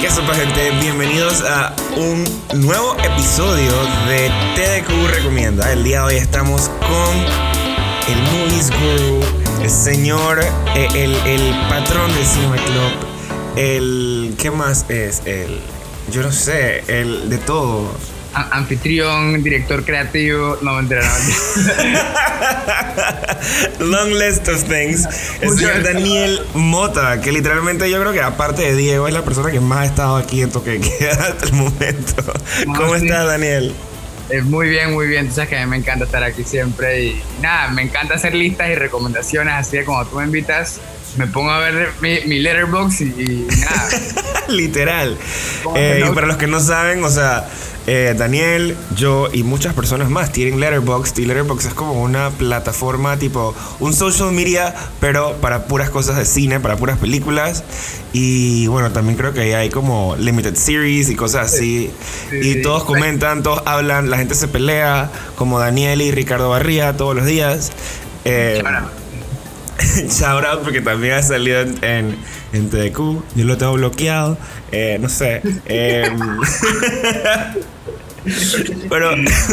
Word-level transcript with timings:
¿Qué 0.00 0.08
sopa 0.08 0.32
gente? 0.32 0.70
Bienvenidos 0.80 1.42
a 1.42 1.74
un 1.96 2.24
nuevo 2.54 2.96
episodio 3.02 3.72
de 4.06 4.30
TDQ 4.54 5.10
Recomienda. 5.12 5.72
El 5.72 5.82
día 5.82 6.02
de 6.02 6.04
hoy 6.04 6.14
estamos 6.14 6.70
con 6.86 7.16
el 8.06 8.22
Movies 8.30 8.70
Guru, 8.70 9.20
el 9.60 9.68
señor, 9.68 10.38
eh, 10.76 10.88
el, 10.94 11.16
el 11.26 11.52
patrón 11.68 12.14
del 12.14 12.24
Cinema 12.24 12.56
Club, 12.56 13.56
el... 13.56 14.36
¿Qué 14.38 14.52
más 14.52 14.88
es? 14.88 15.22
El... 15.24 15.58
Yo 16.12 16.22
no 16.22 16.30
sé, 16.30 16.84
el 16.86 17.28
de 17.28 17.38
todo 17.38 17.90
anfitrión, 18.42 19.42
director 19.42 19.84
creativo, 19.84 20.58
no 20.62 20.74
me 20.74 20.80
entero, 20.80 21.02
Long 23.80 24.10
list 24.10 24.48
of 24.48 24.64
things. 24.64 25.06
El 25.40 25.50
señor 25.50 25.82
Daniel 25.82 26.40
Mota, 26.54 27.20
que 27.20 27.32
literalmente 27.32 27.90
yo 27.90 28.00
creo 28.00 28.12
que 28.12 28.22
aparte 28.22 28.62
de 28.62 28.76
Diego 28.76 29.08
es 29.08 29.14
la 29.14 29.22
persona 29.22 29.50
que 29.50 29.60
más 29.60 29.78
ha 29.78 29.84
estado 29.86 30.16
aquí 30.16 30.42
en 30.42 30.50
Toque 30.50 30.80
Queda 30.80 31.12
hasta 31.28 31.46
el 31.46 31.52
momento. 31.52 32.22
¿Cómo 32.76 32.94
estás, 32.94 33.26
Daniel? 33.26 33.74
Eh, 34.30 34.42
muy 34.42 34.68
bien, 34.68 34.92
muy 34.92 35.06
bien. 35.06 35.28
Tú 35.28 35.34
sabes 35.34 35.48
que 35.50 35.56
a 35.56 35.64
mí 35.64 35.70
me 35.70 35.76
encanta 35.78 36.04
estar 36.04 36.22
aquí 36.22 36.44
siempre 36.44 37.02
y, 37.02 37.22
nada, 37.40 37.68
me 37.68 37.82
encanta 37.82 38.14
hacer 38.14 38.34
listas 38.34 38.68
y 38.68 38.74
recomendaciones, 38.74 39.54
así 39.54 39.78
que 39.78 39.84
cuando 39.84 40.10
tú 40.10 40.16
me 40.16 40.24
invitas, 40.24 40.80
me 41.16 41.26
pongo 41.26 41.50
a 41.50 41.58
ver 41.58 41.90
mi, 42.00 42.20
mi 42.26 42.38
letterbox 42.38 43.00
y, 43.00 43.46
nada. 43.60 43.88
Literal. 44.48 45.16
Eh, 45.76 46.04
y 46.06 46.14
para 46.14 46.26
los 46.26 46.36
que 46.36 46.46
no 46.46 46.60
saben, 46.60 47.02
o 47.04 47.10
sea, 47.10 47.48
eh, 47.90 48.14
Daniel, 48.14 48.76
yo 48.94 49.30
y 49.32 49.44
muchas 49.44 49.72
personas 49.72 50.10
más 50.10 50.30
tienen 50.30 50.60
Letterboxd 50.60 51.18
y 51.20 51.24
Letterboxd 51.24 51.68
es 51.68 51.72
como 51.72 51.94
una 51.94 52.28
plataforma 52.28 53.16
tipo 53.16 53.54
un 53.80 53.94
social 53.94 54.30
media, 54.32 54.74
pero 55.00 55.36
para 55.36 55.64
puras 55.64 55.88
cosas 55.88 56.18
de 56.18 56.26
cine, 56.26 56.60
para 56.60 56.76
puras 56.76 56.98
películas. 56.98 57.64
Y 58.12 58.66
bueno, 58.66 58.92
también 58.92 59.16
creo 59.16 59.32
que 59.32 59.56
hay 59.56 59.70
como 59.70 60.16
limited 60.18 60.54
series 60.54 61.08
y 61.08 61.16
cosas 61.16 61.54
así. 61.54 61.90
y 62.30 62.60
todos 62.60 62.84
comentan, 62.84 63.42
todos 63.42 63.62
hablan, 63.64 64.10
la 64.10 64.18
gente 64.18 64.34
se 64.34 64.48
pelea, 64.48 65.10
como 65.36 65.58
Daniel 65.58 66.02
y 66.02 66.10
Ricardo 66.10 66.50
Barría 66.50 66.94
todos 66.94 67.16
los 67.16 67.24
días. 67.24 67.72
Eh, 68.26 68.62
shout 70.10 70.44
out 70.44 70.60
porque 70.64 70.82
también 70.82 71.14
ha 71.14 71.22
salido 71.22 71.60
en, 71.60 72.18
en, 72.52 72.68
TDQ. 72.68 72.98
Yo 73.34 73.44
lo 73.44 73.56
tengo 73.56 73.72
bloqueado. 73.72 74.36
Eh, 74.72 74.98
no 75.00 75.08
sé. 75.08 75.40
Em, 75.64 76.18
pero, 78.88 79.10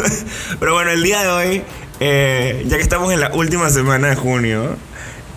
pero 0.60 0.74
bueno, 0.74 0.90
el 0.90 1.02
día 1.02 1.22
de 1.22 1.28
hoy, 1.28 1.62
eh, 2.00 2.64
ya 2.66 2.76
que 2.76 2.82
estamos 2.82 3.12
en 3.12 3.20
la 3.20 3.32
última 3.34 3.70
semana 3.70 4.08
de 4.08 4.16
junio, 4.16 4.76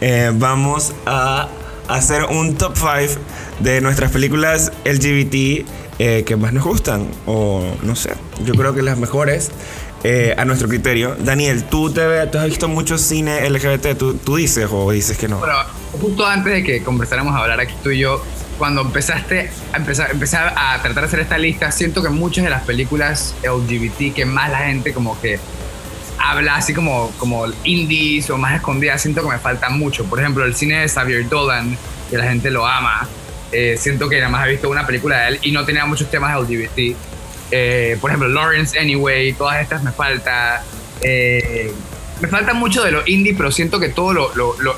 eh, 0.02 0.32
vamos 0.34 0.94
a 1.06 1.50
hacer 1.88 2.26
un 2.26 2.56
top 2.56 2.76
5 2.76 3.22
de 3.60 3.82
nuestras 3.82 4.12
películas 4.12 4.72
LGBT 4.86 5.66
que 6.00 6.38
más 6.38 6.54
nos 6.54 6.64
gustan. 6.64 7.08
O 7.26 7.76
no 7.84 7.96
sé, 7.96 8.14
yo 8.46 8.54
creo 8.54 8.74
que 8.74 8.82
las 8.82 8.98
mejores. 8.98 9.52
Eh, 10.04 10.34
a 10.38 10.46
nuestro 10.46 10.70
criterio. 10.70 11.18
Daniel, 11.20 11.66
¿tú, 11.66 11.92
te, 11.92 12.02
has 12.02 12.46
visto 12.46 12.70
mucho 12.70 12.98
cine 12.98 13.50
LGBT? 13.50 13.98
¿Tú, 13.98 14.36
dices 14.38 14.70
o 14.72 14.92
dices 14.92 15.18
que 15.18 15.28
no? 15.28 15.40
Bueno, 15.40 15.56
justo 16.00 16.26
antes 16.26 16.54
de 16.54 16.64
que 16.64 16.82
conversáramos 16.84 17.36
a 17.36 17.40
hablar 17.40 17.60
aquí 17.60 17.74
tú 17.84 17.90
y 17.90 18.00
yo, 18.00 18.24
cuando 18.60 18.82
empezaste 18.82 19.50
a 19.74 19.78
empezar, 19.78 20.12
empezar 20.12 20.54
a 20.56 20.80
tratar 20.82 21.04
de 21.04 21.08
hacer 21.08 21.20
esta 21.22 21.38
lista, 21.40 21.72
siento 21.72 22.04
que 22.04 22.10
muchas 22.10 22.44
de 22.44 22.52
las 22.52 22.62
películas 22.64 23.34
LGBT 23.42 24.14
que 24.14 24.26
más 24.26 24.52
la 24.52 24.60
gente 24.60 24.94
como 24.94 25.20
que 25.20 25.40
habla 26.20 26.56
así 26.56 26.74
como, 26.74 27.12
como 27.18 27.46
indies 27.64 28.30
o 28.30 28.38
más 28.38 28.56
escondidas, 28.56 29.02
siento 29.02 29.22
que 29.24 29.30
me 29.30 29.40
falta 29.40 29.70
mucho. 29.70 30.06
Por 30.06 30.20
ejemplo, 30.20 30.46
el 30.46 30.54
cine 30.54 30.82
de 30.82 30.90
Xavier 30.90 31.28
Dolan, 31.28 31.78
que 32.10 32.18
la 32.18 32.26
gente 32.26 32.52
lo 32.52 32.68
ama. 32.68 33.08
Eh, 33.52 33.78
siento 33.80 34.10
que 34.10 34.18
nada 34.18 34.30
más 34.30 34.46
he 34.46 34.52
visto 34.52 34.70
una 34.70 34.86
película 34.86 35.22
de 35.22 35.28
él 35.30 35.40
y 35.42 35.52
no 35.52 35.66
tenía 35.66 35.86
muchos 35.86 36.12
temas 36.12 36.38
LGBT. 36.40 36.96
Eh, 37.52 37.98
por 38.00 38.12
ejemplo, 38.12 38.28
Lawrence 38.28 38.78
Anyway, 38.78 39.34
todas 39.34 39.62
estas 39.62 39.82
me 39.82 39.92
falta. 39.92 40.62
Eh, 41.02 41.74
me 42.22 42.28
falta 42.28 42.54
mucho 42.54 42.84
de 42.84 42.92
lo 42.92 43.08
indie, 43.08 43.34
pero 43.34 43.52
siento 43.52 43.80
que 43.80 43.90
todas 43.90 44.18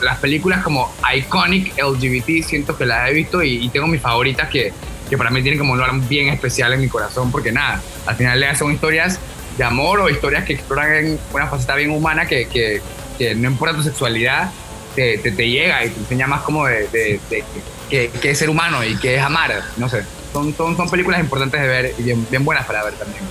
las 0.01 0.17
películas 0.19 0.63
como 0.63 0.93
iconic 1.15 1.73
LGBT, 1.77 2.43
siento 2.45 2.77
que 2.77 2.85
las 2.85 3.09
he 3.09 3.13
visto 3.13 3.41
y, 3.43 3.69
tengo 3.69 3.87
mis 3.87 4.01
favoritas 4.01 4.49
que, 4.49 4.73
que, 5.09 5.17
para 5.17 5.29
mí 5.29 5.41
tienen 5.41 5.59
como 5.59 5.73
un 5.73 5.79
lugar 5.79 5.93
bien 6.07 6.29
especial 6.29 6.73
en 6.73 6.81
mi 6.81 6.87
corazón, 6.87 7.31
porque 7.31 7.51
nada, 7.51 7.81
al 8.05 8.15
final 8.15 8.55
son 8.55 8.71
historias 8.71 9.19
de 9.57 9.63
amor 9.63 9.99
o 9.99 10.09
historias 10.09 10.45
que 10.45 10.53
exploran 10.53 11.19
una 11.33 11.47
faceta 11.47 11.75
bien 11.75 11.91
humana 11.91 12.25
que, 12.25 12.47
que, 12.47 12.81
que 13.17 13.35
no 13.35 13.49
importa 13.49 13.75
tu 13.75 13.83
sexualidad, 13.83 14.51
te, 14.95 15.17
te, 15.17 15.49
llega 15.49 15.85
y 15.85 15.89
te 15.89 15.99
enseña 15.99 16.27
más 16.27 16.41
como 16.41 16.65
de, 16.65 16.87
de, 16.91 17.43
es 17.89 18.37
ser 18.37 18.49
humano 18.49 18.83
y 18.83 18.97
que 18.97 19.15
es 19.15 19.21
amar, 19.21 19.61
no 19.77 19.87
sé 19.89 20.03
son, 20.33 20.55
son, 20.55 20.89
películas 20.89 21.19
importantes 21.19 21.61
de 21.61 21.67
ver 21.67 21.93
y 21.97 22.03
bien, 22.03 22.25
bien 22.29 22.43
buenas 22.45 22.65
para 22.65 22.83
ver 22.83 22.93
también. 22.93 23.23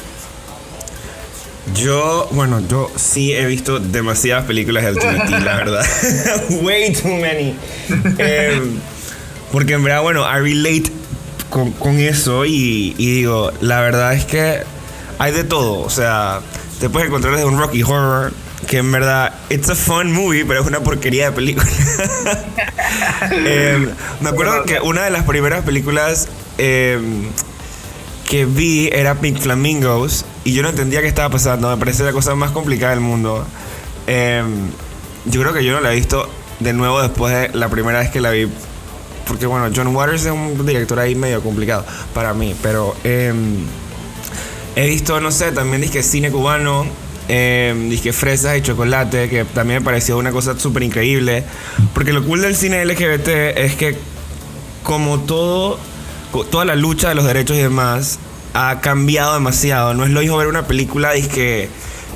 Yo, 1.75 2.28
bueno, 2.32 2.60
yo 2.69 2.91
sí 2.97 3.32
he 3.32 3.44
visto 3.47 3.78
demasiadas 3.78 4.44
películas 4.44 4.84
de 4.84 4.92
LGBT, 4.92 5.31
la 5.44 5.56
verdad. 5.56 5.86
Way 6.62 6.92
too 6.92 7.08
many. 7.08 7.54
Em, 8.19 8.78
porque 9.53 9.75
en 9.75 9.84
verdad, 9.84 10.03
bueno, 10.03 10.22
I 10.22 10.41
relate 10.41 10.91
con, 11.48 11.72
con 11.72 11.98
eso 11.98 12.44
y, 12.44 12.94
y, 12.98 13.10
digo, 13.12 13.53
la 13.60 13.80
verdad 13.80 14.14
es 14.14 14.25
que 14.25 14.60
hay 15.19 15.32
de 15.32 15.44
todo. 15.44 15.80
O 15.80 15.91
sea, 15.91 16.41
te 16.80 16.88
puedes 16.88 17.09
encontrar 17.09 17.34
desde 17.34 17.47
un 17.47 17.59
Rocky 17.59 17.82
Horror, 17.82 18.32
que 18.66 18.78
en 18.78 18.91
verdad, 18.92 19.34
it's 19.48 19.70
a 19.70 19.75
fun 19.75 20.12
movie, 20.12 20.44
pero 20.44 20.60
es 20.60 20.66
una 20.66 20.80
porquería 20.80 21.26
de 21.26 21.32
película. 21.32 21.69
Em, 23.30 23.88
me 24.20 24.30
acuerdo 24.30 24.64
que 24.64 24.80
una 24.80 25.04
de 25.04 25.10
las 25.10 25.25
primeras 25.25 25.64
películas 25.64 26.28
Em, 26.62 27.30
que 28.28 28.44
vi 28.44 28.91
era 28.92 29.14
Pink 29.14 29.38
Flamingos 29.38 30.26
y 30.50 30.53
yo 30.53 30.65
no 30.65 30.69
entendía 30.71 31.00
qué 31.00 31.06
estaba 31.06 31.28
pasando. 31.28 31.71
Me 31.71 31.77
parecía 31.77 32.05
la 32.05 32.12
cosa 32.12 32.34
más 32.34 32.50
complicada 32.50 32.91
del 32.91 33.00
mundo. 33.00 33.47
Em, 34.09 34.66
yo 35.27 35.41
creo 35.41 35.53
que 35.53 35.65
yo 35.65 35.72
no 35.72 35.81
la 35.81 35.93
he 35.93 35.94
visto 35.94 36.28
de 36.59 36.72
nuevo 36.72 37.00
después 37.00 37.33
de 37.33 37.56
la 37.56 37.69
primera 37.69 38.00
vez 38.00 38.11
que 38.11 38.21
la 38.21 38.33
vi. 38.33 38.49
Porque 39.28 39.47
bueno, 39.47 39.72
John 39.72 39.94
Waters 39.94 40.25
es 40.25 40.33
un 40.33 40.66
director 40.66 40.99
ahí 40.99 41.15
medio 41.15 41.41
complicado 41.41 41.87
para 42.12 42.34
mí. 42.34 42.56
Pero 42.62 42.97
em, 43.05 43.59
he 44.75 44.89
visto, 44.89 45.21
no 45.21 45.31
sé, 45.31 45.53
también 45.53 45.83
disque 45.83 46.03
cine 46.03 46.33
cubano. 46.33 46.84
disque 47.28 48.12
fresas 48.12 48.59
y 48.59 48.62
chocolate, 48.62 49.28
que 49.28 49.44
también 49.44 49.78
me 49.78 49.84
pareció 49.84 50.19
una 50.19 50.33
cosa 50.33 50.59
súper 50.59 50.83
increíble. 50.83 51.44
Porque 51.94 52.12
lo 52.12 52.25
cool 52.25 52.41
del 52.41 52.56
cine 52.56 52.84
LGBT 52.84 53.28
es 53.56 53.77
que 53.77 53.97
como 54.83 55.21
todo 55.21 55.78
toda 56.50 56.65
la 56.65 56.75
lucha 56.75 57.10
de 57.10 57.15
los 57.15 57.25
derechos 57.25 57.56
y 57.56 57.60
demás 57.60 58.19
ha 58.55 58.81
cambiado 58.81 59.34
demasiado. 59.34 59.94
No 59.94 60.05
es 60.05 60.11
lo 60.11 60.21
mismo 60.21 60.37
ver 60.37 60.49
una 60.49 60.66
película 60.66 61.12
que 61.33 61.69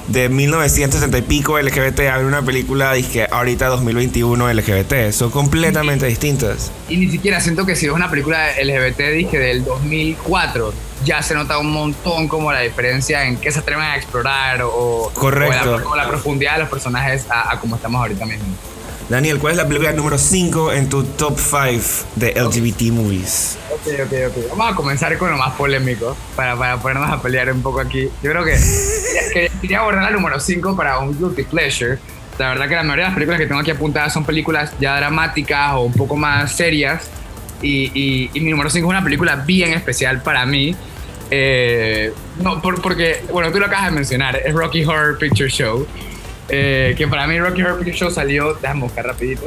de 0.09 0.29
1960 0.29 1.17
y 1.17 1.23
pico 1.23 1.59
LGBT 1.59 2.01
a 2.01 2.19
ver 2.19 2.27
una 2.27 2.43
película 2.43 2.95
que 3.11 3.27
ahorita 3.31 3.69
2021 3.69 4.53
LGBT. 4.53 5.13
Son 5.13 5.31
completamente 5.31 6.07
distintas. 6.07 6.71
Y 6.89 6.97
ni 6.97 7.11
siquiera 7.11 7.41
siento 7.41 7.65
que 7.65 7.75
si 7.77 7.87
es 7.87 7.93
una 7.93 8.11
película 8.11 8.51
LGBT 8.63 9.01
dije 9.15 9.39
del 9.39 9.65
2004 9.65 10.75
ya 11.05 11.23
se 11.23 11.35
nota 11.35 11.59
un 11.59 11.71
montón 11.71 12.29
como 12.29 12.53
la 12.53 12.61
diferencia 12.61 13.27
en 13.27 13.37
qué 13.37 13.53
se 13.53 13.59
atreven 13.59 13.85
a 13.85 13.97
explorar 13.97 14.63
o, 14.63 15.11
Correcto. 15.13 15.83
O 15.91 15.97
la, 15.97 16.09
profundidad 16.09 16.55
de 16.55 16.61
los 16.61 16.69
personajes 16.69 17.27
a, 17.29 17.53
a 17.53 17.61
como 17.61 17.77
estamos 17.77 18.01
ahorita 18.01 18.25
mismo. 18.25 18.47
Daniel, 19.09 19.39
¿cuál 19.39 19.53
es 19.53 19.59
la 19.59 19.67
película 19.67 19.93
número 19.93 20.17
5 20.17 20.73
en 20.73 20.89
tu 20.89 21.05
top 21.05 21.39
5 21.39 22.07
de 22.17 22.33
LGBT 22.43 22.83
movies? 22.85 23.59
Ok, 23.75 23.89
ok, 24.05 24.13
ok. 24.29 24.51
Vamos 24.51 24.73
a 24.73 24.77
comenzar 24.77 25.19
con 25.19 25.31
lo 25.31 25.37
más 25.37 25.53
polémico 25.55 26.17
para, 26.37 26.57
para 26.57 26.77
ponernos 26.77 27.11
a 27.11 27.21
pelear 27.21 27.53
un 27.53 27.61
poco 27.61 27.81
aquí. 27.81 28.09
Yo 28.23 28.31
creo 28.31 28.45
que, 28.45 28.57
quería 29.61 29.81
abordar 29.81 30.05
la 30.05 30.11
número 30.11 30.39
5 30.39 30.77
para 30.77 30.99
un 31.01 31.19
guilty 31.19 31.43
pleasure. 31.43 31.99
La 32.39 32.51
verdad 32.51 32.69
que 32.69 32.75
la 32.77 32.83
mayoría 32.85 33.05
de 33.05 33.09
las 33.11 33.15
películas 33.15 33.41
que 33.41 33.47
tengo 33.47 33.61
aquí 33.61 33.73
apuntadas 33.73 34.13
son 34.13 34.25
películas 34.25 34.73
ya 34.79 34.97
dramáticas 34.97 35.75
o 35.75 35.81
un 35.83 35.93
poco 35.93 36.17
más 36.17 36.55
serias. 36.55 37.11
Y, 37.63 38.31
y, 38.33 38.41
mi 38.41 38.51
número 38.51 38.71
5 38.71 38.87
es 38.87 38.91
una 38.91 39.03
película 39.03 39.37
bien 39.37 39.73
especial 39.73 40.23
para 40.23 40.47
mí. 40.47 40.77
Eh, 41.31 42.13
no, 42.41 42.63
porque, 42.63 43.25
bueno, 43.33 43.51
tú 43.51 43.59
lo 43.59 43.67
acabas 43.67 43.87
de 43.87 43.93
mencionar, 43.93 44.37
es 44.37 44.55
Rocky 44.55 44.85
Horror 44.85 45.19
Picture 45.19 45.51
Show. 45.51 45.87
Eh, 46.49 46.95
que 46.97 47.09
para 47.09 47.27
mí 47.27 47.41
Rocky 47.41 47.63
Horror 47.63 47.79
Picture 47.79 47.97
Show 47.97 48.11
salió, 48.11 48.55
déjame 48.55 48.83
buscar 48.83 49.07
rapidito. 49.07 49.47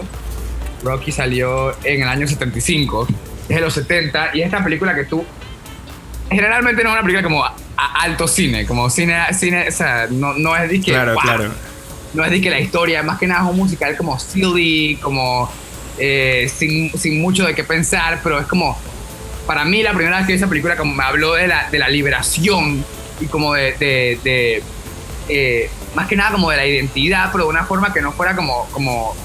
Rocky 0.83 1.11
salió 1.11 1.75
en 1.83 2.01
el 2.01 2.07
año 2.07 2.27
75, 2.27 3.07
es 3.49 3.55
de 3.55 3.61
los 3.61 3.73
70, 3.73 4.35
y 4.35 4.41
esta 4.41 4.63
película 4.63 4.95
que 4.95 5.05
tú... 5.05 5.25
Generalmente 6.29 6.83
no 6.83 6.89
es 6.89 6.93
una 6.93 7.03
película 7.03 7.23
como 7.23 7.45
a, 7.45 7.55
alto 8.01 8.27
cine, 8.27 8.65
como 8.65 8.89
cine, 8.89 9.21
cine 9.33 9.69
o 9.69 9.71
sea, 9.71 10.07
no, 10.09 10.33
no 10.33 10.55
es 10.55 10.69
de 10.69 10.81
que... 10.81 10.91
Claro, 10.91 11.15
claro. 11.15 11.51
No 12.13 12.25
es 12.25 12.31
de 12.31 12.41
que 12.41 12.49
la 12.49 12.59
historia, 12.59 13.03
más 13.03 13.17
que 13.17 13.27
nada 13.27 13.43
es 13.43 13.49
un 13.49 13.57
musical 13.57 13.95
como 13.95 14.19
silly, 14.19 14.97
como 15.01 15.49
eh, 15.97 16.51
sin, 16.53 16.91
sin, 16.97 17.21
mucho 17.21 17.45
de 17.45 17.55
qué 17.55 17.63
pensar, 17.63 18.19
pero 18.23 18.39
es 18.39 18.47
como... 18.47 18.77
Para 19.45 19.63
mí 19.63 19.81
la 19.81 19.93
primera 19.93 20.17
vez 20.17 20.27
que 20.27 20.33
vi 20.33 20.37
esa 20.37 20.47
película 20.47 20.75
como 20.75 20.93
me 20.93 21.03
habló 21.03 21.33
de 21.35 21.47
la, 21.47 21.69
de 21.69 21.79
la 21.79 21.87
liberación 21.87 22.83
y 23.19 23.25
como 23.27 23.53
de, 23.53 23.73
de, 24.23 24.61
eh, 25.29 25.69
más 25.95 26.07
que 26.07 26.15
nada 26.15 26.31
como 26.31 26.49
de 26.49 26.57
la 26.57 26.65
identidad, 26.65 27.29
pero 27.31 27.45
de 27.45 27.49
una 27.51 27.63
forma 27.63 27.93
que 27.93 28.01
no 28.01 28.11
fuera 28.11 28.35
como, 28.35 28.67
como, 28.71 29.15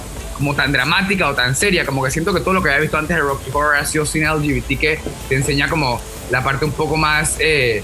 como 0.43 0.57
tan 0.57 0.73
dramática 0.73 1.29
o 1.29 1.35
tan 1.35 1.55
seria, 1.55 1.87
como 1.87 2.03
que 2.03 2.11
siento 2.11 2.35
que 2.35 2.41
todo 2.41 2.55
lo 2.55 2.63
que 2.63 2.71
había 2.71 2.81
visto 2.81 2.99
antes 2.99 3.17
de 3.17 3.23
Rocky 3.23 3.49
Horror 3.53 3.77
ha 3.77 3.87
sido 3.87 4.05
cine 4.05 4.27
LGBT 4.27 4.67
que 4.77 4.99
te 5.29 5.37
enseña 5.37 5.69
como 5.69 6.01
la 6.33 6.43
parte 6.43 6.65
un 6.65 6.73
poco 6.73 6.97
más 6.97 7.37
eh, 7.39 7.81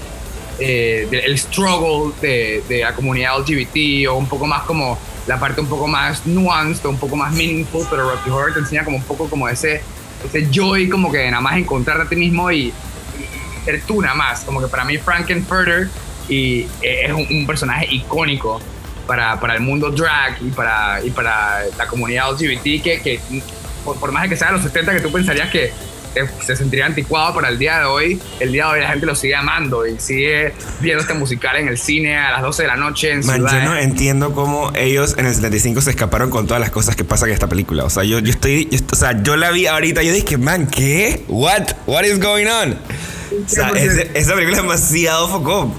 eh, 0.59 1.07
del 1.09 1.39
struggle 1.39 2.13
de, 2.21 2.61
de, 2.67 2.81
la 2.81 2.93
comunidad 2.93 3.39
LGBT 3.39 4.09
o 4.09 4.15
un 4.15 4.27
poco 4.27 4.45
más 4.45 4.63
como 4.63 4.99
la 5.25 5.39
parte 5.39 5.61
un 5.61 5.67
poco 5.67 5.87
más 5.87 6.25
nuanced, 6.25 6.85
un 6.85 6.97
poco 6.97 7.15
más 7.15 7.31
meaningful, 7.31 7.87
pero 7.89 8.09
Rocky 8.09 8.29
Horror 8.29 8.53
te 8.53 8.59
enseña 8.59 8.83
como 8.83 8.97
un 8.97 9.03
poco 9.03 9.29
como 9.29 9.47
ese, 9.47 9.81
ese 10.25 10.49
joy 10.51 10.89
como 10.89 11.13
que 11.13 11.31
nada 11.31 11.39
más 11.39 11.55
encontrarte 11.55 12.03
a 12.03 12.09
ti 12.09 12.17
mismo 12.17 12.51
y, 12.51 12.73
ser 13.63 13.81
tú 13.83 14.01
nada 14.01 14.15
más, 14.15 14.41
como 14.41 14.59
que 14.59 14.67
para 14.67 14.83
mí 14.83 14.97
Frankenfurter 14.97 15.87
y 16.27 16.67
eh, 16.81 17.05
es 17.05 17.13
un, 17.13 17.47
personaje 17.47 17.87
icónico 17.89 18.59
para, 19.09 19.39
para, 19.39 19.55
el 19.55 19.61
mundo 19.61 19.89
drag 19.89 20.37
y 20.39 20.51
para, 20.51 21.03
y 21.03 21.09
para 21.09 21.65
la 21.75 21.87
comunidad 21.87 22.31
LGBT 22.31 22.83
que, 22.83 23.01
que 23.03 23.19
por, 23.83 24.11
más 24.11 24.21
de 24.21 24.29
que 24.29 24.37
sea 24.37 24.49
de 24.49 24.53
los 24.53 24.61
70 24.61 24.93
que 24.93 25.01
tú 25.01 25.11
pensarías 25.11 25.49
que 25.49 25.73
se 26.45 26.55
sentiría 26.55 26.85
anticuado 26.85 27.33
para 27.33 27.49
el 27.49 27.57
día 27.57 27.79
de 27.79 27.85
hoy, 27.85 28.21
el 28.39 28.51
día 28.51 28.65
de 28.67 28.73
hoy 28.73 28.81
la 28.81 28.89
gente 28.89 29.07
lo 29.07 29.15
sigue 29.15 29.35
amando 29.35 29.87
y 29.87 29.99
sigue 29.99 30.53
viendo 30.79 31.01
este 31.01 31.15
musical 31.15 31.55
en 31.55 31.69
el 31.69 31.79
cine 31.79 32.19
a 32.19 32.33
las 32.33 32.43
12 32.43 32.61
de 32.61 32.67
la 32.67 32.75
noche 32.75 33.11
en 33.11 33.25
Man, 33.25 33.41
yo 33.41 33.63
no 33.63 33.75
entiendo 33.75 34.33
cómo 34.33 34.71
ellos 34.75 35.15
en 35.17 35.25
el 35.25 35.33
75 35.33 35.81
se 35.81 35.89
escaparon 35.89 36.29
con 36.29 36.45
todas 36.45 36.61
las 36.61 36.69
cosas 36.69 36.95
que 36.95 37.03
pasan 37.03 37.29
en 37.29 37.33
esta 37.33 37.47
película. 37.47 37.85
O 37.85 37.89
sea, 37.89 38.03
yo, 38.03 38.19
yo 38.19 38.29
estoy, 38.29 38.69
o 38.91 38.95
sea, 38.95 39.23
yo 39.23 39.37
la 39.37 39.49
vi 39.49 39.65
ahorita 39.65 40.03
y 40.03 40.07
yo 40.07 40.13
dije, 40.13 40.37
man, 40.37 40.67
¿qué? 40.67 41.25
What? 41.27 41.73
What 41.87 42.03
is 42.03 42.19
going 42.19 42.45
on? 42.45 42.73
O 42.73 43.47
sea, 43.49 43.69
esa 43.69 44.33
película 44.35 44.57
es 44.57 44.61
demasiado 44.63 45.29
foco. 45.29 45.73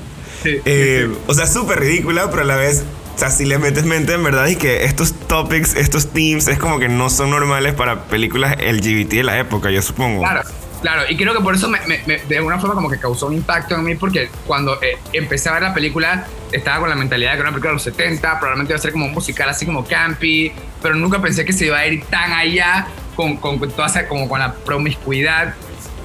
Eh, 0.44 1.08
o 1.26 1.34
sea, 1.34 1.46
súper 1.46 1.80
ridícula, 1.80 2.30
pero 2.30 2.42
a 2.42 2.46
la 2.46 2.56
vez 2.56 2.84
sea, 3.20 3.30
si 3.30 3.44
le 3.44 3.58
metes 3.58 3.84
mente 3.84 4.14
en 4.14 4.24
verdad 4.24 4.46
y 4.46 4.56
que 4.56 4.84
estos 4.84 5.12
topics, 5.12 5.76
estos 5.76 6.10
themes, 6.10 6.48
es 6.48 6.58
como 6.58 6.78
que 6.78 6.88
no 6.88 7.10
son 7.10 7.30
normales 7.30 7.74
para 7.74 8.04
películas 8.04 8.56
LGBT 8.56 9.10
de 9.10 9.22
la 9.24 9.38
época, 9.38 9.70
yo 9.70 9.82
supongo. 9.82 10.22
Claro, 10.22 10.40
claro. 10.80 11.02
Y 11.06 11.18
creo 11.18 11.34
que 11.34 11.40
por 11.40 11.54
eso 11.54 11.68
me, 11.68 11.78
de 12.06 12.36
alguna 12.38 12.58
forma 12.58 12.74
como 12.74 12.88
que 12.88 12.98
causó 12.98 13.26
un 13.26 13.34
impacto 13.34 13.74
en 13.74 13.84
mí, 13.84 13.94
porque 13.94 14.30
cuando 14.46 14.80
eh, 14.82 14.98
empecé 15.12 15.50
a 15.50 15.52
ver 15.52 15.62
la 15.62 15.74
película, 15.74 16.26
estaba 16.50 16.80
con 16.80 16.88
la 16.88 16.96
mentalidad 16.96 17.32
de 17.32 17.36
que 17.36 17.40
era 17.40 17.50
una 17.50 17.54
película 17.54 17.70
de 17.72 17.74
los 17.74 17.82
70, 17.82 18.38
probablemente 18.38 18.72
iba 18.72 18.78
a 18.78 18.82
ser 18.82 18.92
como 18.92 19.04
un 19.04 19.12
musical 19.12 19.50
así 19.50 19.66
como 19.66 19.84
campy, 19.84 20.52
pero 20.80 20.94
nunca 20.94 21.20
pensé 21.20 21.44
que 21.44 21.52
se 21.52 21.66
iba 21.66 21.76
a 21.76 21.86
ir 21.86 22.02
tan 22.06 22.32
allá 22.32 22.86
con, 23.16 23.36
con, 23.36 23.58
toda 23.58 23.86
esa, 23.88 24.08
como 24.08 24.30
con 24.30 24.40
la 24.40 24.54
promiscuidad. 24.54 25.54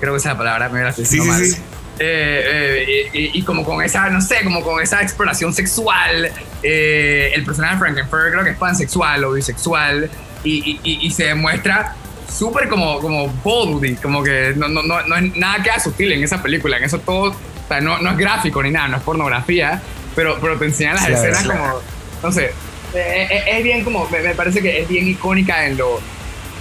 Creo 0.01 0.11
que 0.11 0.17
esa 0.17 0.31
es 0.31 0.33
la 0.33 0.37
palabra, 0.37 0.67
me 0.67 0.83
la 0.83 0.91
sí, 0.91 1.05
sí, 1.05 1.21
sí. 1.21 1.61
Eh, 1.97 3.07
eh, 3.13 3.29
y, 3.33 3.41
como 3.43 3.63
con 3.63 3.83
esa, 3.83 4.09
no 4.09 4.21
sé, 4.21 4.43
como 4.43 4.61
con 4.61 4.81
esa 4.81 5.01
exploración 5.01 5.53
sexual. 5.53 6.31
Eh, 6.61 7.31
el 7.33 7.43
personaje 7.45 7.75
de 7.75 7.79
Frankenfurter 7.79 8.31
creo 8.31 8.43
que 8.43 8.49
es 8.51 8.57
pansexual 8.57 9.23
o 9.23 9.31
bisexual 9.33 10.09
y, 10.43 10.79
y 10.83 11.11
se 11.11 11.25
demuestra 11.25 11.95
súper 12.29 12.67
como, 12.67 12.99
como 12.99 13.27
boldly, 13.27 13.95
como 13.95 14.23
que 14.23 14.53
no, 14.55 14.67
no, 14.67 14.83
no, 14.83 15.01
no 15.03 15.15
es 15.15 15.35
nada 15.35 15.63
queda 15.63 15.79
sutil 15.79 16.11
en 16.11 16.23
esa 16.23 16.41
película, 16.41 16.77
en 16.77 16.83
eso 16.83 16.99
todo, 16.99 17.31
o 17.31 17.67
sea, 17.67 17.81
no, 17.81 17.99
no 17.99 18.11
es 18.11 18.17
gráfico 18.17 18.61
ni 18.61 18.71
nada, 18.71 18.87
no 18.87 18.97
es 18.97 19.03
pornografía, 19.03 19.81
pero, 20.15 20.37
pero 20.41 20.57
te 20.57 20.65
enseñan 20.65 20.95
las 20.95 21.07
escenas 21.07 21.43
como, 21.43 21.81
no 22.23 22.31
sé, 22.31 22.51
es, 22.93 23.63
bien 23.63 23.83
como, 23.83 24.07
me, 24.09 24.19
me, 24.19 24.35
parece 24.35 24.61
que 24.61 24.81
es 24.81 24.87
bien 24.87 25.07
icónica 25.07 25.65
en 25.65 25.77
lo, 25.77 25.99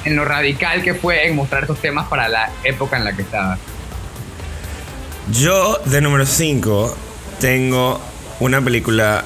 en 0.05 0.17
lo 0.17 0.25
radical 0.25 0.83
que 0.83 0.95
fue 0.95 1.27
en 1.27 1.37
mostrar 1.37 1.63
estos 1.63 1.81
temas 1.81 2.09
para 2.09 2.29
la 2.29 2.51
época 2.65 2.97
en 2.97 3.05
la 3.05 3.15
que 3.15 3.23
estaba. 3.23 3.59
Yo, 5.33 5.79
de 5.87 6.03
número 6.03 6.27
5, 6.27 6.95
tengo 7.41 7.99
una 8.41 8.63
película 8.63 9.25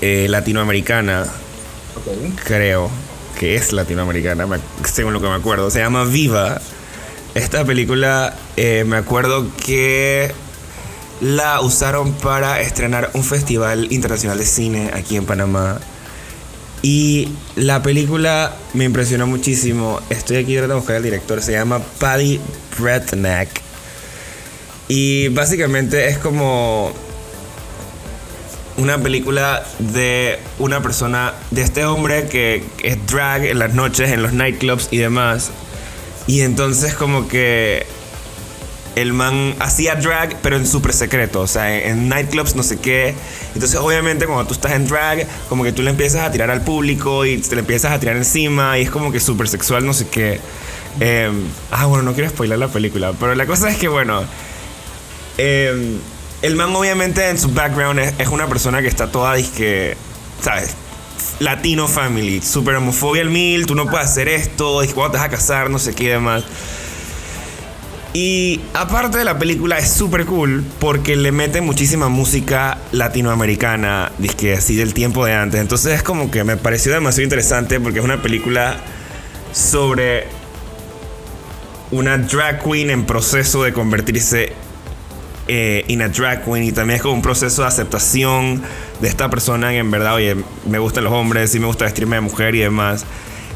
eh, 0.00 0.26
latinoamericana. 0.28 1.24
Creo 2.44 2.90
que 3.38 3.54
es 3.54 3.72
latinoamericana, 3.72 4.46
según 4.84 5.12
lo 5.12 5.20
que 5.20 5.28
me 5.28 5.34
acuerdo. 5.34 5.70
Se 5.70 5.78
llama 5.78 6.02
Viva. 6.02 6.60
Esta 7.36 7.64
película, 7.64 8.34
eh, 8.56 8.82
me 8.84 8.96
acuerdo 8.96 9.46
que 9.64 10.32
la 11.20 11.60
usaron 11.60 12.12
para 12.14 12.60
estrenar 12.60 13.10
un 13.14 13.22
festival 13.22 13.92
internacional 13.92 14.36
de 14.36 14.46
cine 14.46 14.90
aquí 14.94 15.14
en 15.14 15.26
Panamá. 15.26 15.78
Y 16.82 17.28
la 17.54 17.82
película 17.82 18.56
me 18.74 18.84
impresionó 18.84 19.28
muchísimo. 19.28 20.00
Estoy 20.10 20.38
aquí 20.38 20.54
tratando 20.54 20.74
de 20.74 20.80
buscar 20.80 20.96
al 20.96 21.04
director. 21.04 21.40
Se 21.40 21.52
llama 21.52 21.78
Paddy 22.00 22.40
Bretnack. 22.80 23.69
Y 24.92 25.28
básicamente 25.28 26.08
es 26.08 26.18
como 26.18 26.92
una 28.76 28.98
película 28.98 29.62
de 29.78 30.40
una 30.58 30.82
persona, 30.82 31.32
de 31.52 31.62
este 31.62 31.84
hombre 31.84 32.26
que 32.26 32.64
es 32.82 33.06
drag 33.06 33.44
en 33.44 33.60
las 33.60 33.72
noches, 33.72 34.10
en 34.10 34.20
los 34.20 34.32
nightclubs 34.32 34.88
y 34.90 34.98
demás. 34.98 35.52
Y 36.26 36.40
entonces 36.40 36.94
como 36.94 37.28
que 37.28 37.86
el 38.96 39.12
man 39.12 39.54
hacía 39.60 39.94
drag, 39.94 40.36
pero 40.42 40.56
en 40.56 40.66
súper 40.66 40.92
secreto, 40.92 41.42
o 41.42 41.46
sea, 41.46 41.72
en, 41.72 42.08
nightclubs, 42.08 42.56
no 42.56 42.64
sé 42.64 42.80
qué. 42.80 43.14
Entonces, 43.54 43.78
obviamente, 43.78 44.26
cuando 44.26 44.44
tú 44.46 44.54
estás 44.54 44.72
en 44.72 44.88
drag, 44.88 45.24
como 45.48 45.62
que 45.62 45.70
tú 45.70 45.82
le 45.82 45.90
empiezas 45.90 46.22
a 46.22 46.32
tirar 46.32 46.50
al 46.50 46.62
público 46.62 47.24
y 47.24 47.38
te 47.38 47.54
le 47.54 47.60
empiezas 47.60 47.92
a 47.92 48.00
tirar 48.00 48.16
encima 48.16 48.76
y 48.76 48.82
es 48.82 48.90
como 48.90 49.12
que 49.12 49.20
súper 49.20 49.46
sexual, 49.46 49.86
no 49.86 49.94
sé 49.94 50.08
qué. 50.08 50.40
Em, 50.98 51.44
ah, 51.70 51.86
bueno, 51.86 52.02
no 52.02 52.12
quiero 52.12 52.28
spoiler 52.28 52.58
la 52.58 52.66
película, 52.66 53.12
pero 53.20 53.36
la 53.36 53.46
cosa 53.46 53.70
es 53.70 53.76
que, 53.76 53.86
bueno, 53.86 54.24
Em, 55.42 55.98
el 56.42 56.54
man 56.54 56.76
obviamente 56.76 57.26
en 57.30 57.38
su 57.38 57.48
background 57.48 57.98
es, 57.98 58.28
una 58.28 58.46
persona 58.46 58.82
que 58.82 58.88
está 58.88 59.10
toda 59.10 59.34
disque, 59.34 59.96
¿sabes? 60.42 60.74
Latino 61.38 61.88
family, 61.88 62.42
super 62.42 62.74
homofobia 62.74 63.22
al 63.22 63.30
mil, 63.30 63.64
tú 63.64 63.74
no 63.74 63.86
puedes 63.86 64.06
hacer 64.06 64.28
esto, 64.28 64.82
cuando 64.94 65.12
te 65.12 65.16
vas 65.16 65.26
a 65.26 65.30
casar, 65.30 65.70
no 65.70 65.78
sé 65.78 65.94
qué 65.94 66.10
demás. 66.10 66.44
Y 68.12 68.60
aparte 68.74 69.16
de 69.16 69.24
la 69.24 69.38
película 69.38 69.78
es 69.78 69.90
súper 69.90 70.26
cool 70.26 70.62
porque 70.78 71.16
le 71.16 71.32
mete 71.32 71.62
muchísima 71.62 72.10
música 72.10 72.76
latinoamericana, 72.92 74.12
disque 74.18 74.52
así 74.52 74.76
del 74.76 74.92
tiempo 74.92 75.24
de 75.24 75.32
antes. 75.32 75.58
Entonces 75.58 75.94
es 75.94 76.02
como 76.02 76.30
que 76.30 76.44
me 76.44 76.58
pareció 76.58 76.92
demasiado 76.92 77.22
interesante 77.22 77.80
porque 77.80 78.00
es 78.00 78.04
una 78.04 78.20
película 78.20 78.76
sobre 79.54 80.26
una 81.92 82.18
drag 82.18 82.62
queen 82.62 82.90
en 82.90 83.06
proceso 83.06 83.62
de 83.62 83.72
convertirse 83.72 84.52
eh, 85.48 85.84
in 85.88 86.02
a 86.02 86.08
drag 86.08 86.44
queen 86.44 86.64
y 86.64 86.72
también 86.72 86.96
es 86.96 87.02
como 87.02 87.14
un 87.14 87.22
proceso 87.22 87.62
de 87.62 87.68
aceptación 87.68 88.62
de 89.00 89.08
esta 89.08 89.30
persona 89.30 89.74
en 89.74 89.90
verdad, 89.90 90.14
oye, 90.14 90.36
me 90.66 90.78
gustan 90.78 91.04
los 91.04 91.12
hombres 91.12 91.54
y 91.54 91.60
me 91.60 91.66
gusta 91.66 91.84
vestirme 91.84 92.16
de 92.16 92.22
mujer 92.22 92.54
y 92.54 92.60
demás. 92.60 93.04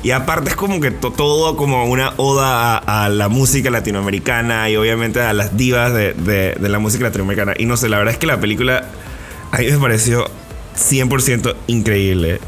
Y 0.03 0.11
aparte 0.11 0.51
es 0.51 0.57
como 0.57 0.81
que 0.81 0.91
todo 0.91 1.57
como 1.57 1.87
una 1.87 2.13
oda 2.19 2.77
a, 2.77 3.09
la 3.09 3.29
música 3.29 3.71
latinoamericana 3.71 4.69
y 4.69 4.77
obviamente 4.77 5.23
a 5.23 5.33
las 5.33 5.57
divas 5.57 5.95
de, 5.95 6.13
de, 6.13 6.69
la 6.69 6.79
música 6.79 7.05
latinoamericana. 7.05 7.55
Y 7.57 7.65
no 7.65 7.79
sé, 7.79 7.89
la 7.89 7.97
verdad 7.97 8.13
es 8.13 8.19
que 8.19 8.27
la 8.27 8.39
película 8.39 8.85
a 9.51 9.59
mí 9.59 9.67
me 9.71 9.79
pareció 9.79 10.27
100% 10.77 11.55
increíble. 11.69 12.39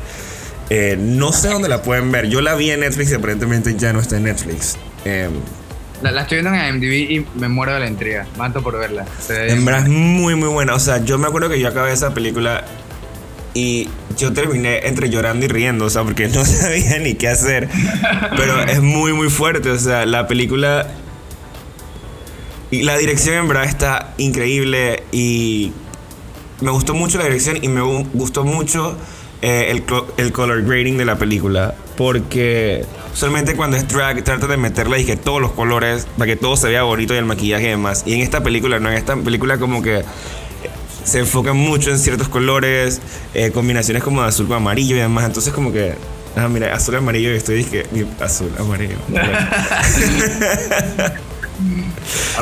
Eh, 0.69 0.97
no 1.01 1.33
sé 1.33 1.49
dónde 1.49 1.69
la 1.69 1.83
pueden 1.83 2.11
ver. 2.13 2.29
Yo 2.29 2.41
la 2.41 2.55
vi 2.55 2.71
en 2.71 2.81
Netflix 2.81 3.13
y 3.13 3.15
aparentemente 3.15 3.75
ya 3.77 3.93
no 3.93 4.01
está 4.01 4.17
en 4.17 4.25
Netflix. 4.25 4.77
Eh, 5.05 5.31
la, 6.03 6.23
estoy 6.23 6.43
viendo 6.43 6.59
en 6.59 6.75
IMDb 6.75 7.11
y 7.11 7.27
me 7.39 7.49
muero 7.49 7.75
de 7.75 7.81
la 7.81 7.87
intriga. 7.87 8.27
Mato 8.37 8.63
por 8.63 8.79
verla. 8.79 9.07
en 9.29 9.65
verdad 9.65 9.83
es 9.83 9.89
muy, 9.89 10.35
muy 10.35 10.49
buena. 10.49 10.75
O 10.75 10.79
sea, 10.79 11.05
yo 11.05 11.19
me 11.19 11.27
acuerdo 11.27 11.49
que 11.49 11.61
yo 11.61 11.69
acabé 11.69 11.93
esa 11.93 12.15
película 12.15 12.65
y 13.55 13.89
yo 14.19 14.33
terminé 14.33 14.87
entre 14.87 15.09
llorando 15.09 15.47
y 15.47 15.49
riendo, 15.49 15.87
o 15.87 15.91
sea, 15.91 16.03
porque 16.03 16.29
no 16.29 16.45
sabía 16.45 16.99
ni 16.99 17.15
qué 17.15 17.29
hacer. 17.29 17.69
Pero 18.37 18.63
es 18.63 18.83
muy, 18.83 19.13
muy 19.13 19.31
fuerte. 19.31 19.71
O 19.71 19.79
sea, 19.79 20.07
la 20.07 20.27
película. 20.27 20.87
Y 22.71 22.83
la 22.83 22.99
dirección 22.99 23.37
en 23.37 23.49
verdad 23.49 23.65
está 23.65 24.15
increíble 24.19 25.05
y 25.13 25.73
me 26.61 26.71
gustó 26.71 26.95
mucho 26.95 27.19
la 27.19 27.25
dirección 27.25 27.59
y 27.63 27.69
me 27.69 27.81
gustó 27.81 28.45
mucho 28.45 28.97
eh, 29.43 29.69
el, 29.71 29.85
el 30.17 30.33
color 30.33 30.63
grading 30.63 30.97
de 30.97 31.05
la 31.05 31.17
película. 31.17 31.75
Porque 31.97 32.85
solamente 33.15 33.57
cuando 33.57 33.77
es 33.77 33.89
drag 33.89 34.23
trata 34.23 34.47
de 34.47 34.57
meterle 34.57 35.01
y 35.01 35.07
que 35.07 35.17
todos 35.17 35.41
los 35.41 35.53
colores 35.53 36.07
para 36.19 36.27
que 36.27 36.37
todo 36.37 36.57
se 36.57 36.69
vea 36.69 36.83
bonito 36.83 37.15
y 37.15 37.17
el 37.17 37.25
maquillaje 37.25 37.67
y 37.67 37.71
demás. 37.71 38.03
Y 38.07 38.15
en 38.15 38.21
esta 38.21 38.43
película, 38.43 38.79
no, 38.79 38.91
en 38.91 38.97
esta 38.97 39.17
película 39.17 39.59
como 39.59 39.83
que 39.83 40.05
se 41.07 41.21
enfoca 41.21 41.53
mucho 41.53 41.91
en 41.91 41.99
ciertos 41.99 42.29
colores, 42.29 43.01
eh, 43.33 43.53
combinaciones 43.53 44.03
como 44.03 44.23
de 44.23 44.29
azul 44.29 44.47
con 44.47 44.57
amarillo 44.57 44.97
y 44.97 44.99
demás. 44.99 45.25
Entonces 45.25 45.53
como 45.53 45.73
que, 45.73 45.95
ah, 46.37 46.49
mira, 46.49 46.75
azul 46.75 46.97
amarillo 46.97 47.33
y 47.33 47.37
estoy 47.37 47.57
dije, 47.57 47.87
azul 48.21 48.53
amarillo. 48.59 48.97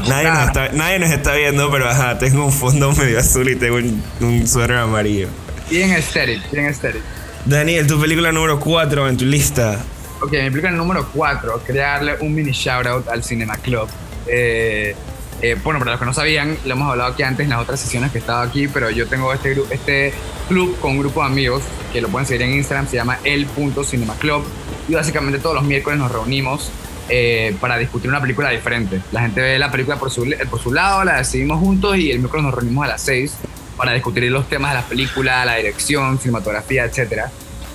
nadie, 0.08 0.30
nos 0.30 0.46
está, 0.46 0.68
nadie, 0.72 0.98
nos 0.98 1.10
está, 1.10 1.34
viendo, 1.34 1.70
pero 1.70 1.88
ajá, 1.88 2.18
tengo 2.18 2.44
un 2.44 2.52
fondo 2.52 2.90
medio 2.92 3.20
azul 3.20 3.48
y 3.48 3.56
tengo 3.56 3.76
un, 3.76 4.02
un 4.20 4.48
suéter 4.48 4.78
amarillo. 4.78 5.28
Bien 5.70 5.92
aesthetic, 5.92 6.50
bien 6.50 6.66
aesthetic. 6.66 7.02
Daniel, 7.46 7.86
tu 7.86 8.00
película 8.00 8.32
número 8.32 8.60
4 8.60 9.08
en 9.08 9.16
tu 9.16 9.24
lista. 9.24 9.82
Ok, 10.20 10.32
mi 10.32 10.50
película 10.50 10.70
número 10.70 11.08
4, 11.12 11.62
quería 11.64 11.82
darle 11.88 12.16
un 12.20 12.34
mini 12.34 12.52
shout 12.52 12.86
out 12.86 13.08
al 13.08 13.22
Cinema 13.24 13.56
Club. 13.56 13.88
Eh, 14.26 14.94
eh, 15.42 15.56
bueno, 15.62 15.78
para 15.78 15.92
los 15.92 16.00
que 16.00 16.06
no 16.06 16.14
sabían, 16.14 16.56
lo 16.64 16.72
hemos 16.72 16.90
hablado 16.90 17.12
aquí 17.12 17.22
antes 17.22 17.44
en 17.44 17.50
las 17.50 17.60
otras 17.60 17.80
sesiones 17.80 18.12
que 18.12 18.18
he 18.18 18.20
estado 18.20 18.40
aquí, 18.40 18.68
pero 18.68 18.90
yo 18.90 19.06
tengo 19.06 19.32
este, 19.32 19.56
este 19.70 20.14
club 20.48 20.78
con 20.80 20.92
un 20.92 20.98
grupo 21.00 21.20
de 21.20 21.26
amigos 21.26 21.62
que 21.92 22.00
lo 22.00 22.08
pueden 22.08 22.26
seguir 22.26 22.42
en 22.42 22.54
Instagram, 22.54 22.88
se 22.88 22.96
llama 22.96 23.18
el.cinema 23.24 24.14
club. 24.14 24.44
y 24.88 24.94
básicamente 24.94 25.38
todos 25.38 25.54
los 25.54 25.64
miércoles 25.64 25.98
nos 25.98 26.12
reunimos 26.12 26.70
eh, 27.08 27.54
para 27.60 27.76
discutir 27.76 28.08
una 28.08 28.20
película 28.20 28.50
diferente. 28.50 29.00
La 29.12 29.20
gente 29.20 29.40
ve 29.40 29.58
la 29.58 29.70
película 29.70 29.98
por 29.98 30.10
su, 30.10 30.26
por 30.48 30.60
su 30.60 30.72
lado, 30.72 31.04
la 31.04 31.18
decidimos 31.18 31.58
juntos 31.58 31.96
y 31.96 32.10
el 32.10 32.18
miércoles 32.20 32.44
nos 32.44 32.54
reunimos 32.54 32.84
a 32.84 32.88
las 32.88 33.02
6 33.02 33.34
para 33.76 33.92
discutir 33.92 34.30
los 34.30 34.48
temas 34.48 34.72
de 34.72 34.80
la 34.80 34.86
película, 34.86 35.44
la 35.44 35.56
dirección, 35.56 36.18
cinematografía, 36.18 36.84
etc. 36.84 37.24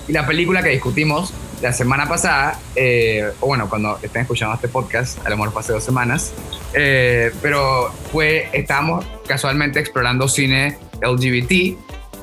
Y 0.07 0.13
la 0.13 0.25
película 0.25 0.63
que 0.63 0.69
discutimos 0.69 1.33
la 1.61 1.73
semana 1.73 2.07
pasada, 2.07 2.57
eh, 2.75 3.31
o 3.41 3.47
bueno, 3.47 3.69
cuando 3.69 3.99
estén 4.01 4.21
escuchando 4.21 4.55
este 4.55 4.67
podcast, 4.67 5.25
a 5.25 5.29
lo 5.29 5.37
mejor 5.37 5.53
hace 5.59 5.73
dos 5.73 5.83
semanas, 5.83 6.31
eh, 6.73 7.31
pero 7.41 7.91
fue, 8.11 8.49
estábamos 8.53 9.05
casualmente 9.27 9.79
explorando 9.79 10.27
cine 10.27 10.77
LGBT 11.01 11.51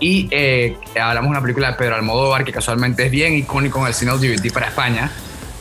y 0.01 0.29
eh, 0.31 0.77
hablamos 1.01 1.29
de 1.29 1.31
una 1.31 1.43
película 1.43 1.71
de 1.73 1.75
Pedro 1.75 1.97
Almodóvar 1.97 2.45
que 2.45 2.53
casualmente 2.53 3.07
es 3.07 3.11
bien 3.11 3.35
icónico 3.35 3.81
en 3.81 3.89
el 3.89 3.95
cine 3.95 4.13
LGBT 4.13 4.53
para 4.53 4.69
España, 4.69 5.11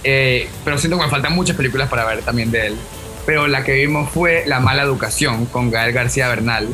pero 0.04 0.78
siento 0.78 0.98
que 0.98 1.04
me 1.04 1.10
faltan 1.10 1.34
muchas 1.34 1.58
películas 1.58 1.90
para 1.90 2.06
ver 2.06 2.22
también 2.22 2.52
de 2.52 2.68
él. 2.68 2.78
Pero 3.26 3.48
la 3.48 3.64
que 3.64 3.74
vimos 3.74 4.12
fue 4.12 4.44
La 4.46 4.60
mala 4.60 4.84
educación 4.84 5.48
con 5.48 5.72
Gael 5.72 5.94
García 5.94 6.30
Bernal, 6.30 6.70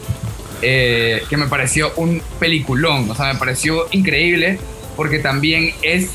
que 0.61 1.37
me 1.37 1.47
pareció 1.47 1.91
un 1.95 2.21
peliculón, 2.39 3.09
o 3.09 3.15
sea, 3.15 3.33
me 3.33 3.39
pareció 3.39 3.87
increíble 3.91 4.59
porque 4.95 5.19
también 5.19 5.73
es 5.81 6.11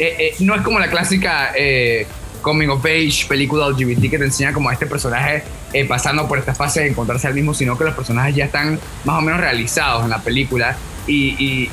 eh, 0.00 0.16
eh, 0.18 0.34
no 0.40 0.54
es 0.54 0.62
como 0.62 0.78
la 0.78 0.88
clásica 0.88 1.52
eh, 1.54 2.06
coming 2.40 2.68
of 2.68 2.82
age 2.86 3.26
película 3.28 3.68
LGBT 3.68 4.10
que 4.10 4.18
te 4.18 4.24
enseña 4.24 4.50
como 4.50 4.70
a 4.70 4.72
este 4.72 4.86
personaje 4.86 5.44
pasando 5.86 6.26
por 6.26 6.38
esta 6.38 6.54
fase 6.54 6.80
de 6.80 6.88
encontrarse 6.88 7.26
al 7.26 7.34
mismo, 7.34 7.52
sino 7.52 7.76
que 7.76 7.84
los 7.84 7.94
personajes 7.94 8.34
ya 8.34 8.46
están 8.46 8.80
más 9.04 9.18
o 9.18 9.20
menos 9.20 9.40
realizados 9.40 10.04
en 10.04 10.10
la 10.10 10.18
película. 10.20 10.76
Y, 11.06 11.70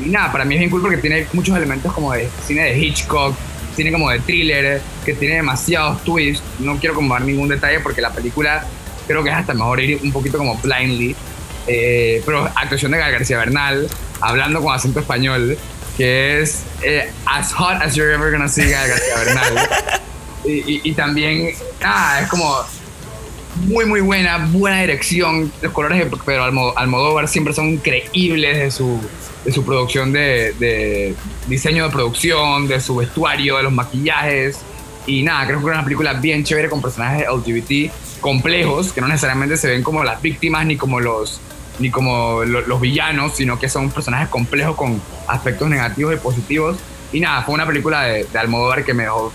nada, 0.00 0.30
para 0.30 0.44
mí 0.44 0.54
es 0.54 0.60
bien 0.60 0.70
cool 0.70 0.82
porque 0.82 0.98
tiene 0.98 1.26
muchos 1.32 1.56
elementos 1.56 1.92
como 1.92 2.12
de 2.12 2.28
cine 2.46 2.64
de 2.64 2.78
Hitchcock, 2.78 3.34
tiene 3.74 3.90
como 3.90 4.10
de 4.10 4.20
thriller, 4.20 4.80
que 5.04 5.14
tiene 5.14 5.36
demasiados 5.36 6.04
twists. 6.04 6.44
No 6.60 6.76
quiero 6.76 6.94
como 6.94 7.12
dar 7.12 7.22
ningún 7.22 7.48
detalle 7.48 7.80
porque 7.80 8.00
la 8.00 8.12
película 8.12 8.64
creo 9.08 9.24
que 9.24 9.30
es 9.30 9.36
hasta 9.36 9.54
mejor 9.54 9.80
ir 9.80 9.98
un 10.02 10.12
poquito 10.12 10.38
como 10.38 10.56
blindly. 10.58 11.16
Pero 11.66 12.44
actuación 12.54 12.92
de 12.92 12.98
García 12.98 13.38
Bernal, 13.38 13.88
hablando 14.20 14.60
con 14.60 14.74
acento 14.74 15.00
español, 15.00 15.56
que 15.96 16.40
es 16.40 16.64
eh, 16.82 17.10
As 17.26 17.52
Hot 17.52 17.82
as 17.82 17.94
You're 17.94 18.12
Ever 18.12 18.32
Gonna 18.32 18.48
See 18.48 18.70
García 18.70 19.16
Bernal. 19.16 19.68
y, 20.44 20.92
también, 20.92 21.50
ah, 21.82 22.20
es 22.22 22.28
como 22.28 22.64
muy, 23.66 23.84
muy 23.84 24.00
buena, 24.00 24.48
buena 24.50 24.80
dirección. 24.80 25.52
Los 25.60 25.72
colores 25.72 25.98
de 25.98 26.16
Pedro 26.16 26.44
Almodóvar 26.76 27.28
siempre 27.28 27.52
son 27.52 27.68
increíbles 27.68 28.58
de 28.58 28.70
su, 28.70 29.00
de 29.44 29.52
su 29.52 29.64
producción 29.64 30.12
de, 30.12 30.54
de, 30.58 31.14
diseño 31.46 31.84
de 31.84 31.90
producción, 31.90 32.68
de 32.68 32.80
su 32.80 32.96
vestuario, 32.96 33.56
de 33.58 33.64
los 33.64 33.72
maquillajes. 33.72 34.60
Y 35.10 35.24
nada, 35.24 35.44
creo 35.44 35.58
que 35.58 35.66
es 35.66 35.72
una 35.72 35.82
película 35.82 36.12
bien 36.12 36.44
chévere 36.44 36.70
con 36.70 36.80
personajes 36.80 37.26
LGBT 37.28 37.90
complejos, 38.20 38.92
que 38.92 39.00
no 39.00 39.08
necesariamente 39.08 39.56
se 39.56 39.66
ven 39.66 39.82
como 39.82 40.04
las 40.04 40.22
víctimas 40.22 40.64
ni 40.66 40.76
como 40.76 41.00
los 41.00 41.40
ni 41.80 41.90
como 41.90 42.44
los 42.44 42.80
villanos, 42.80 43.34
sino 43.34 43.58
que 43.58 43.68
son 43.68 43.90
personajes 43.90 44.28
complejos 44.28 44.76
con 44.76 45.02
aspectos 45.26 45.68
negativos 45.68 46.14
y 46.14 46.18
positivos. 46.18 46.76
Y 47.12 47.18
nada, 47.18 47.42
fue 47.42 47.54
una 47.54 47.66
película 47.66 48.02
de, 48.02 48.24
de 48.24 48.38
Almodóvar 48.38 48.84
que 48.84 48.94
me 48.94 49.04
dejó, 49.04 49.32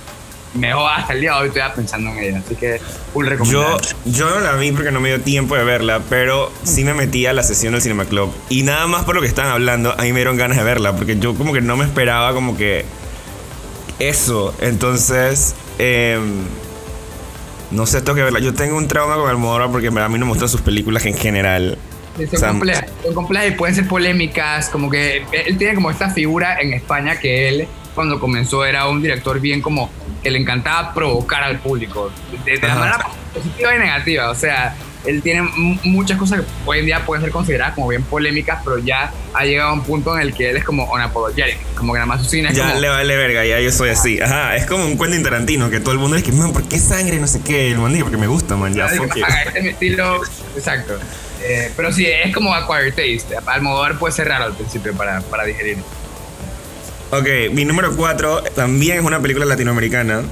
me 0.54 0.68
dejó 0.68 0.88
hasta 0.88 1.12
el 1.12 1.22
día 1.22 1.34
de 1.34 1.40
hoy, 1.40 1.48
estoy 1.48 1.64
pensando 1.76 2.12
en 2.12 2.20
ella. 2.20 2.42
Así 2.46 2.56
que, 2.56 2.80
full 3.12 3.26
recomendable. 3.26 3.84
Yo, 4.06 4.12
yo 4.12 4.30
no 4.30 4.40
la 4.40 4.54
vi 4.54 4.72
porque 4.72 4.92
no 4.92 5.02
me 5.02 5.10
dio 5.10 5.20
tiempo 5.22 5.56
de 5.58 5.66
verla, 5.66 6.04
pero 6.08 6.54
sí 6.64 6.86
me 6.86 6.94
metí 6.94 7.26
a 7.26 7.34
la 7.34 7.44
sesión 7.44 7.74
del 7.74 7.82
Cinema 7.82 8.06
Club. 8.06 8.32
Y 8.48 8.64
nada 8.64 8.88
más 8.88 9.04
por 9.04 9.16
lo 9.16 9.22
que 9.22 9.28
estaban 9.28 9.52
hablando, 9.52 9.92
a 9.92 10.04
mí 10.04 10.14
me 10.14 10.20
dieron 10.20 10.38
ganas 10.38 10.58
de 10.58 10.64
verla, 10.64 10.96
porque 10.96 11.18
yo 11.20 11.36
como 11.36 11.52
que 11.52 11.62
no 11.62 11.76
me 11.76 11.84
esperaba 11.84 12.32
como 12.34 12.56
que 12.56 12.86
eso. 14.00 14.54
Entonces, 14.62 15.56
em, 15.78 16.44
no 17.72 17.86
sé, 17.86 18.02
tengo 18.02 18.16
que 18.16 18.24
verla. 18.24 18.40
Yo 18.40 18.54
tengo 18.54 18.78
un 18.78 18.88
trauma 18.88 19.16
con 19.16 19.30
Almodóvar 19.30 19.72
porque 19.72 19.88
a 19.88 20.10
mí 20.10 20.20
no 20.20 20.26
me 20.26 20.32
gustan 20.32 20.50
sus 20.50 20.62
películas 20.62 21.06
en 21.06 21.16
general 21.16 21.78
son, 22.38 22.52
complejas, 22.52 22.86
son 23.04 23.14
complejas 23.14 23.48
y 23.50 23.52
pueden 23.52 23.76
ser 23.76 23.88
polémicas, 23.88 24.70
como 24.70 24.90
que 24.90 25.26
él 25.32 25.58
tiene 25.58 25.76
como 25.76 25.92
esta 25.92 26.10
figura 26.10 26.60
en 26.62 26.74
España 26.74 27.20
que 27.20 27.50
él 27.50 27.68
cuando 27.94 28.20
comenzó 28.20 28.66
era 28.66 28.88
un 28.88 29.02
director 29.02 29.40
bien 29.40 29.62
como 29.62 29.90
que 30.22 30.32
le 30.32 30.40
encantaba 30.40 30.94
provocar 30.94 31.44
al 31.44 31.60
público, 31.60 32.12
de, 32.46 32.58
de 32.58 32.68
manera 32.68 33.08
positiva 33.34 33.76
y 33.76 33.80
negativa, 33.80 34.30
o 34.30 34.36
sea, 34.36 34.76
él 35.06 35.22
tiene 35.22 35.42
muchas 35.84 36.18
cosas 36.18 36.42
que 36.42 36.46
hoy 36.66 36.80
en 36.80 36.86
día 36.86 37.06
pueden 37.06 37.24
ser 37.24 37.32
consideradas 37.32 37.76
como 37.76 37.88
bien 37.88 38.04
polémicas, 38.04 38.62
pero 38.64 38.78
ya 38.78 39.12
ha 39.34 39.46
llegado 39.46 39.72
a 39.72 39.74
un 39.74 39.84
punto 39.84 40.16
en 40.16 40.22
el 40.22 40.34
que 40.34 40.50
él 40.50 40.58
es 40.58 40.64
como 40.64 40.92
unapologetic, 40.92 41.58
como 41.76 41.94
que 41.94 42.00
nada 42.00 42.06
más 42.06 42.24
su 42.24 42.30
cine 42.30 42.50
es 42.50 42.56
Ya 42.56 42.76
le 42.76 42.90
vale 42.90 43.16
verga, 43.16 43.46
ya 43.46 43.60
yo 43.60 43.72
soy 43.72 43.90
así. 43.90 44.22
Ajá, 44.22 44.56
es 44.56 44.66
como 44.66 44.86
un 44.86 44.98
cuento 44.98 45.16
Tarantino, 45.24 45.70
que 45.70 45.80
todo 45.80 45.94
el 45.94 46.00
mundo 46.00 46.18
dice 46.18 46.30
que, 46.30 46.36
man, 46.36 46.52
¿por 46.52 46.64
qué 46.64 46.80
sangre? 46.80 47.20
No 47.20 47.28
sé 47.28 47.42
qué. 47.42 47.72
El 47.72 47.80
man 47.80 47.92
dice, 47.92 48.04
porque 48.04 48.18
me 48.18 48.28
gusta, 48.28 48.56
man, 48.56 48.74
ya. 48.74 48.86
Este 48.88 49.58
es 49.58 49.64
mi 49.64 49.70
estilo, 49.70 50.22
exacto. 50.56 50.98
Eh, 51.42 51.72
pero 51.76 51.92
sí, 51.92 52.06
es 52.06 52.34
como 52.34 52.54
acquired 52.54 52.94
taste. 52.94 53.36
Almodóvar 53.46 53.98
puede 53.98 54.14
ser 54.14 54.28
raro 54.28 54.46
al 54.46 54.54
principio 54.56 54.94
para, 54.94 55.22
para 55.22 55.46
digerir. 55.46 55.78
Ok, 57.12 57.28
mi 57.52 57.66
número 57.66 57.96
4 57.96 58.44
también 58.56 58.98
es 58.98 59.04
una 59.04 59.22
película 59.22 59.46
latinoamericana. 59.46 60.24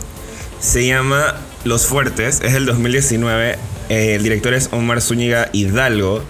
Se 0.59 0.85
llama 0.85 1.35
Los 1.63 1.87
Fuertes, 1.87 2.41
es 2.41 2.53
del 2.53 2.65
2019. 2.65 3.57
Eh, 3.93 4.15
el 4.15 4.23
director 4.23 4.55
es 4.55 4.69
Omar 4.71 5.01
Zúñiga 5.01 5.49
Hidalgo. 5.53 6.23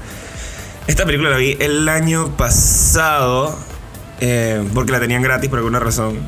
Esta 0.87 1.05
película 1.05 1.29
la 1.29 1.37
vi 1.37 1.55
el 1.61 1.87
año 1.87 2.35
pasado 2.35 3.57
eh, 4.19 4.61
porque 4.73 4.91
la 4.91 4.99
tenían 4.99 5.21
gratis 5.21 5.49
por 5.49 5.59
alguna 5.59 5.79
razón. 5.79 6.19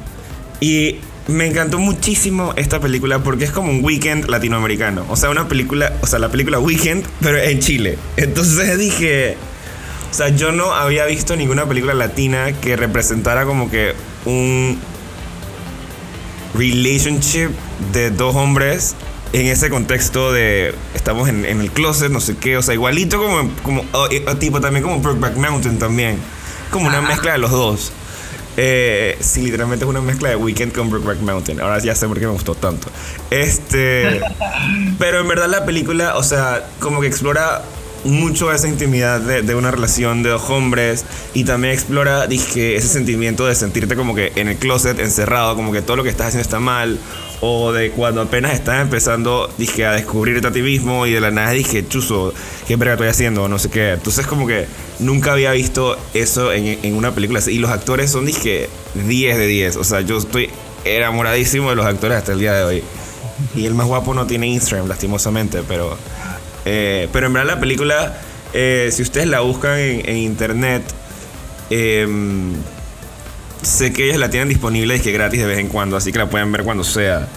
Y 0.62 1.00
me 1.28 1.46
encantó 1.46 1.78
muchísimo 1.78 2.54
esta 2.56 2.80
película 2.80 3.20
porque 3.20 3.44
es 3.44 3.52
como 3.52 3.70
un 3.70 3.84
weekend 3.84 4.30
latinoamericano. 4.30 5.06
O 5.10 5.18
sea, 5.18 5.30
una 5.30 5.50
película, 5.50 5.92
o 6.00 6.08
sea, 6.08 6.20
la 6.20 6.30
película 6.30 6.58
Weekend, 6.58 7.06
pero 7.20 7.38
en 7.38 7.60
Chile. 7.60 7.98
Entonces 8.16 8.78
dije, 8.78 9.36
o 10.10 10.14
sea, 10.14 10.30
yo 10.30 10.54
no 10.54 10.74
había 10.74 11.04
visto 11.04 11.36
ninguna 11.36 11.66
película 11.66 11.94
latina 11.94 12.54
que 12.54 12.78
representara 12.78 13.44
como 13.44 13.70
que 13.70 13.94
un 14.24 14.80
relationship 16.54 17.50
de 17.92 18.10
dos 18.12 18.38
hombres 18.38 18.96
en 19.36 19.48
ese 19.48 19.70
contexto 19.70 20.32
de 20.32 20.74
estamos 20.94 21.28
en, 21.28 21.46
el 21.46 21.70
closet, 21.70 22.10
no 22.10 22.22
sé 22.22 22.38
qué, 22.38 22.56
o 22.56 22.62
sea, 22.62 22.74
igualito 22.74 23.22
como, 23.22 23.50
como 23.64 23.84
tipo 24.40 24.62
también 24.62 24.82
como 24.82 25.00
Brokeback 25.00 25.36
Mountain 25.36 25.78
también, 25.78 26.18
como 26.72 26.88
una 26.88 27.02
mezcla 27.02 27.34
de 27.34 27.40
los 27.40 27.52
dos. 27.52 27.92
Eh, 28.56 29.18
sí, 29.20 29.42
literalmente 29.42 29.84
es 29.84 29.90
una 29.90 30.00
mezcla 30.00 30.30
de 30.30 30.38
Weekend 30.38 30.72
con 30.72 30.90
Brokeback 30.90 31.20
Mountain. 31.20 31.60
Ahora 31.60 31.80
ya 31.80 31.94
sé 31.96 32.08
por 32.08 32.18
qué 32.18 32.28
me 32.28 32.32
gustó 32.32 32.56
tanto. 32.56 32.88
Este. 33.30 34.22
pero 35.00 35.20
en 35.20 35.28
verdad 35.28 35.50
la 35.50 35.66
película, 35.66 36.16
o 36.16 36.24
sea, 36.24 36.66
como 36.80 37.02
que 37.02 37.08
explora 37.08 37.62
mucho 38.06 38.54
esa 38.54 38.68
intimidad 38.68 39.20
de, 39.20 39.56
una 39.56 39.72
relación 39.72 40.24
de 40.24 40.30
dos 40.30 40.50
hombres 40.50 41.06
y 41.34 41.44
también 41.44 41.74
explora 41.74 42.28
dije, 42.28 42.76
ese 42.76 42.88
sentimiento 42.88 43.48
de 43.48 43.56
sentirte 43.56 43.96
como 43.96 44.16
que 44.16 44.32
en 44.36 44.48
el 44.48 44.58
closet 44.58 45.00
encerrado, 45.00 45.56
como 45.56 45.72
que 45.72 45.82
todo 45.82 45.98
lo 45.98 46.04
que 46.04 46.10
estás 46.10 46.28
haciendo 46.28 46.44
está 46.44 46.60
mal 46.60 47.00
o 47.48 47.72
de 47.72 47.92
cuando 47.92 48.22
apenas 48.22 48.54
estás 48.54 48.82
empezando 48.82 49.50
dije, 49.58 49.86
a 49.86 49.92
descubrirte 49.92 50.48
a 50.48 50.52
ti 50.52 50.62
mismo 50.62 51.06
y 51.06 51.12
de 51.12 51.22
la 51.22 51.32
nada 51.32 51.52
dije, 51.52 51.88
chuzo, 51.88 52.34
¿qué 52.68 52.76
verga 52.76 52.94
estoy 52.94 53.10
haciendo? 53.10 53.48
No 53.48 53.60
sé 53.60 53.70
qué. 53.70 53.92
Entonces 53.92 54.26
como 54.26 54.48
que 54.48 54.66
nunca 55.00 55.34
había 55.34 55.52
visto 55.52 55.98
eso 56.14 56.52
en, 56.52 56.80
en 56.84 56.96
una 56.96 57.14
película 57.14 57.40
y 57.48 57.60
los 57.60 57.72
actores 57.72 58.12
son 58.12 58.26
dije 58.26 58.70
10 58.96 59.38
de 59.38 59.48
10, 59.48 59.76
o 59.78 59.84
sea, 59.84 60.02
yo 60.02 60.18
estoy 60.18 60.50
enamoradísimo 60.86 61.70
de 61.70 61.76
los 61.76 61.86
actores 61.86 62.18
hasta 62.18 62.34
el 62.34 62.40
día 62.40 62.54
de 62.54 62.64
hoy. 62.64 62.84
Y 63.54 63.66
el 63.66 63.74
más 63.74 63.88
guapo 63.88 64.14
no 64.14 64.26
tiene 64.26 64.48
Instagram, 64.48 64.88
lastimosamente, 64.88 65.62
pero 65.68 65.98
eh, 66.66 67.08
pero 67.14 67.28
en 67.28 67.34
verdad 67.34 67.56
la 67.56 67.60
película, 67.60 68.18
eh, 68.54 68.90
si 68.92 69.04
ustedes 69.04 69.28
la 69.28 69.42
buscan 69.42 69.78
en, 69.78 70.18
internet, 70.18 70.84
em, 71.70 72.54
sé 73.66 73.92
que 73.92 74.06
ellos 74.06 74.18
la 74.18 74.30
tienen 74.30 74.50
disponible 74.50 74.96
y 74.96 75.00
que 75.00 75.12
gratis 75.12 75.42
de 75.42 75.48
vez 75.48 75.60
en 75.60 75.68
cuando, 75.68 75.98
así 75.98 76.12
que 76.12 76.20
la 76.20 76.30
pueden 76.30 76.52
ver 76.52 76.64
cuando 76.64 76.84
sea. 76.84 77.28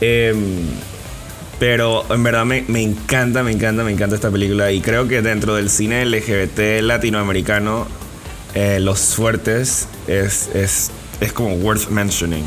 Em, 0.00 0.66
pero 1.58 2.04
en 2.12 2.22
verdad 2.22 2.44
me, 2.44 2.64
encanta, 2.82 3.42
me 3.42 3.50
encanta, 3.50 3.82
me 3.82 3.92
encanta 3.92 4.14
esta 4.14 4.30
película 4.30 4.70
y 4.70 4.80
creo 4.80 5.08
que 5.08 5.22
dentro 5.22 5.54
del 5.56 5.70
cine 5.70 6.04
LGBT 6.04 6.82
latinoamericano, 6.82 7.86
eh, 8.54 8.78
Los 8.80 9.14
Fuertes 9.14 9.88
es, 10.06 10.48
es, 10.54 10.90
es, 11.20 11.32
como 11.32 11.54
worth 11.56 11.88
mentioning. 11.88 12.44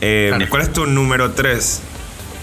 Em, 0.00 0.48
¿Cuál 0.48 0.62
es 0.62 0.72
tu 0.72 0.86
número 0.86 1.32
3? 1.32 1.80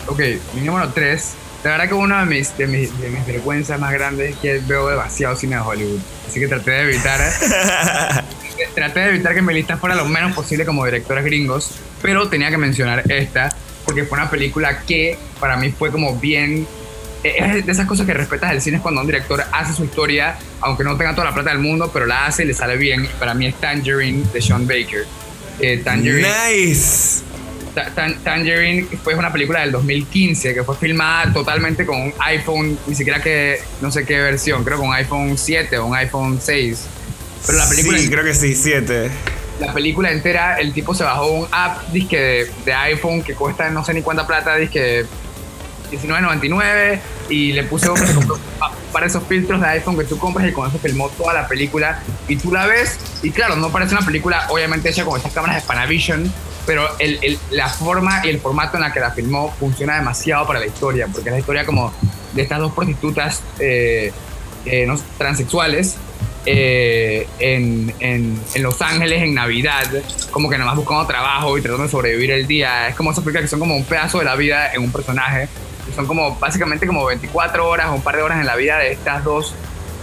Ok, 0.08 0.22
mi 0.54 0.62
número 0.62 0.90
3 0.90 1.36
la 1.64 1.72
verdad 1.72 1.88
que 1.90 1.94
una 1.96 2.20
de 2.22 2.26
mis, 2.28 2.58
de 2.58 2.68
mis, 2.68 2.98
de 3.02 3.10
mis 3.10 3.26
vergüenzas 3.26 3.78
más 3.78 3.92
grandes 3.92 4.32
es 4.32 4.38
que 4.38 4.60
veo 4.60 4.88
demasiado 4.88 5.36
cine 5.36 5.56
de 5.56 5.62
Hollywood. 5.62 6.00
Así 6.26 6.40
que 6.40 6.48
traté 6.48 6.72
de 6.72 6.82
evitar. 6.84 7.20
traté 8.74 9.00
de 9.02 9.10
evitar 9.10 9.34
que 9.36 9.42
mi 9.42 9.54
lista 9.54 9.78
fuera 9.78 9.96
lo 9.96 10.06
menos 10.06 10.34
posible 10.34 10.66
como 10.66 10.86
directores 10.86 11.24
gringos. 11.24 11.72
Pero 12.02 12.28
tenía 12.30 12.50
que 12.50 12.58
mencionar 12.58 13.04
esta. 13.12 13.50
Porque 13.86 14.04
fue 14.04 14.18
una 14.20 14.30
película 14.30 14.80
que 14.82 15.18
para 15.40 15.56
mí 15.58 15.72
fue 15.72 15.92
como 15.92 16.18
bien. 16.18 16.68
Eh, 17.24 17.36
es 17.58 17.66
de 17.66 17.72
esas 17.72 17.88
cosas 17.88 18.06
que 18.06 18.14
respetas 18.14 18.52
del 18.52 18.62
cine 18.62 18.78
es 18.78 18.84
cuando 18.84 19.02
un 19.02 19.08
director 19.08 19.44
hace 19.52 19.74
su 19.74 19.84
historia, 19.86 20.38
aunque 20.62 20.84
no 20.84 20.96
tenga 20.98 21.14
toda 21.16 21.26
la 21.26 21.34
plata 21.34 21.50
del 21.50 21.60
mundo, 21.60 21.90
pero 21.92 22.06
la 22.06 22.26
hace 22.28 22.44
y 22.44 22.48
le 22.48 22.54
sale 22.54 22.78
bien. 22.78 23.08
Para 23.20 23.34
mí 23.34 23.48
es 23.48 23.56
Tangerine 23.56 24.24
de 24.34 24.42
Sean 24.42 24.68
Baker. 24.68 25.06
Eh, 25.60 25.82
Tangerine. 25.84 26.28
Nice. 26.50 27.22
Ta- 27.74 27.90
Tan- 27.96 28.20
Tangerine 28.24 28.88
fue 29.04 29.16
una 29.16 29.32
película 29.32 29.62
del 29.62 29.72
2015 29.72 30.54
que 30.54 30.64
fue 30.64 30.76
filmada 30.78 31.32
totalmente 31.34 31.86
con 31.86 32.00
un 32.02 32.14
iPhone, 32.20 32.78
ni 32.88 32.94
siquiera 32.96 33.22
que, 33.22 33.60
no 33.82 33.92
sé 33.92 34.06
qué 34.06 34.20
versión, 34.20 34.64
creo 34.64 34.78
con 34.78 34.90
un 34.90 34.94
iPhone 34.96 35.38
7 35.38 35.78
o 35.80 35.86
un 35.88 35.96
iPhone 35.96 36.40
6. 36.42 36.86
Pero 37.46 37.58
la 37.58 37.70
película, 37.70 37.98
Sí, 38.00 38.10
creo 38.10 38.24
que 38.24 38.34
sí, 38.34 38.56
siete. 38.56 39.10
la 39.60 39.74
película 39.74 40.12
entera, 40.12 40.56
el 40.58 40.74
tipo 40.74 40.94
se 40.94 41.03
bajó 41.03 41.27
un 41.32 41.48
app 41.51 41.88
disque 41.89 42.17
de, 42.20 42.51
de 42.65 42.74
iPhone 42.74 43.22
que 43.24 43.34
cuesta 43.34 43.70
no 43.70 43.84
sé 43.86 43.94
ni 43.94 44.01
cuánta 44.01 44.25
plata, 44.27 44.56
disque 44.56 45.06
19.99 45.91 47.00
y 47.29 47.53
le 47.53 47.63
puso 47.63 47.96
se 47.96 48.13
compró 48.13 48.38
pa- 48.60 48.72
para 48.91 49.06
esos 49.08 49.24
filtros 49.24 49.62
de 49.62 49.67
iPhone 49.67 49.98
que 49.98 50.03
tú 50.03 50.17
compras 50.17 50.48
y 50.48 50.51
con 50.51 50.67
eso 50.70 50.77
filmó 50.79 51.10
toda 51.10 51.34
la 51.34 51.48
película 51.48 52.01
y 52.27 52.36
tú 52.36 52.51
la 52.51 52.65
ves 52.67 52.98
y 53.24 53.32
claro, 53.32 53.56
no 53.56 53.70
parece 53.72 53.96
una 53.96 54.06
película 54.06 54.46
obviamente 54.50 54.89
hecha 54.89 55.06
con 55.06 55.17
estas 55.17 55.34
cámaras 55.34 55.56
de 55.62 55.62
Panavision, 55.67 56.32
pero 56.65 56.88
el, 57.00 57.20
el- 57.22 57.39
la 57.51 57.70
forma 57.70 58.22
y 58.25 58.29
el 58.29 58.39
formato 58.39 58.77
en 58.77 58.82
la 58.84 58.91
que 58.91 59.00
la 59.00 59.12
filmó 59.12 59.53
funciona 59.60 59.96
demasiado 59.96 60.46
para 60.46 60.60
la 60.60 60.65
historia, 60.65 61.08
porque 61.12 61.29
es 61.29 61.34
la 61.34 61.39
historia 61.39 61.65
como 61.65 61.94
de 62.34 62.41
estas 62.41 62.60
dos 62.60 62.74
prostitutas 62.74 63.41
eh, 63.60 64.12
eh, 64.65 64.86
no, 64.86 65.00
transexuales 65.17 65.96
eh, 66.50 67.27
en, 67.39 67.94
en, 68.00 68.39
en 68.56 68.63
Los 68.63 68.82
Ángeles 68.82 69.22
en 69.22 69.34
Navidad, 69.34 69.86
como 70.32 70.50
que 70.50 70.58
nada 70.58 70.70
más 70.72 70.77
buscando 70.77 71.06
trabajo 71.06 71.58
y 71.58 71.62
tratando 71.62 71.84
de 71.84 71.89
sobrevivir 71.89 72.32
el 72.32 72.48
día. 72.48 72.88
Es 72.88 72.96
como 72.96 73.12
esas 73.12 73.24
películas 73.24 73.44
que 73.44 73.50
son 73.50 73.60
como 73.60 73.75
un 73.75 73.84
pedazo 73.84 74.20
de 74.20 74.25
la 74.25 74.36
vida 74.36 74.72
en 74.74 74.82
un 74.82 74.92
personaje. 74.92 75.50
Son 75.96 76.06
como 76.08 76.36
básicamente 76.38 76.88
como 76.88 77.06
24 77.06 77.68
horas 77.68 77.88
o 77.89 77.94
un 77.96 78.01
par 78.01 78.16
de 78.16 78.22
horas 78.22 78.39
en 78.39 78.46
la 78.46 78.56
vida 78.56 78.77
de 78.80 78.92
estas 78.94 79.24
dos 79.24 79.54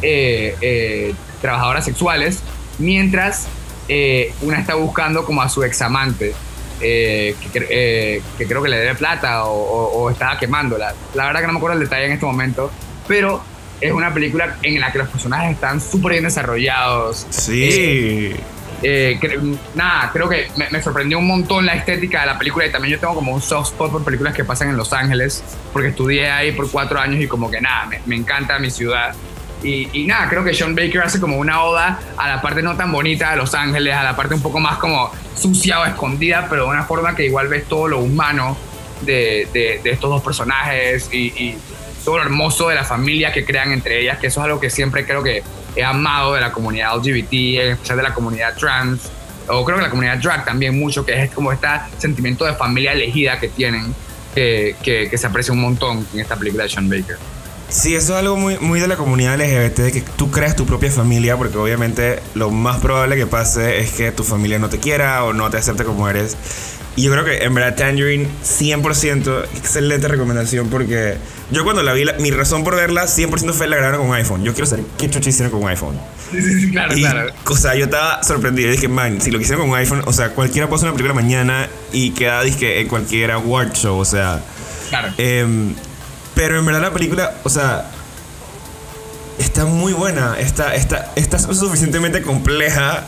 eh, 0.02 0.54
eh, 0.60 1.14
trabajadoras 1.40 1.84
sexuales, 1.84 2.40
mientras 2.78 3.46
eh, 3.88 4.32
una 4.42 4.58
está 4.60 4.74
buscando 4.74 5.24
como 5.24 5.42
a 5.42 5.48
su 5.48 5.62
examante. 5.62 6.34
eh, 6.80 7.36
que, 7.52 7.66
eh, 7.70 8.22
que 8.36 8.46
creo 8.46 8.62
que 8.62 8.68
le 8.68 8.76
debe 8.78 8.94
plata 8.96 9.44
o, 9.44 9.52
o- 9.54 10.02
o 10.02 10.10
estaba 10.10 10.38
quemándola. 10.38 10.92
La 11.14 11.24
verdad 11.26 11.40
que 11.40 11.46
no 11.46 11.52
me 11.54 11.58
acuerdo 11.58 11.78
el 11.78 11.84
detalle 11.84 12.06
en 12.06 12.12
este 12.12 12.26
momento, 12.26 12.70
pero 13.06 13.42
es 13.80 13.92
una 13.92 14.12
película 14.14 14.56
en 14.62 14.80
la 14.80 14.90
que 14.92 14.98
los 14.98 15.08
personajes 15.08 15.52
están 15.52 15.80
súper 15.80 16.12
bien 16.12 16.24
desarrollados. 16.24 17.26
Sí. 17.30 18.34
Eh, 18.82 19.16
cre- 19.20 19.56
nada, 19.74 20.10
creo 20.12 20.28
que 20.28 20.48
me, 20.56 20.68
me 20.70 20.82
sorprendió 20.82 21.18
un 21.18 21.26
montón 21.26 21.64
la 21.64 21.74
estética 21.74 22.20
de 22.20 22.26
la 22.26 22.38
película 22.38 22.66
y 22.66 22.70
también 22.72 22.92
yo 22.92 23.00
tengo 23.00 23.14
como 23.14 23.32
un 23.32 23.40
soft 23.40 23.68
spot 23.72 23.92
por 23.92 24.04
películas 24.04 24.34
que 24.34 24.44
pasan 24.44 24.68
en 24.68 24.76
Los 24.76 24.92
Ángeles, 24.92 25.42
porque 25.72 25.88
estudié 25.88 26.30
ahí 26.30 26.52
por 26.52 26.70
cuatro 26.70 27.00
años 27.00 27.20
y 27.22 27.26
como 27.26 27.50
que 27.50 27.60
nada, 27.60 27.86
me, 27.86 28.00
me 28.04 28.16
encanta 28.16 28.58
mi 28.58 28.70
ciudad. 28.70 29.14
Y, 29.62 29.88
y 29.94 30.06
nada, 30.06 30.28
creo 30.28 30.44
que 30.44 30.52
Sean 30.52 30.74
Baker 30.74 31.00
hace 31.02 31.18
como 31.18 31.38
una 31.38 31.62
oda 31.62 31.98
a 32.18 32.28
la 32.28 32.42
parte 32.42 32.60
no 32.62 32.76
tan 32.76 32.92
bonita 32.92 33.30
de 33.30 33.36
Los 33.38 33.54
Ángeles, 33.54 33.94
a 33.94 34.02
la 34.02 34.14
parte 34.14 34.34
un 34.34 34.42
poco 34.42 34.60
más 34.60 34.76
como 34.76 35.10
sucia 35.34 35.80
o 35.80 35.86
escondida, 35.86 36.46
pero 36.50 36.64
de 36.64 36.70
una 36.70 36.84
forma 36.84 37.14
que 37.16 37.24
igual 37.24 37.48
ves 37.48 37.64
todo 37.66 37.88
lo 37.88 38.00
humano 38.00 38.58
de, 39.00 39.48
de- 39.54 39.80
de 39.82 39.90
estos 39.90 40.10
dos 40.10 40.22
personajes 40.22 41.08
y, 41.10 41.28
y 41.42 41.58
todo 42.04 42.18
lo 42.18 42.24
hermoso 42.24 42.68
de 42.68 42.74
la 42.74 42.84
familia 42.84 43.32
que 43.32 43.44
crean 43.44 43.72
entre 43.72 44.00
ellas, 44.00 44.18
que 44.18 44.28
eso 44.28 44.40
es 44.40 44.44
algo 44.44 44.60
que 44.60 44.70
siempre 44.70 45.06
creo 45.06 45.22
que 45.22 45.42
he 45.76 45.84
amado 45.84 46.34
de 46.34 46.40
la 46.40 46.52
comunidad 46.52 46.96
LGBT, 46.96 47.32
en 47.32 47.72
especial 47.72 47.96
de 47.96 48.02
la 48.02 48.14
comunidad 48.14 48.56
trans, 48.56 49.10
o 49.48 49.64
creo 49.64 49.78
que 49.78 49.82
la 49.82 49.90
comunidad 49.90 50.18
drag 50.18 50.44
también 50.44 50.78
mucho, 50.78 51.04
que 51.04 51.22
es 51.22 51.30
como 51.30 51.52
este 51.52 51.68
sentimiento 51.98 52.44
de 52.44 52.54
familia 52.54 52.92
elegida 52.92 53.38
que 53.38 53.48
tienen, 53.48 53.94
que, 54.34 54.76
que, 54.82 55.08
que 55.10 55.18
se 55.18 55.26
aprecia 55.26 55.52
un 55.52 55.60
montón 55.60 56.06
en 56.12 56.20
esta 56.20 56.36
película 56.36 56.64
de 56.64 56.70
Sean 56.70 56.88
Baker. 56.88 57.16
Sí, 57.68 57.94
eso 57.94 58.12
es 58.12 58.20
algo 58.20 58.36
muy, 58.36 58.58
muy 58.58 58.78
de 58.78 58.86
la 58.86 58.96
comunidad 58.96 59.36
LGBT, 59.36 59.78
de 59.78 59.92
que 59.92 60.00
tú 60.02 60.30
creas 60.30 60.54
tu 60.54 60.64
propia 60.64 60.90
familia, 60.90 61.36
porque 61.36 61.58
obviamente 61.58 62.20
lo 62.34 62.50
más 62.50 62.78
probable 62.78 63.16
que 63.16 63.26
pase 63.26 63.80
es 63.80 63.92
que 63.92 64.12
tu 64.12 64.22
familia 64.22 64.58
no 64.58 64.68
te 64.68 64.78
quiera 64.78 65.24
o 65.24 65.32
no 65.32 65.50
te 65.50 65.56
acepte 65.56 65.84
como 65.84 66.08
eres. 66.08 66.36
Y 66.96 67.02
yo 67.02 67.10
creo 67.10 67.24
que 67.24 67.42
en 67.42 67.52
verdad 67.52 67.74
Tangerine 67.74 68.28
100% 68.44 69.46
excelente 69.56 70.06
recomendación 70.06 70.68
porque 70.68 71.16
yo 71.50 71.64
cuando 71.64 71.82
la 71.82 71.92
vi, 71.92 72.04
la- 72.04 72.14
mi 72.14 72.30
razón 72.30 72.64
por 72.64 72.74
verla 72.76 73.04
100% 73.06 73.52
fue 73.52 73.66
la 73.68 73.76
grabaron 73.76 74.00
con 74.00 74.10
un 74.10 74.14
iPhone. 74.16 74.42
Yo 74.44 74.52
quiero 74.52 74.66
saber 74.66 74.84
qué 74.98 75.08
chucha 75.10 75.28
hicieron 75.30 75.50
con 75.52 75.62
un 75.62 75.68
iPhone. 75.68 75.98
Sí, 76.30 76.40
sí, 76.42 76.60
sí, 76.62 76.70
claro, 76.70 76.96
Y, 76.96 77.00
claro. 77.00 77.30
o 77.46 77.56
sea, 77.56 77.74
yo 77.74 77.84
estaba 77.84 78.22
sorprendido. 78.22 78.70
Dije, 78.70 78.88
man, 78.88 79.20
si 79.20 79.30
lo 79.30 79.38
que 79.38 79.44
hicieron 79.44 79.62
con 79.64 79.70
un 79.70 79.76
iPhone, 79.76 80.02
o 80.06 80.12
sea, 80.12 80.30
cualquiera 80.30 80.68
puede 80.68 80.78
hacer 80.80 80.88
una 80.88 80.96
película 80.96 81.14
mañana 81.14 81.68
y 81.92 82.10
queda, 82.10 82.42
dije, 82.42 82.80
en 82.80 82.88
cualquier 82.88 83.30
award 83.32 83.72
show, 83.74 83.98
o 83.98 84.04
sea. 84.04 84.42
claro. 84.90 85.08
Em, 85.18 85.74
pero 86.34 86.58
en 86.58 86.66
verdad 86.66 86.80
la 86.80 86.92
película, 86.92 87.34
o 87.44 87.48
sea, 87.50 87.88
está 89.38 89.64
muy 89.64 89.92
buena. 89.92 90.36
Está, 90.38 90.74
está, 90.74 91.12
está 91.16 91.38
suficientemente 91.38 92.22
compleja 92.22 93.04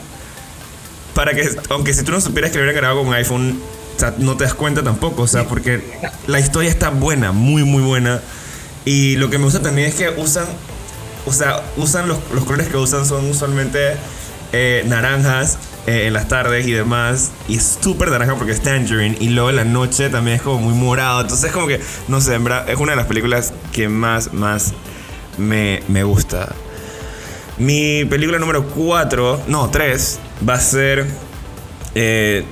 para 1.14 1.34
que, 1.34 1.48
aunque 1.70 1.94
si 1.94 2.02
tú 2.04 2.12
no 2.12 2.20
supieras 2.20 2.50
que 2.50 2.58
lo 2.58 2.64
hubieran 2.64 2.76
grabado 2.80 3.00
con 3.00 3.08
un 3.08 3.14
iPhone, 3.14 3.60
o 3.96 3.98
sea, 3.98 4.14
no 4.18 4.36
te 4.36 4.44
das 4.44 4.54
cuenta 4.54 4.82
tampoco. 4.82 5.22
O 5.22 5.26
sea, 5.26 5.44
porque 5.44 5.82
la 6.26 6.38
historia 6.40 6.70
está 6.70 6.90
buena, 6.90 7.32
muy, 7.32 7.64
muy 7.64 7.82
buena. 7.82 8.20
Y 8.84 9.16
lo 9.16 9.30
que 9.30 9.38
me 9.38 9.44
gusta 9.44 9.60
también 9.60 9.88
es 9.88 9.94
que 9.94 10.10
usan, 10.10 10.46
o 11.24 11.32
sea, 11.32 11.62
usan 11.76 12.08
los, 12.08 12.18
los 12.32 12.44
colores 12.44 12.68
que 12.68 12.76
usan 12.76 13.04
son 13.04 13.28
usualmente 13.28 13.96
eh, 14.52 14.84
naranjas 14.86 15.58
eh, 15.86 16.06
en 16.06 16.12
las 16.12 16.28
tardes 16.28 16.66
y 16.66 16.72
demás. 16.72 17.32
Y 17.48 17.56
es 17.56 17.78
súper 17.80 18.10
naranja 18.10 18.36
porque 18.36 18.52
es 18.52 18.62
tangerine. 18.62 19.16
Y 19.18 19.30
luego 19.30 19.50
en 19.50 19.56
la 19.56 19.64
noche 19.64 20.10
también 20.10 20.36
es 20.36 20.42
como 20.42 20.58
muy 20.58 20.74
morado. 20.74 21.22
Entonces, 21.22 21.50
como 21.52 21.66
que, 21.66 21.80
no 22.08 22.20
sé, 22.20 22.34
en 22.34 22.44
verdad, 22.44 22.68
es 22.68 22.76
una 22.76 22.92
de 22.92 22.96
las 22.96 23.06
películas 23.06 23.52
que 23.72 23.88
más, 23.88 24.32
más 24.32 24.74
me, 25.38 25.82
me 25.88 26.04
gusta. 26.04 26.54
Mi 27.58 28.04
película 28.04 28.38
número 28.38 28.68
4, 28.68 29.44
no, 29.48 29.70
3, 29.70 30.18
va 30.46 30.54
a 30.54 30.60
ser 30.60 31.06
eh, 31.94 32.44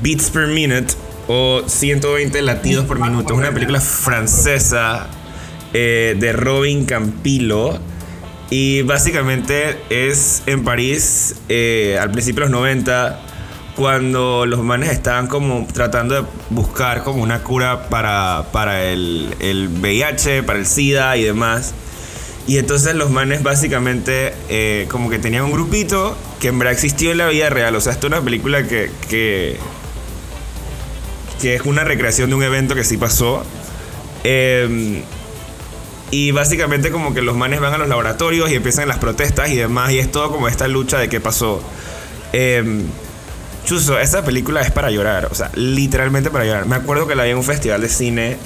Beats 0.00 0.30
per 0.30 0.46
Minute 0.46 0.94
o 1.28 1.62
120 1.66 2.40
latidos 2.42 2.84
por 2.86 2.98
minuto. 2.98 3.34
Es 3.34 3.38
una 3.38 3.52
película 3.52 3.80
francesa 3.80 5.08
eh, 5.72 6.16
de 6.18 6.32
Robin 6.32 6.84
Campillo. 6.84 7.78
Y 8.50 8.82
básicamente 8.82 9.78
es 9.88 10.42
en 10.44 10.62
París 10.62 11.36
eh, 11.48 11.98
al 11.98 12.10
principio 12.10 12.44
de 12.44 12.50
los 12.50 12.60
90 12.60 13.20
cuando 13.74 14.44
los 14.44 14.62
manes 14.62 14.90
estaban 14.90 15.26
como 15.26 15.66
tratando 15.72 16.14
de 16.14 16.28
buscar 16.50 17.02
como 17.02 17.22
una 17.22 17.42
cura 17.42 17.88
para, 17.88 18.48
para 18.52 18.84
el, 18.84 19.34
el 19.40 19.68
VIH, 19.68 20.42
para 20.42 20.58
el 20.58 20.66
SIDA 20.66 21.16
y 21.16 21.24
demás. 21.24 21.74
Y 22.46 22.58
entonces 22.58 22.94
los 22.94 23.10
manes 23.10 23.42
básicamente 23.42 24.34
eh, 24.48 24.86
como 24.90 25.08
que 25.08 25.18
tenían 25.18 25.44
un 25.44 25.52
grupito 25.52 26.16
que 26.40 26.48
en 26.48 26.58
verdad 26.58 26.72
existió 26.72 27.12
en 27.12 27.18
la 27.18 27.28
vida 27.28 27.50
real. 27.50 27.74
O 27.76 27.80
sea, 27.80 27.92
esto 27.92 28.08
es 28.08 28.12
una 28.12 28.22
película 28.22 28.66
que, 28.66 28.90
que, 29.08 29.58
que 31.42 31.56
es 31.56 31.62
una 31.62 31.82
recreación 31.82 32.30
de 32.30 32.36
un 32.36 32.42
evento 32.44 32.76
que 32.76 32.84
sí 32.84 32.96
pasó. 32.96 33.42
Eh, 34.22 35.02
y 36.12 36.30
básicamente 36.30 36.92
como 36.92 37.14
que 37.14 37.20
los 37.20 37.36
manes 37.36 37.58
van 37.58 37.74
a 37.74 37.78
los 37.78 37.88
laboratorios 37.88 38.48
y 38.50 38.54
empiezan 38.54 38.86
las 38.86 38.98
protestas 38.98 39.50
y 39.50 39.56
demás. 39.56 39.90
Y 39.90 39.98
es 39.98 40.12
todo 40.12 40.30
como 40.30 40.46
esta 40.46 40.68
lucha 40.68 40.98
de 40.98 41.08
qué 41.08 41.20
pasó. 41.20 41.60
Eh, 42.32 42.84
Chuso, 43.64 43.98
esta 43.98 44.24
película 44.24 44.60
es 44.60 44.70
para 44.70 44.90
llorar. 44.90 45.26
O 45.32 45.34
sea, 45.34 45.50
literalmente 45.54 46.30
para 46.30 46.44
llorar. 46.44 46.66
Me 46.66 46.76
acuerdo 46.76 47.08
que 47.08 47.16
la 47.16 47.24
vi 47.24 47.30
en 47.30 47.38
un 47.38 47.44
festival 47.44 47.80
de 47.80 47.88
cine. 47.88 48.36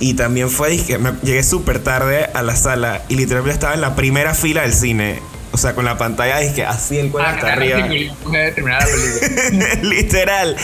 Y 0.00 0.14
también 0.14 0.50
fue, 0.50 0.68
dije, 0.68 0.98
llegué 1.22 1.42
súper 1.42 1.78
tarde 1.78 2.28
a 2.34 2.42
la 2.42 2.56
sala. 2.56 3.02
Y 3.08 3.16
literalmente 3.16 3.54
estaba 3.54 3.72
en 3.72 3.80
la 3.80 3.96
primera 3.96 4.34
fila 4.34 4.62
del 4.62 4.74
cine. 4.74 5.20
O 5.54 5.56
sea, 5.56 5.72
con 5.72 5.84
la 5.84 5.96
pantalla, 5.96 6.40
dije, 6.40 6.64
así 6.64 6.98
el 6.98 7.12
cuello 7.12 7.28
Ah, 7.28 7.34
hasta 7.34 7.52
arriba. 7.52 7.86
película. 7.86 8.40
Literal. 9.82 10.56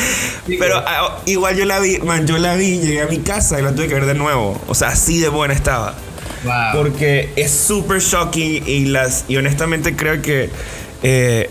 Sí, 0.48 0.56
Pero 0.58 0.82
ah, 0.84 1.20
igual 1.26 1.56
yo 1.56 1.64
la 1.64 1.78
vi, 1.78 1.98
man, 1.98 2.26
yo 2.26 2.38
la 2.38 2.56
vi, 2.56 2.80
llegué 2.80 3.02
a 3.02 3.06
mi 3.06 3.18
casa 3.18 3.60
y 3.60 3.62
la 3.62 3.72
tuve 3.72 3.86
que 3.86 3.94
ver 3.94 4.06
de 4.06 4.14
nuevo. 4.14 4.60
O 4.66 4.74
sea, 4.74 4.88
así 4.88 5.20
de 5.20 5.28
buena 5.28 5.54
estaba. 5.54 5.94
Wow. 6.42 6.54
Porque 6.82 7.32
es 7.36 7.52
súper 7.52 8.00
shocking 8.00 8.64
y 8.66 8.86
las 8.86 9.26
y 9.28 9.36
honestamente 9.36 9.94
creo 9.94 10.20
que 10.22 10.50
eh, 11.04 11.48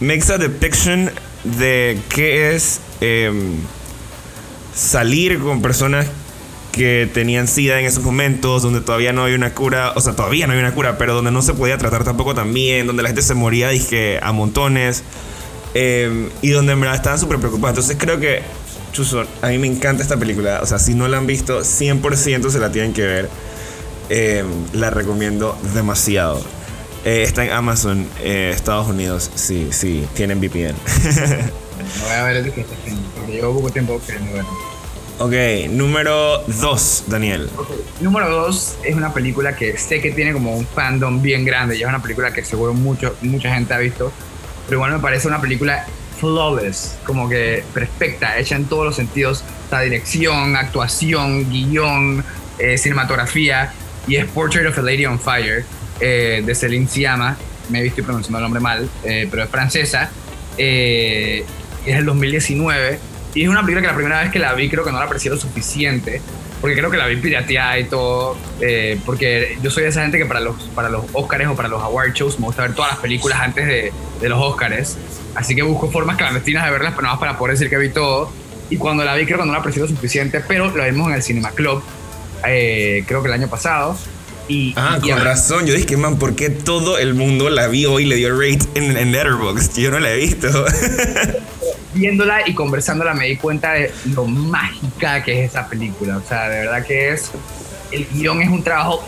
makes 0.00 0.32
a 0.32 0.38
depiction 0.38 1.10
de 1.44 1.98
qué 2.08 2.54
es 2.54 2.80
em, 3.02 3.56
salir 4.74 5.38
con 5.40 5.60
personas 5.60 6.06
que 6.72 7.08
tenían 7.12 7.46
sida 7.46 7.78
en 7.78 7.86
esos 7.86 8.02
momentos, 8.02 8.62
donde 8.62 8.80
todavía 8.80 9.12
no 9.12 9.24
hay 9.24 9.34
una 9.34 9.54
cura, 9.54 9.92
o 9.94 10.00
sea, 10.00 10.14
todavía 10.14 10.46
no 10.46 10.54
hay 10.54 10.58
una 10.58 10.74
cura, 10.74 10.96
pero 10.98 11.14
donde 11.14 11.30
no 11.30 11.42
se 11.42 11.52
podía 11.52 11.76
tratar 11.78 12.02
tampoco 12.02 12.34
tan 12.34 12.52
bien, 12.52 12.86
donde 12.86 13.02
la 13.02 13.10
gente 13.10 13.22
se 13.22 13.34
moría, 13.34 13.68
dije, 13.68 14.18
a 14.22 14.32
montones, 14.32 15.04
em, 15.74 16.30
y 16.40 16.50
donde 16.50 16.72
en 16.72 16.80
verdad 16.80 16.96
estaban 16.96 17.18
súper 17.18 17.38
preocupados. 17.38 17.78
Entonces 17.78 17.96
creo 17.98 18.18
que, 18.18 18.42
Chuso, 18.92 19.24
a 19.42 19.48
mí 19.48 19.58
me 19.58 19.66
encanta 19.66 20.02
esta 20.02 20.16
película, 20.16 20.60
o 20.62 20.66
sea, 20.66 20.78
si 20.78 20.94
no 20.94 21.06
la 21.08 21.18
han 21.18 21.26
visto, 21.26 21.62
100% 21.62 22.50
se 22.50 22.58
la 22.58 22.72
tienen 22.72 22.92
que 22.92 23.02
ver. 23.02 23.28
Eh, 24.08 24.44
la 24.72 24.90
recomiendo 24.90 25.58
demasiado. 25.74 26.42
Eh, 27.04 27.22
está 27.22 27.44
en 27.44 27.52
Amazon, 27.52 28.06
eh, 28.22 28.52
Estados 28.54 28.88
Unidos. 28.88 29.30
Sí, 29.34 29.68
sí, 29.70 30.06
tienen 30.14 30.40
VPN. 30.40 30.74
No 31.82 32.04
voy 32.04 32.12
a 32.12 32.24
ver 32.24 32.36
el 32.36 32.52
que 32.52 32.60
está 32.60 32.74
porque 33.16 33.32
llevo 33.32 33.54
poco 33.54 33.70
tiempo. 33.70 34.00
Ok, 35.22 35.70
número 35.70 36.42
2, 36.46 37.04
Daniel. 37.06 37.48
Ok, 37.56 37.70
Número 38.00 38.28
dos 38.28 38.76
es 38.82 38.96
una 38.96 39.14
película 39.14 39.54
que 39.54 39.78
sé 39.78 40.00
que 40.00 40.10
tiene 40.10 40.32
como 40.32 40.56
un 40.56 40.66
fandom 40.66 41.22
bien 41.22 41.44
grande 41.44 41.76
y 41.76 41.82
es 41.82 41.88
una 41.88 42.02
película 42.02 42.32
que 42.32 42.44
seguro 42.44 42.74
mucho, 42.74 43.14
mucha 43.22 43.54
gente 43.54 43.72
ha 43.72 43.78
visto, 43.78 44.12
pero 44.66 44.78
igual 44.78 44.92
me 44.92 44.98
parece 44.98 45.28
una 45.28 45.40
película 45.40 45.86
flawless, 46.18 46.98
como 47.04 47.28
que 47.28 47.62
perfecta, 47.72 48.36
hecha 48.38 48.56
en 48.56 48.64
todos 48.64 48.84
los 48.84 48.96
sentidos, 48.96 49.44
la 49.70 49.82
dirección, 49.82 50.56
actuación, 50.56 51.48
guion, 51.48 52.24
eh, 52.58 52.76
cinematografía, 52.76 53.72
y 54.08 54.16
es 54.16 54.26
Portrait 54.26 54.66
of 54.66 54.76
a 54.76 54.82
Lady 54.82 55.06
on 55.06 55.20
Fire, 55.20 55.64
eh, 56.00 56.42
de 56.44 56.54
Céline 56.56 56.88
Sciamma, 56.88 57.36
me 57.68 57.86
estoy 57.86 58.02
pronunciando 58.02 58.38
el 58.38 58.42
nombre 58.42 58.60
mal, 58.60 58.88
eh, 59.04 59.28
pero 59.30 59.44
es 59.44 59.48
francesa, 59.48 60.10
es 60.58 61.44
el 61.86 62.04
2019, 62.04 62.98
y 63.34 63.44
es 63.44 63.48
una 63.48 63.62
película 63.62 63.80
que 63.80 63.86
la 63.88 63.94
primera 63.94 64.20
vez 64.22 64.30
que 64.30 64.38
la 64.38 64.52
vi 64.54 64.68
creo 64.68 64.84
que 64.84 64.92
no 64.92 64.98
la 64.98 65.06
aprecié 65.06 65.30
lo 65.30 65.36
suficiente, 65.36 66.20
porque 66.60 66.76
creo 66.76 66.90
que 66.90 66.96
la 66.96 67.06
vi 67.06 67.16
pirateada 67.16 67.78
y 67.78 67.84
todo, 67.84 68.36
porque 69.06 69.58
yo 69.62 69.70
soy 69.70 69.84
de 69.84 69.88
esa 69.88 70.02
gente 70.02 70.18
que 70.18 70.26
para 70.26 70.40
los, 70.40 70.56
para 70.74 70.88
los 70.88 71.04
Oscars 71.12 71.46
o 71.48 71.56
para 71.56 71.68
los 71.68 71.82
award 71.82 72.12
shows 72.12 72.38
me 72.38 72.46
gusta 72.46 72.62
ver 72.62 72.74
todas 72.74 72.92
las 72.92 73.00
películas 73.00 73.40
antes 73.40 73.66
de, 73.66 73.92
de 74.20 74.28
los 74.28 74.38
Oscars, 74.40 74.96
así 75.34 75.54
que 75.54 75.62
busco 75.62 75.90
formas 75.90 76.16
clandestinas 76.16 76.64
de 76.64 76.70
verlas, 76.70 76.92
pero 76.92 77.02
nada 77.02 77.14
más 77.14 77.20
para 77.20 77.38
poder 77.38 77.56
decir 77.56 77.70
que 77.70 77.78
vi 77.78 77.88
todo, 77.88 78.30
y 78.70 78.76
cuando 78.76 79.04
la 79.04 79.14
vi 79.14 79.26
creo 79.26 79.38
que 79.38 79.46
no 79.46 79.52
la 79.52 79.58
aprecié 79.58 79.82
lo 79.82 79.88
suficiente, 79.88 80.40
pero 80.46 80.74
la 80.76 80.86
vimos 80.86 81.08
en 81.08 81.14
el 81.14 81.22
Cinema 81.22 81.50
Club, 81.50 81.82
eh, 82.46 83.04
creo 83.06 83.22
que 83.22 83.28
el 83.28 83.34
año 83.34 83.48
pasado. 83.48 83.96
Y, 84.48 84.74
ah, 84.76 84.98
con 85.00 85.24
razón. 85.24 85.66
Yo 85.66 85.74
dije, 85.74 85.96
man, 85.96 86.18
¿por 86.18 86.34
qué 86.34 86.50
todo 86.50 86.98
el 86.98 87.14
mundo 87.14 87.48
la 87.48 87.68
vio 87.68 88.00
y 88.00 88.04
le 88.04 88.16
dio 88.16 88.30
rate 88.34 88.66
en, 88.74 88.96
en 88.96 89.12
Letterboxd? 89.12 89.78
Yo 89.78 89.90
no 89.90 90.00
la 90.00 90.10
he 90.10 90.16
visto. 90.16 90.48
Viéndola 91.94 92.48
y 92.48 92.54
conversándola 92.54 93.14
me 93.14 93.26
di 93.26 93.36
cuenta 93.36 93.72
de 93.72 93.92
lo 94.14 94.24
mágica 94.26 95.22
que 95.22 95.44
es 95.44 95.50
esa 95.50 95.68
película. 95.68 96.18
O 96.18 96.22
sea, 96.22 96.48
de 96.48 96.60
verdad 96.60 96.86
que 96.86 97.10
es. 97.10 97.30
El 97.90 98.06
guion 98.08 98.40
es 98.40 98.48
un 98.48 98.62
trabajo 98.62 99.04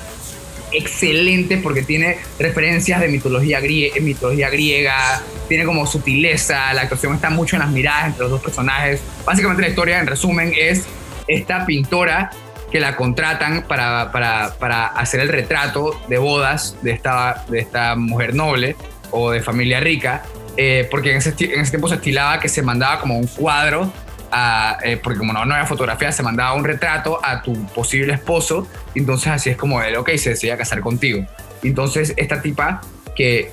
excelente 0.75 1.57
porque 1.59 1.83
tiene 1.83 2.19
referencias 2.39 3.01
de 3.01 3.09
mitología, 3.09 3.61
griega, 3.61 4.01
mitología 4.01 4.51
griega, 4.51 5.23
tiene 5.49 5.65
como 5.65 5.87
sutileza, 5.87 6.73
la 6.75 6.83
actuación 6.83 7.15
está 7.15 7.31
mucho 7.31 7.57
en 7.57 7.61
las 7.61 7.71
miradas 7.71 8.07
entre 8.07 8.23
los 8.23 8.31
dos 8.33 8.43
personajes. 8.43 9.01
Básicamente 9.25 9.63
la 9.63 9.69
historia, 9.69 10.01
en 10.01 10.07
resumen, 10.07 10.53
es 10.57 10.85
esta 11.27 11.65
pintora 11.65 12.31
que 12.71 12.81
la 12.81 12.97
contratan 12.97 13.65
para, 13.69 14.11
para, 14.11 14.55
para, 14.59 14.87
hacer 14.87 15.21
el 15.21 15.29
retrato 15.29 16.01
de 16.09 16.19
bodas 16.19 16.77
de 16.83 16.91
esta, 16.91 17.45
de 17.49 17.61
esta 17.61 17.95
mujer 17.95 18.35
noble 18.35 18.77
o 19.13 19.31
de 19.31 19.41
familia 19.41 19.79
rica, 19.79 20.25
eh, 20.57 20.89
porque 20.91 21.11
en 21.13 21.19
ese, 21.19 21.35
en 21.39 21.61
ese, 21.61 21.71
tiempo 21.71 21.89
se 21.89 21.97
estilaba 21.97 22.39
que 22.39 22.49
se 22.49 22.63
mandaba 22.63 23.01
como 23.01 23.19
un 23.19 23.27
cuadro, 23.27 23.93
a, 24.31 24.79
eh, 24.83 24.97
porque 25.03 25.19
como 25.19 25.33
no, 25.33 25.45
no 25.45 25.55
había 25.55 25.67
fotografía, 25.67 26.11
se 26.13 26.23
mandaba 26.23 26.55
un 26.55 26.65
retrato 26.65 27.21
a 27.23 27.43
tu 27.43 27.67
posible 27.69 28.15
esposo, 28.15 28.67
entonces 28.95 29.29
así 29.29 29.51
es 29.51 29.57
como 29.57 29.83
él, 29.83 29.97
ok, 29.97 30.11
se 30.17 30.31
decidía 30.31 30.57
casar 30.57 30.81
contigo. 30.81 31.25
Entonces 31.63 32.15
esta 32.17 32.43
tipa 32.43 32.81
que 33.17 33.53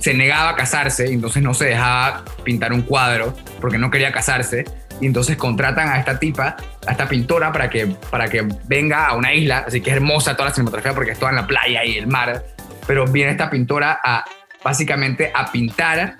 se 0.00 0.14
negaba 0.14 0.50
a 0.50 0.56
casarse, 0.56 1.12
entonces 1.12 1.42
no 1.42 1.54
se 1.54 1.66
dejaba 1.66 2.24
pintar 2.42 2.72
un 2.72 2.82
cuadro 2.82 3.34
porque 3.60 3.78
no 3.78 3.90
quería 3.90 4.12
casarse, 4.12 4.64
y 5.00 5.06
entonces 5.06 5.36
contratan 5.36 5.88
a 5.88 5.98
esta 5.98 6.18
tipa, 6.18 6.56
a 6.86 6.90
esta 6.90 7.08
pintora 7.08 7.52
para 7.52 7.70
que, 7.70 7.86
para 8.10 8.28
que 8.28 8.46
venga 8.66 9.06
a 9.06 9.14
una 9.14 9.32
isla, 9.32 9.64
así 9.66 9.80
que 9.80 9.90
es 9.90 9.96
hermosa 9.96 10.34
toda 10.34 10.48
la 10.48 10.54
cinematografía 10.54 10.94
porque 10.94 11.12
es 11.12 11.18
toda 11.18 11.30
en 11.30 11.36
la 11.36 11.46
playa 11.46 11.84
y 11.84 11.96
el 11.98 12.06
mar, 12.06 12.44
pero 12.86 13.06
viene 13.06 13.30
esta 13.30 13.50
pintora 13.50 14.00
a 14.02 14.24
básicamente 14.62 15.30
a 15.34 15.50
pintar, 15.52 16.16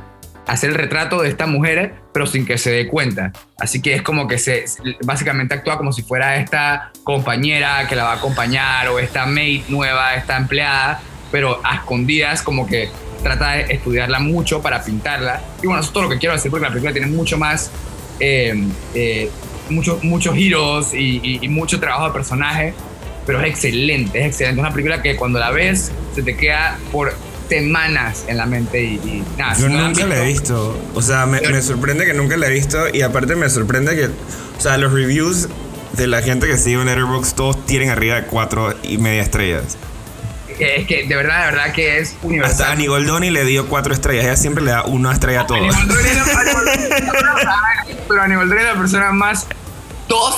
hacer 0.48 0.70
el 0.70 0.76
retrato 0.76 1.22
de 1.22 1.28
esta 1.28 1.46
mujer, 1.46 1.94
pero 2.12 2.26
sin 2.26 2.44
que 2.44 2.58
se 2.58 2.70
dé 2.70 2.88
cuenta. 2.88 3.32
Así 3.58 3.80
que 3.80 3.94
es 3.94 4.02
como 4.02 4.26
que 4.26 4.38
se 4.38 4.64
básicamente 5.02 5.54
actúa 5.54 5.76
como 5.76 5.92
si 5.92 6.02
fuera 6.02 6.36
esta 6.36 6.90
compañera 7.04 7.86
que 7.86 7.94
la 7.94 8.04
va 8.04 8.12
a 8.12 8.16
acompañar 8.16 8.88
o 8.88 8.98
esta 8.98 9.26
maid 9.26 9.62
nueva, 9.68 10.14
esta 10.14 10.36
empleada, 10.36 11.00
pero 11.30 11.60
a 11.62 11.76
escondidas 11.76 12.42
como 12.42 12.66
que 12.66 12.88
trata 13.22 13.52
de 13.52 13.72
estudiarla 13.74 14.18
mucho 14.18 14.62
para 14.62 14.82
pintarla. 14.82 15.42
Y 15.62 15.66
bueno, 15.66 15.80
eso 15.80 15.88
es 15.88 15.92
todo 15.92 16.04
lo 16.04 16.08
que 16.08 16.18
quiero 16.18 16.34
decir 16.34 16.50
porque 16.50 16.64
la 16.64 16.70
película 16.70 16.92
tiene 16.92 17.08
mucho 17.08 17.36
más 17.36 17.70
eh, 18.20 18.54
eh, 18.94 19.30
muchos, 19.70 20.02
muchos 20.02 20.34
giros 20.34 20.94
y, 20.94 21.46
mucho 21.48 21.78
trabajo 21.78 22.06
de 22.06 22.12
personaje, 22.12 22.74
pero 23.26 23.40
es 23.40 23.48
excelente, 23.48 24.18
es 24.18 24.26
excelente. 24.26 24.60
Es 24.60 24.66
una 24.66 24.72
película 24.72 25.02
que 25.02 25.16
cuando 25.16 25.38
la 25.38 25.50
ves 25.50 25.92
se 26.14 26.22
te 26.22 26.36
queda 26.36 26.78
por 26.90 27.14
semanas 27.48 28.24
en 28.26 28.36
la 28.36 28.46
mente 28.46 28.82
y, 28.82 29.24
nada. 29.36 29.54
Yo 29.58 29.68
nunca 29.68 30.06
la 30.06 30.22
he 30.22 30.26
visto. 30.26 30.78
O 30.94 31.02
sea, 31.02 31.26
me, 31.26 31.40
me, 31.40 31.62
sorprende 31.62 32.06
que 32.06 32.14
nunca 32.14 32.36
la 32.36 32.48
he 32.48 32.50
visto 32.50 32.78
y 32.92 33.02
aparte 33.02 33.36
me 33.36 33.48
sorprende 33.48 33.96
que, 33.96 34.06
o 34.06 34.60
sea, 34.60 34.76
los 34.78 34.92
reviews 34.92 35.48
de 35.92 36.06
la 36.06 36.22
gente 36.22 36.46
que 36.46 36.58
sigue 36.58 36.80
en 36.80 36.86
Letterboxd 36.86 37.34
todos 37.34 37.66
tienen 37.66 37.90
arriba 37.90 38.16
de 38.16 38.24
cuatro 38.24 38.74
y 38.82 38.98
media 38.98 39.22
estrellas 39.22 39.78
es 40.58 40.86
que 40.86 41.06
de 41.06 41.16
verdad, 41.16 41.46
de 41.46 41.52
verdad 41.52 41.72
que 41.72 41.98
es 41.98 42.16
universal. 42.22 42.52
Hasta 42.52 42.72
Annie 42.72 42.88
Goldoni 42.88 43.30
le 43.30 43.44
dio 43.44 43.68
cuatro 43.68 43.94
estrellas. 43.94 44.24
Ella 44.24 44.36
siempre 44.36 44.64
le 44.64 44.70
da 44.72 44.82
una 44.84 45.12
estrella 45.12 45.42
a 45.42 45.46
todo. 45.46 45.58
pero 48.08 48.22
Annie 48.22 48.36
Goldoni 48.36 48.60
es 48.60 48.66
la 48.66 48.78
persona 48.78 49.12
más 49.12 49.46
top 50.08 50.34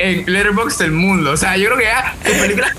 en 0.00 0.24
Letterboxd 0.26 0.78
del 0.82 0.92
mundo. 0.92 1.32
O 1.32 1.36
sea, 1.36 1.56
yo 1.56 1.66
creo 1.66 1.78
que 1.78 1.84
ya 1.84 2.14
tus 2.24 2.32
películas. 2.34 2.72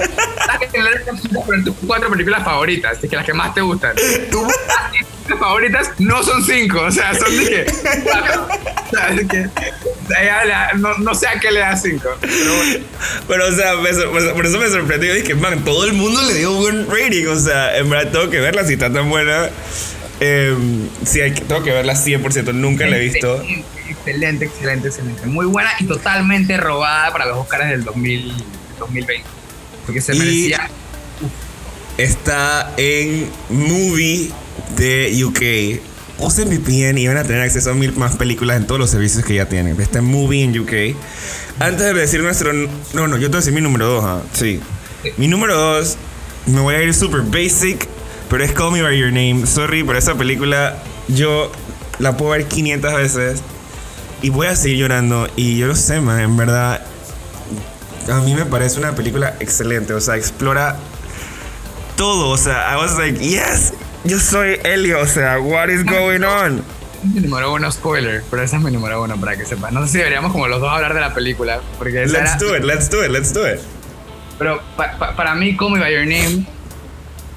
en 1.54 1.64
tus 1.64 1.76
cuatro 1.86 2.10
películas 2.10 2.44
favoritas, 2.44 2.98
que 2.98 3.16
las 3.16 3.26
que 3.26 3.34
más 3.34 3.54
te 3.54 3.62
gustan. 3.62 3.96
Tus 4.30 5.40
favoritas 5.40 5.92
no 6.00 6.22
son 6.24 6.44
cinco, 6.44 6.82
o 6.82 6.92
sea, 6.92 7.14
son 7.14 7.30
de 7.38 7.66
O 7.66 8.90
sea, 8.90 9.16
que 9.30 9.48
no, 10.76 10.98
no, 10.98 11.16
sé 11.16 11.28
a 11.28 11.40
qué 11.40 11.52
le 11.52 11.62
da 11.62 11.76
5. 11.76 12.10
Pero, 13.28 13.48
o 13.48 13.52
sea, 13.52 13.74
por 14.34 14.46
eso 14.46 14.60
me 14.60 14.68
sorprendió. 14.68 15.14
Dije, 15.14 15.36
man, 15.36 15.64
todo 15.64 15.86
el 15.86 15.94
mundo 15.94 16.22
le 16.24 16.34
dio 16.34 16.52
un 16.52 16.62
buen 16.62 16.88
rating. 16.90 17.28
O 17.28 17.40
sea, 17.40 17.78
en 17.78 17.90
verdad 17.90 18.12
tengo 18.12 18.30
que 18.30 18.42
verla 18.42 18.66
si 18.66 18.74
está 18.74 18.92
tan 18.92 19.10
buena. 19.10 19.50
Eh, 20.20 20.56
sí, 21.06 21.22
hay, 21.22 21.32
tengo 21.32 21.64
que 21.64 21.72
verla 21.72 21.94
100%. 21.94 22.54
Nunca 22.54 22.86
la 22.88 22.98
he 22.98 23.00
visto. 23.00 23.42
Excelente, 24.06 24.46
excelente, 24.46 24.88
excelente. 24.88 25.26
Muy 25.28 25.46
buena 25.46 25.72
y 25.80 25.86
totalmente 25.86 26.58
robada 26.58 27.12
para 27.12 27.26
los 27.28 27.38
Oscars 27.38 27.70
del 27.70 27.84
2000, 27.84 28.34
2020. 28.80 29.24
Porque 29.86 30.02
se 30.02 30.16
merecía. 30.16 30.70
Está 31.98 32.74
en 32.78 33.30
Movie 33.50 34.32
de 34.76 35.24
UK 35.24 35.82
usen 36.22 36.50
VPN 36.50 36.98
y 36.98 37.08
van 37.08 37.18
a 37.18 37.24
tener 37.24 37.42
acceso 37.42 37.72
a 37.72 37.74
mil 37.74 37.94
más 37.98 38.16
películas 38.16 38.58
en 38.58 38.68
todos 38.68 38.80
los 38.80 38.90
servicios 38.90 39.26
que 39.26 39.36
ya 39.36 39.48
tienen. 39.48 39.80
Está 39.82 40.02
Movie 40.02 40.44
en 40.44 40.58
UK. 40.58 40.96
Antes 41.60 41.80
de 41.80 41.94
decir 41.94 42.22
nuestro. 42.22 42.54
No, 42.94 43.08
no, 43.08 43.18
yo 43.18 43.24
te 43.24 43.28
voy 43.30 43.36
a 43.36 43.40
decir 43.40 43.54
mi 43.54 43.62
número 43.62 43.88
2. 43.88 44.04
¿ah? 44.06 44.22
Sí. 44.34 44.60
Mi 45.18 45.28
número 45.28 45.56
2, 45.56 45.98
me 46.48 46.62
voy 46.62 46.76
a 46.76 46.84
ir 46.84 46.94
super 46.94 47.22
basic, 47.22 47.88
pero 48.30 48.44
es 48.44 48.52
Call 48.52 48.72
Me 48.72 48.82
By 48.82 48.98
Your 48.98 49.12
Name. 49.12 49.48
Sorry, 49.48 49.84
pero 49.84 49.98
esa 49.98 50.16
película 50.16 50.78
yo 51.08 51.52
la 52.00 52.18
puedo 52.18 52.32
ver 52.32 52.46
500 52.46 52.94
veces 52.94 53.42
y 54.22 54.30
voy 54.30 54.48
a 54.48 54.56
seguir 54.56 54.80
llorando. 54.80 55.28
Y 55.36 55.58
yo 55.58 55.68
lo 55.68 55.76
sé, 55.76 56.00
man, 56.02 56.20
en 56.20 56.38
verdad. 56.38 56.82
A 58.12 58.20
mí 58.22 58.34
me 58.34 58.46
parece 58.46 58.80
una 58.80 58.94
película 58.94 59.36
excelente. 59.40 59.94
O 59.94 60.02
sea, 60.02 60.16
explora 60.16 60.78
todo. 61.96 62.30
O 62.30 62.38
sea, 62.38 62.74
I 62.74 62.78
was 62.78 62.98
like, 62.98 63.20
yes, 63.20 63.74
yo 64.04 64.20
soy 64.20 64.60
Elio, 64.64 65.00
o 65.02 65.06
sea, 65.06 65.40
what 65.40 65.70
is 65.70 65.84
going 65.86 66.24
on? 66.24 66.64
Mi 67.04 67.20
número 67.20 67.54
uno 67.54 67.72
spoiler, 67.72 68.24
pero 68.30 68.44
esa 68.44 68.58
es 68.58 68.64
mi 68.64 68.72
número 68.72 69.02
uno 69.02 69.20
para 69.20 69.36
que 69.36 69.46
sepan. 69.46 69.74
No 69.74 69.86
sé 69.86 69.92
si 69.94 69.98
deberíamos 69.98 70.32
como 70.32 70.48
los 70.48 70.62
dos 70.62 70.72
hablar 70.72 70.94
de 70.94 71.02
la 71.02 71.14
película, 71.14 71.60
porque 71.78 72.06
Let's 72.06 72.38
do 72.38 72.56
it, 72.56 72.64
let's 72.64 72.90
do 72.90 73.04
it, 73.04 73.12
let's 73.12 73.34
do 73.34 73.48
it. 73.48 73.60
Pero 74.38 74.62
para 75.16 75.36
mí, 75.36 75.58
Me 75.60 75.80
By 75.80 75.94
Your 75.94 76.06
Name, 76.06 76.46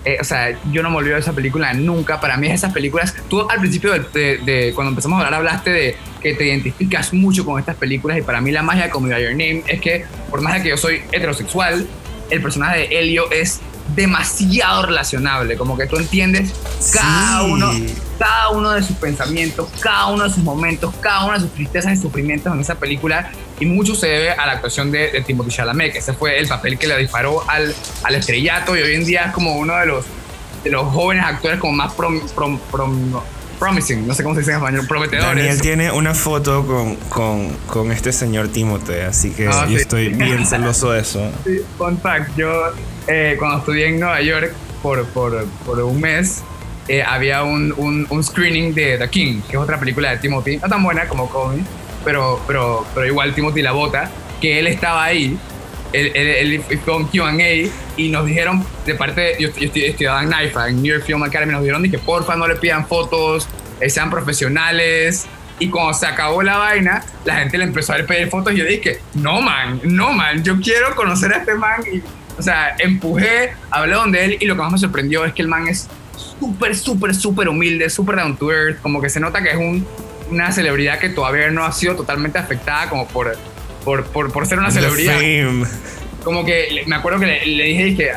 eh, 0.05 0.19
o 0.21 0.25
sea, 0.25 0.59
yo 0.71 0.83
no 0.83 0.91
me 0.91 0.97
olvido 0.97 1.15
de 1.15 1.21
esa 1.21 1.33
película 1.33 1.73
nunca. 1.73 2.21
Para 2.21 2.37
mí 2.37 2.49
esas 2.49 2.73
películas, 2.73 3.15
tú 3.29 3.49
al 3.49 3.59
principio 3.61 3.93
de, 3.93 4.73
cuando 4.75 4.91
empezamos 4.91 5.17
a 5.17 5.25
hablar 5.25 5.41
hablaste 5.41 5.71
de 5.71 5.97
que 6.21 6.35
te 6.35 6.47
identificas 6.47 7.13
mucho 7.13 7.45
con 7.45 7.59
estas 7.59 7.77
películas 7.77 8.19
y 8.19 8.23
para 8.23 8.41
mí 8.41 8.51
la 8.51 8.63
magia 8.63 8.85
de 8.85 8.91
Call 8.91 9.03
Your 9.03 9.31
Name 9.31 9.63
es 9.67 9.81
que 9.81 10.05
por 10.31 10.41
más 10.43 10.55
de 10.55 10.63
que 10.63 10.69
yo 10.71 10.77
soy 10.77 11.03
heterosexual, 11.13 11.87
el 12.31 12.43
personaje 12.43 12.81
de 12.81 12.99
Elio 12.99 13.31
es 13.31 13.61
demasiado 13.95 14.87
relacionable, 14.87 15.57
como 15.57 15.77
que 15.77 15.87
tú 15.87 15.97
entiendes 15.97 16.55
cada 16.93 17.43
uno, 17.43 17.71
cada 18.19 18.51
uno 18.51 18.71
de 18.71 18.83
sus 18.83 18.97
pensamientos, 18.97 19.69
cada 19.81 20.07
uno 20.07 20.25
de 20.25 20.31
sus 20.31 20.43
momentos, 20.43 20.95
cada 21.01 21.27
una 21.27 21.35
de 21.35 21.41
sus 21.41 21.53
tristezas 21.53 21.99
y 21.99 22.01
sufrimientos 22.01 22.53
en 22.53 22.61
esa 22.61 22.77
película 22.77 23.31
y 23.61 23.67
mucho 23.67 23.95
se 23.95 24.07
debe 24.09 24.31
a 24.31 24.47
la 24.47 24.53
actuación 24.53 24.91
de, 24.91 25.11
de 25.11 25.21
Timothy 25.23 25.51
Chalamet, 25.51 25.93
que 25.93 25.99
ese 25.99 26.13
fue 26.13 26.39
el 26.39 26.49
papel 26.49 26.79
que 26.79 26.87
le 26.87 26.99
disparó 26.99 27.49
al, 27.49 27.75
al 28.03 28.15
estrellato 28.15 28.77
y 28.77 28.83
hoy 28.83 28.95
en 28.95 29.05
día 29.05 29.27
es 29.27 29.33
como 29.33 29.57
uno 29.57 29.77
de 29.77 29.87
los, 29.87 30.05
de 30.65 30.71
los 30.71 30.93
jóvenes 30.93 31.25
actores 31.25 31.61
como 31.61 31.73
más 31.73 31.93
promising, 33.59 34.07
no 34.07 34.15
sé 34.15 34.23
cómo 34.23 34.35
se 34.35 34.41
dice 34.41 34.53
en 34.53 34.59
español, 34.59 34.87
prometedores. 34.89 35.37
Daniel 35.37 35.61
tiene 35.61 35.93
una 35.93 36.15
foto 36.15 36.67
con, 36.67 36.97
con, 37.09 37.49
con 37.67 37.93
este 37.93 38.13
señor 38.13 38.49
Timothy, 38.49 39.01
así 39.07 39.31
que 39.31 39.49
ah, 39.49 39.67
yo 39.69 39.79
estoy 39.79 40.09
bien 40.09 40.45
celoso 40.47 40.91
de 40.91 41.01
eso. 41.01 41.31
Sí, 41.45 41.61
fun 41.79 41.99
fact, 41.99 42.37
yo 42.37 42.73
eh, 43.07 43.37
cuando 43.39 43.59
estudié 43.59 43.89
en 43.89 44.01
Nueva 44.01 44.21
York 44.21 44.53
por, 44.83 45.07
por, 45.07 45.47
por 45.65 45.81
un 45.81 46.01
mes, 46.01 46.43
eh, 46.89 47.03
había 47.03 47.45
un, 47.45 47.73
un, 47.77 48.07
un, 48.11 48.25
screening 48.25 48.75
de 48.75 48.99
The 48.99 49.09
King, 49.09 49.41
que 49.49 49.57
es 49.57 49.63
otra 49.63 49.79
película 49.79 50.11
de 50.11 50.19
Timothy, 50.19 50.59
no 50.59 50.69
tan 50.69 50.83
buena 50.83 51.07
como 51.07 51.31
Call 51.31 51.65
pero, 52.05 52.41
pero, 52.47 52.87
pero 52.95 53.07
igual 53.07 53.35
Timothy 53.35 53.63
la 53.63 53.73
bota, 53.73 54.11
que 54.41 54.59
él 54.59 54.67
estaba 54.67 55.05
ahí, 55.05 55.39
él, 55.93 56.13
él, 56.15 56.63
fue 56.85 56.97
un 56.97 57.07
QA 57.07 57.33
y 57.97 58.09
nos 58.09 58.27
dijeron, 58.27 58.65
de 58.85 58.95
parte, 58.95 59.37
yo, 59.39 59.49
yo 59.57 59.71
estudiaba 59.75 60.23
en 60.23 60.31
NIFA, 60.31 60.69
en 60.69 60.83
New 60.83 60.93
York 60.93 61.05
Film 61.07 61.23
Academy, 61.23 61.53
nos 61.53 61.63
dijeron 61.63 61.89
que 61.89 61.99
porfa 61.99 62.35
no 62.35 62.49
le 62.49 62.57
pidan 62.57 62.87
fotos, 62.87 63.49
eh, 63.81 63.89
sean 63.89 64.11
profesionales, 64.11 65.27
Y 65.61 65.71
cuando 65.71 65.95
se 65.95 66.07
acabó 66.07 66.43
la 66.43 66.57
vaina, 66.57 67.05
la 67.25 67.37
gente 67.37 67.59
le 67.59 67.65
empezó 67.65 67.93
a 67.93 67.99
pedir 67.99 68.29
fotos 68.29 68.53
y 68.55 68.57
yo 68.57 68.65
dije, 68.65 69.01
no 69.15 69.41
man, 69.41 69.81
no 69.85 70.13
man, 70.13 70.43
yo 70.43 70.61
quiero 70.61 70.97
conocer 70.97 71.33
a 71.33 71.39
este 71.39 71.55
man. 71.55 71.81
Y, 71.93 72.03
o 72.37 72.43
sea, 72.43 72.75
empujé, 72.81 73.53
hablé 73.71 73.95
donde 73.95 74.25
él 74.25 74.37
y 74.41 74.47
lo 74.47 74.57
que 74.57 74.63
más 74.63 74.73
me 74.73 74.79
sorprendió 74.79 75.25
es 75.25 75.33
que 75.33 75.43
el 75.43 75.49
man 75.49 75.69
es 75.69 75.89
súper, 76.41 76.75
súper, 76.75 77.15
súper 77.15 77.49
humilde, 77.49 77.89
súper 77.89 78.17
down 78.17 78.37
to 78.37 78.51
earth, 78.51 78.81
como 78.83 79.01
que 79.01 79.09
se 79.09 79.21
nota 79.21 79.41
que 79.43 79.51
es 79.51 79.57
un, 79.57 79.87
una 80.31 80.53
celebridad 80.53 80.99
que 80.99 81.09
todavía 81.09 81.51
no 81.51 81.65
ha 81.65 81.73
sido 81.73 81.97
totalmente 81.97 82.39
afectada 82.39 82.89
como 82.89 83.07
por, 83.09 83.37
por, 83.85 84.05
por, 84.07 84.33
por 84.33 84.47
ser 84.47 84.59
una 84.59 84.71
celebridad. 84.71 85.21
Como 86.23 86.45
que 86.45 86.85
me 86.87 86.97
acuerdo 86.97 87.21
que 87.21 87.27
le, 87.27 87.65
dije 87.65 87.97
que 87.97 88.13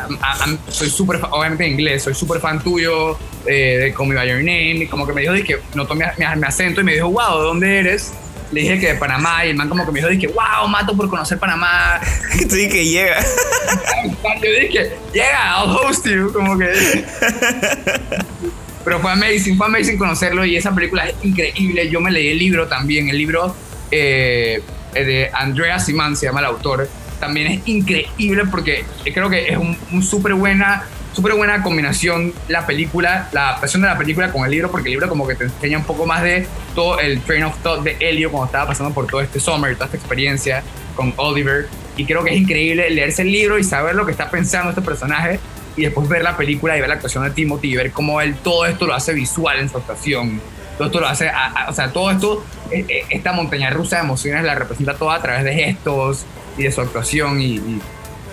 soy 0.70 0.90
súper, 0.90 1.20
obviamente 1.30 1.66
en 1.66 1.74
inglés, 1.74 2.04
soy 2.04 2.14
súper 2.14 2.40
fan 2.40 2.64
tuyo 2.64 3.18
eh, 3.46 3.78
de 3.82 3.94
Call 3.94 4.08
Me 4.08 4.16
By 4.16 4.30
Your 4.30 4.38
Name, 4.38 4.76
y 4.76 4.88
como 4.88 5.06
que 5.06 5.12
me 5.12 5.22
dijo 5.22 5.34
que 5.34 5.60
notó 5.74 5.94
mi, 5.94 6.06
mi, 6.18 6.46
acento 6.46 6.80
y 6.80 6.84
me 6.86 6.94
dijo, 6.94 7.10
wow, 7.10 7.38
¿de 7.38 7.44
dónde 7.44 7.80
eres? 7.80 8.14
Le 8.54 8.62
dije 8.62 8.80
que 8.80 8.88
de 8.94 8.96
Panamá 8.96 9.46
y 9.46 9.50
el 9.50 9.58
man 9.58 9.68
como 9.68 9.86
que 9.86 9.92
me 9.92 10.00
dijo, 10.00 10.10
dije, 10.10 10.28
wow, 10.28 10.70
mato 10.70 10.96
por 10.96 11.10
conocer 11.10 11.38
Panamá. 11.38 12.00
Y 12.40 12.46
tú 12.46 12.56
dije, 12.56 12.86
llega. 12.86 13.18
Yo 14.42 14.52
dije, 14.62 14.96
llega, 15.14 15.58
I'll 15.58 15.76
host 15.76 16.08
you, 16.08 16.32
como 16.32 16.58
que... 16.58 16.72
Pero 18.88 19.02
fue 19.02 19.12
amazing, 19.12 19.58
fue 19.58 19.68
amazing 19.68 19.98
conocerlo 19.98 20.46
y 20.46 20.56
esa 20.56 20.74
película 20.74 21.10
es 21.10 21.16
increíble. 21.22 21.90
Yo 21.90 22.00
me 22.00 22.10
leí 22.10 22.30
el 22.30 22.40
libro 22.40 22.70
también, 22.70 23.10
el 23.10 23.18
libro 23.18 23.54
eh, 23.92 24.62
de 24.94 25.30
Andrea 25.34 25.78
Simán, 25.78 26.16
se 26.16 26.28
llama 26.28 26.40
el 26.40 26.46
autor. 26.46 26.88
También 27.20 27.48
es 27.48 27.68
increíble 27.68 28.46
porque 28.50 28.86
creo 29.14 29.30
que 29.30 29.50
es 29.50 29.58
un, 29.58 29.78
un 29.92 30.02
súper 30.02 30.36
buena 30.36 30.86
súper 31.12 31.34
buena 31.34 31.64
combinación 31.64 32.32
la 32.48 32.66
película, 32.66 33.28
la 33.34 33.50
adaptación 33.50 33.82
de 33.82 33.90
la 33.90 33.98
película 33.98 34.32
con 34.32 34.46
el 34.46 34.52
libro, 34.52 34.72
porque 34.72 34.88
el 34.88 34.94
libro 34.94 35.10
como 35.10 35.28
que 35.28 35.36
te 35.36 35.44
enseña 35.44 35.80
un 35.80 35.84
poco 35.84 36.06
más 36.06 36.24
de 36.24 36.48
todo 36.74 36.98
el 37.02 37.20
train 37.20 37.44
of 37.44 37.58
thought 37.62 37.84
de 37.84 37.98
Helio 38.00 38.32
cuando 38.32 38.46
estaba 38.46 38.68
pasando 38.68 38.94
por 38.94 39.06
todo 39.08 39.20
este 39.20 39.42
summer, 39.42 39.74
toda 39.74 39.88
esta 39.88 39.98
experiencia 39.98 40.64
con 40.96 41.14
Oliver. 41.18 41.68
Y 41.98 42.06
creo 42.06 42.24
que 42.24 42.30
es 42.30 42.38
increíble 42.38 42.90
leerse 42.90 43.24
el 43.24 43.34
libro 43.34 43.60
y 43.60 43.66
saber 43.66 43.96
lo 43.96 44.06
que 44.06 44.14
está 44.14 44.30
pensando 44.30 44.70
este 44.70 44.82
personaje 44.82 45.42
y 45.78 45.84
después 45.84 46.10
ver 46.10 46.24
la 46.24 46.36
película 46.36 46.76
y 46.76 46.82
ver 46.82 46.90
la 46.90 46.96
actuación 46.96 47.24
de 47.24 47.30
Timothy 47.30 47.72
y 47.72 47.76
ver 47.76 47.92
cómo 47.92 48.20
él 48.20 48.36
todo 48.44 48.66
esto 48.66 48.86
lo 48.86 48.94
hace 48.94 49.14
visual 49.14 49.60
en 49.60 49.70
su 49.70 49.78
actuación. 49.78 50.42
Todo 50.78 50.88
esto 50.88 51.00
lo 51.00 51.08
hace, 51.08 51.32
o 51.70 51.74
sea, 51.74 51.92
todo 51.92 52.12
esto, 52.12 52.44
eh, 52.72 52.86
eh, 52.88 53.06
esta 53.10 53.32
montaña 53.32 53.70
rusa 53.70 53.98
de 53.98 54.04
emociones 54.04 54.44
la 54.44 54.56
representa 54.56 54.96
toda 54.96 55.16
a 55.16 55.22
través 55.22 55.44
de 55.44 55.54
gestos 55.54 56.26
y 56.58 56.64
de 56.64 56.72
su 56.72 56.82
actuación 56.82 57.42
y 57.42 57.80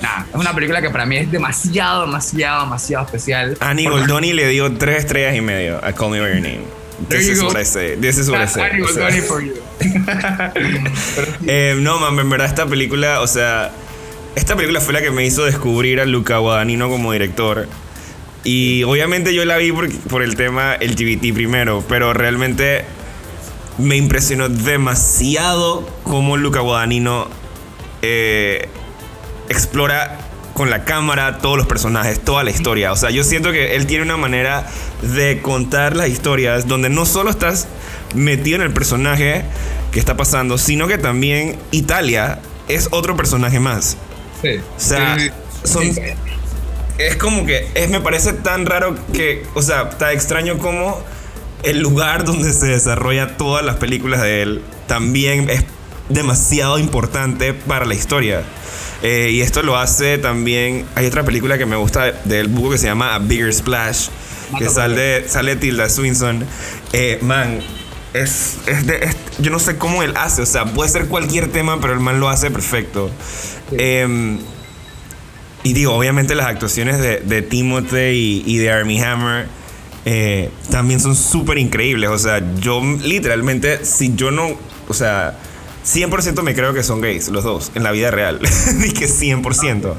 es 0.05 0.35
una 0.35 0.55
película 0.55 0.83
que 0.83 0.91
para 0.91 1.07
mí 1.07 1.17
es 1.17 1.31
demasiado, 1.31 2.07
demasiado, 2.07 2.65
demasiado 2.65 3.05
especial. 3.05 3.57
Annie 3.61 3.89
Goldoni 3.89 4.33
le 4.33 4.49
dio 4.49 4.73
tres 4.75 4.99
estrellas 4.99 5.35
y 5.37 5.41
medio 5.41 5.83
a 5.85 5.93
Call 5.93 6.11
Me 6.11 6.21
By 6.21 6.29
Your 6.35 6.41
Name. 6.41 6.65
This 7.09 7.29
is 7.29 7.43
what 7.43 7.57
I 7.57 7.65
say. 7.65 7.97
This 7.97 8.19
is 8.19 8.31
what 8.31 8.41
I 8.41 8.47
say. 8.47 8.63
Annie 8.63 8.83
Goldoni 8.83 9.21
for 9.21 9.43
you. 9.43 9.55
eh, 11.47 11.77
no, 11.79 11.99
man, 11.99 12.19
en 12.19 12.31
verdad 12.31 12.47
esta 12.47 12.67
película, 12.67 13.21
o 13.21 13.27
sea, 13.27 13.73
esta 14.37 14.57
película 14.57 14.81
fue 14.81 14.95
la 14.95 15.03
que 15.03 15.11
me 15.11 15.25
hizo 15.25 15.45
descubrir 15.45 16.01
a 16.01 16.07
Luca 16.07 16.39
Guadagnino 16.39 16.89
como 16.89 17.13
director. 17.13 17.69
Y 18.43 18.83
obviamente 18.83 19.35
yo 19.35 19.45
la 19.45 19.57
vi 19.57 19.73
por, 19.73 20.23
el 20.23 20.37
tema 20.37 20.77
LGBT 20.77 21.33
primero, 21.33 21.83
pero 21.89 22.13
realmente 22.13 22.85
me 23.79 23.97
impresionó 23.97 24.49
demasiado 24.49 25.89
cómo 26.03 26.37
Luca 26.37 26.61
Guadagnino 26.61 27.29
eh, 28.03 28.69
explora 29.49 30.19
con 30.53 30.71
la 30.71 30.85
cámara 30.85 31.39
todos 31.39 31.57
los 31.57 31.67
personajes, 31.67 32.21
toda 32.21 32.45
la 32.45 32.51
historia. 32.51 32.93
O 32.93 32.97
sea, 32.97 33.11
yo 33.11 33.25
siento 33.25 33.51
que 33.51 33.77
él 33.77 33.87
tiene 33.87 34.05
una 34.05 34.17
manera 34.17 34.67
de 35.03 35.41
contar 35.41 35.97
las 35.97 36.09
historias 36.09 36.69
donde 36.69 36.91
no 36.91 37.07
solo 37.07 37.31
estás 37.31 37.67
metido 38.15 38.57
en 38.57 38.63
el 38.63 38.73
personaje 38.73 39.45
que 39.91 39.99
está 39.99 40.17
pasando, 40.17 40.59
sino 40.59 40.87
que 40.87 40.99
también 40.99 41.57
Italia 41.71 42.41
es 42.69 42.89
otro 42.91 43.17
personaje 43.17 43.59
más. 43.59 43.97
Sí. 44.45 44.61
O 44.77 44.81
sea, 44.81 45.17
son, 45.65 45.91
es 46.99 47.17
como 47.17 47.47
que 47.47 47.69
es, 47.75 47.91
me 47.91 48.01
parece 48.01 48.33
tan 48.33 48.67
raro 48.67 48.97
que, 49.13 49.45
o 49.55 49.63
sea, 49.63 49.91
tan 49.91 50.13
extraño 50.13 50.59
como 50.59 51.03
el 51.63 51.81
lugar 51.81 52.25
donde 52.25 52.53
se 52.53 52.67
desarrolla 52.67 53.37
todas 53.37 53.65
las 53.65 53.77
películas 53.77 54.21
de 54.21 54.43
él 54.43 54.63
también 54.87 55.49
es 55.49 55.65
demasiado 56.09 56.79
importante 56.79 57.55
para 57.55 57.85
la 57.87 57.95
historia. 57.95 58.43
Eh, 59.03 59.31
y 59.33 59.41
esto 59.41 59.63
lo 59.63 59.77
hace 59.77 60.19
también. 60.19 60.87
Hay 60.95 61.07
otra 61.07 61.25
película 61.25 61.59
que 61.59 61.67
me 61.67 61.77
gusta 61.77 62.13
del 62.25 62.49
buco 62.49 62.71
que 62.71 62.79
se 62.79 62.87
llama 62.87 63.15
A 63.15 63.19
Bigger 63.19 63.53
Splash. 63.53 64.09
Que 64.59 64.69
sale, 64.69 65.29
sale 65.29 65.57
Tilda 65.57 65.89
Swinson. 65.89 66.45
Eh, 66.93 67.19
man, 67.23 67.61
es, 68.15 68.59
es, 68.67 68.87
de, 68.87 69.09
yo 69.39 69.51
no 69.51 69.59
sé 69.59 69.77
cómo 69.77 70.03
él 70.03 70.15
hace. 70.17 70.43
O 70.43 70.47
sea, 70.47 70.65
puede 70.65 70.89
ser 70.89 71.09
cualquier 71.09 71.53
tema, 71.53 71.81
pero 71.81 71.93
el 71.93 72.01
man 72.01 72.21
lo 72.21 72.29
hace 72.29 72.51
perfecto. 72.51 73.11
Em, 73.73 74.39
y 75.63 75.73
digo, 75.73 75.93
obviamente 75.95 76.35
las 76.35 76.47
actuaciones 76.47 76.99
de, 76.99 77.21
de 77.21 77.43
Timothy 77.43 77.97
y, 77.97 78.43
y, 78.47 78.57
de 78.59 78.71
Army 78.71 79.01
Hammer 79.03 79.47
eh, 80.05 80.51
también 80.71 81.01
son 81.01 81.17
súper 81.17 81.59
increíbles. 81.59 82.09
O 82.11 82.19
sea, 82.19 82.43
yo 82.61 82.81
literalmente, 83.03 83.85
si 83.85 84.15
yo 84.15 84.31
no. 84.31 84.57
O 84.89 84.95
sea 84.95 85.39
100% 85.85 86.43
me 86.43 86.55
creo 86.55 86.73
que 86.73 86.83
son 86.83 87.01
gays, 87.01 87.29
los 87.29 87.45
dos, 87.45 87.71
en 87.75 87.83
la 87.83 87.91
vida 87.91 88.11
real. 88.11 88.39
Dije 88.81 89.07
100%. 89.07 89.95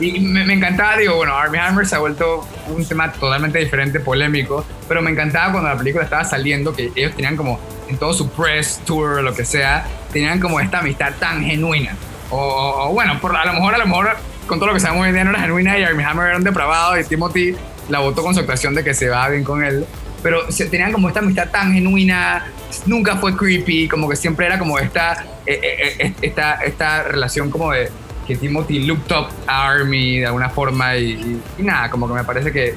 y 0.00 0.20
me, 0.20 0.52
encantaba, 0.52 0.96
digo, 0.96 1.14
bueno, 1.14 1.36
Armie 1.36 1.60
Hammer 1.60 1.86
se 1.86 1.94
ha 1.94 2.00
vuelto 2.00 2.46
un 2.68 2.84
tema 2.84 3.12
totalmente 3.12 3.58
diferente, 3.58 4.00
polémico, 4.00 4.64
pero 4.88 5.02
me 5.02 5.12
encantaba 5.12 5.52
cuando 5.52 5.70
la 5.70 5.78
película 5.78 6.04
estaba 6.04 6.24
saliendo, 6.24 6.74
que 6.74 6.90
ellos 6.96 7.14
tenían 7.14 7.36
como, 7.36 7.60
en 7.88 7.96
todo 7.96 8.12
su 8.12 8.28
press 8.30 8.80
tour 8.84 9.18
o 9.18 9.22
lo 9.22 9.34
que 9.34 9.44
sea, 9.44 9.86
tenían 10.12 10.40
como 10.40 10.58
esta 10.58 10.80
amistad 10.80 11.12
tan 11.20 11.44
genuina. 11.44 11.96
O, 12.30 12.90
bueno, 12.92 13.20
por, 13.20 13.36
a 13.36 13.44
lo 13.44 13.52
mejor, 13.52 13.74
a 13.74 13.78
lo 13.78 13.86
mejor, 13.86 14.16
con 14.48 14.58
todo 14.58 14.68
lo 14.68 14.74
que 14.74 14.80
sabemos 14.80 15.02
hoy 15.02 15.10
en 15.10 15.14
día 15.14 15.24
no 15.24 15.30
era 15.30 15.40
genuina 15.40 15.78
y 15.78 15.84
Armie 15.84 16.04
Hammer 16.04 16.26
era 16.26 16.36
un 16.38 16.44
depravado 16.44 16.98
y 16.98 17.04
Timothy 17.04 17.54
la 17.88 18.00
votó 18.00 18.22
con 18.22 18.34
su 18.34 18.40
actuación 18.40 18.74
de 18.74 18.82
que 18.82 18.94
se 18.94 19.08
va 19.08 19.28
bien 19.28 19.44
con 19.44 19.62
él 19.62 19.86
pero 20.24 20.50
se, 20.50 20.64
tenían 20.64 20.90
como 20.90 21.08
esta 21.08 21.20
amistad 21.20 21.50
tan 21.50 21.74
genuina, 21.74 22.46
nunca 22.86 23.16
fue 23.16 23.36
creepy, 23.36 23.86
como 23.88 24.08
que 24.08 24.16
siempre 24.16 24.46
era 24.46 24.58
como 24.58 24.78
esta, 24.78 25.22
eh, 25.44 25.60
eh, 25.62 25.96
eh, 25.98 26.14
esta, 26.22 26.54
esta 26.64 27.02
relación 27.02 27.50
como 27.50 27.72
de 27.72 27.90
que 28.26 28.34
Timothy 28.34 28.86
looked 28.86 29.14
up 29.14 29.26
a 29.46 29.68
Army 29.68 30.20
de 30.20 30.26
alguna 30.26 30.48
forma 30.48 30.96
y, 30.96 31.42
nada, 31.58 31.90
como 31.90 32.08
que 32.08 32.14
me 32.14 32.24
parece 32.24 32.50
que 32.50 32.68
es 32.68 32.76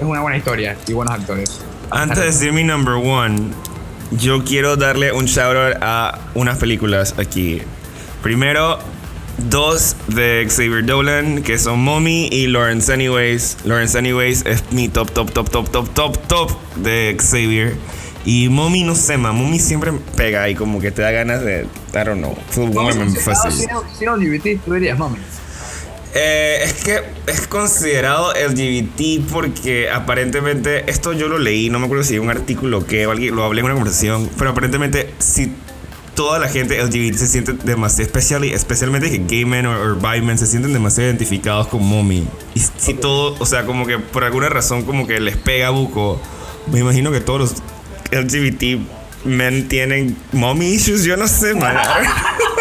una 0.00 0.20
buena 0.20 0.38
historia 0.38 0.76
y 0.86 0.92
buenos 0.92 1.12
actores. 1.18 1.62
Antes 1.90 2.18
de 2.18 2.26
decir 2.26 2.52
mi 2.52 2.62
number 2.62 2.94
one, 2.94 3.50
yo 4.12 4.44
quiero 4.44 4.76
darle 4.76 5.10
un 5.10 5.24
shout 5.24 5.56
out 5.56 5.82
a 5.82 6.16
unas 6.34 6.58
películas 6.58 7.16
aquí. 7.18 7.60
Primero, 8.22 8.78
dos 9.48 9.96
de 10.08 10.46
Xavier 10.48 10.84
Dolan, 10.84 11.42
que 11.42 11.58
son 11.58 11.80
Mommy 11.80 12.28
y 12.30 12.46
Lawrence 12.46 12.92
Anyways. 12.92 13.58
Lawrence 13.64 13.96
Anyways 13.96 14.44
es 14.46 14.64
mi 14.72 14.88
top, 14.88 15.10
top, 15.12 15.32
top, 15.32 15.50
top, 15.50 15.70
top, 15.70 15.88
top, 15.94 16.28
top 16.28 16.50
de 16.76 17.16
Xavier. 17.18 17.76
Y 18.24 18.48
Mommy, 18.48 18.84
no 18.84 18.94
sé, 18.94 19.16
ma, 19.16 19.32
Mommy 19.32 19.58
siempre 19.58 19.92
pega 20.16 20.48
y 20.48 20.54
como 20.54 20.80
que 20.80 20.90
te 20.90 21.02
da 21.02 21.10
ganas 21.10 21.42
de, 21.42 21.62
I 21.62 22.04
don't 22.04 22.18
know, 22.18 22.36
full 22.50 22.70
woman 22.70 23.14
fácil. 23.16 23.66
Si 23.98 24.04
no 24.04 24.16
LGBT, 24.16 24.62
tú 24.64 24.74
dirías 24.74 24.98
Mommy. 24.98 25.18
Eh, 26.12 26.58
es 26.64 26.74
que 26.82 27.02
es 27.28 27.46
considerado 27.46 28.32
LGBT 28.32 29.30
porque 29.30 29.88
aparentemente, 29.90 30.90
esto 30.90 31.12
yo 31.12 31.28
lo 31.28 31.38
leí, 31.38 31.70
no 31.70 31.78
me 31.78 31.86
acuerdo 31.86 32.02
si 32.02 32.18
un 32.18 32.30
artículo 32.30 32.84
que 32.84 33.04
alguien 33.04 33.36
lo 33.36 33.44
hablé 33.44 33.60
en 33.60 33.66
una 33.66 33.74
conversación, 33.74 34.28
pero 34.36 34.50
aparentemente 34.50 35.14
si 35.18 35.52
toda 36.20 36.38
la 36.38 36.50
gente 36.50 36.76
LGBT 36.76 37.16
se 37.16 37.26
siente 37.26 37.54
demasiado, 37.54 38.02
especial, 38.02 38.44
especialmente 38.44 39.10
que 39.10 39.24
gay 39.26 39.46
men 39.46 39.64
o, 39.64 39.94
bi 39.94 40.20
men 40.20 40.36
se 40.36 40.46
sienten 40.46 40.70
demasiado 40.70 41.08
identificados 41.08 41.66
con 41.68 41.82
mommy. 41.82 42.28
Y 42.54 42.60
si 42.60 42.92
todo, 42.92 43.36
o 43.38 43.46
sea, 43.46 43.64
como 43.64 43.86
que 43.86 43.98
por 43.98 44.24
alguna 44.24 44.50
razón 44.50 44.84
como 44.84 45.06
que 45.06 45.18
les 45.18 45.38
pega 45.38 45.70
buco, 45.70 46.20
me 46.70 46.80
imagino 46.80 47.10
que 47.10 47.22
todos 47.22 47.40
los 47.40 47.54
LGBT 48.12 48.82
men 49.24 49.66
tienen 49.66 50.14
mommy 50.32 50.66
issues, 50.66 51.04
yo 51.04 51.16
no 51.16 51.26
sé, 51.26 51.54
man. 51.54 51.74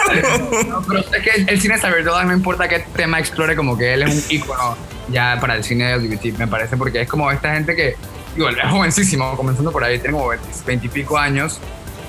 no, 0.69 0.81
pero 0.87 0.99
es 1.01 1.21
que 1.21 1.45
el 1.45 1.59
cine 1.59 1.77
saber 1.79 2.05
todo, 2.05 2.23
no 2.23 2.31
importa 2.31 2.69
qué 2.69 2.85
tema 2.95 3.19
explore, 3.19 3.57
como 3.57 3.77
que 3.77 3.93
él 3.93 4.03
es 4.03 4.25
un 4.25 4.35
ícono 4.35 4.77
ya 5.09 5.37
para 5.41 5.55
el 5.55 5.65
cine 5.65 5.97
LGBT, 5.97 6.37
me 6.37 6.47
parece, 6.47 6.77
porque 6.77 7.01
es 7.01 7.09
como 7.09 7.29
esta 7.29 7.53
gente 7.55 7.75
que, 7.75 7.97
digo, 8.35 8.47
es 8.47 8.55
jovencísimo, 8.69 9.35
comenzando 9.35 9.69
por 9.73 9.83
ahí, 9.83 9.99
tiene 9.99 10.13
como 10.13 10.29
20 10.29 10.85
y 10.85 10.89
pico 10.89 11.17
años, 11.17 11.59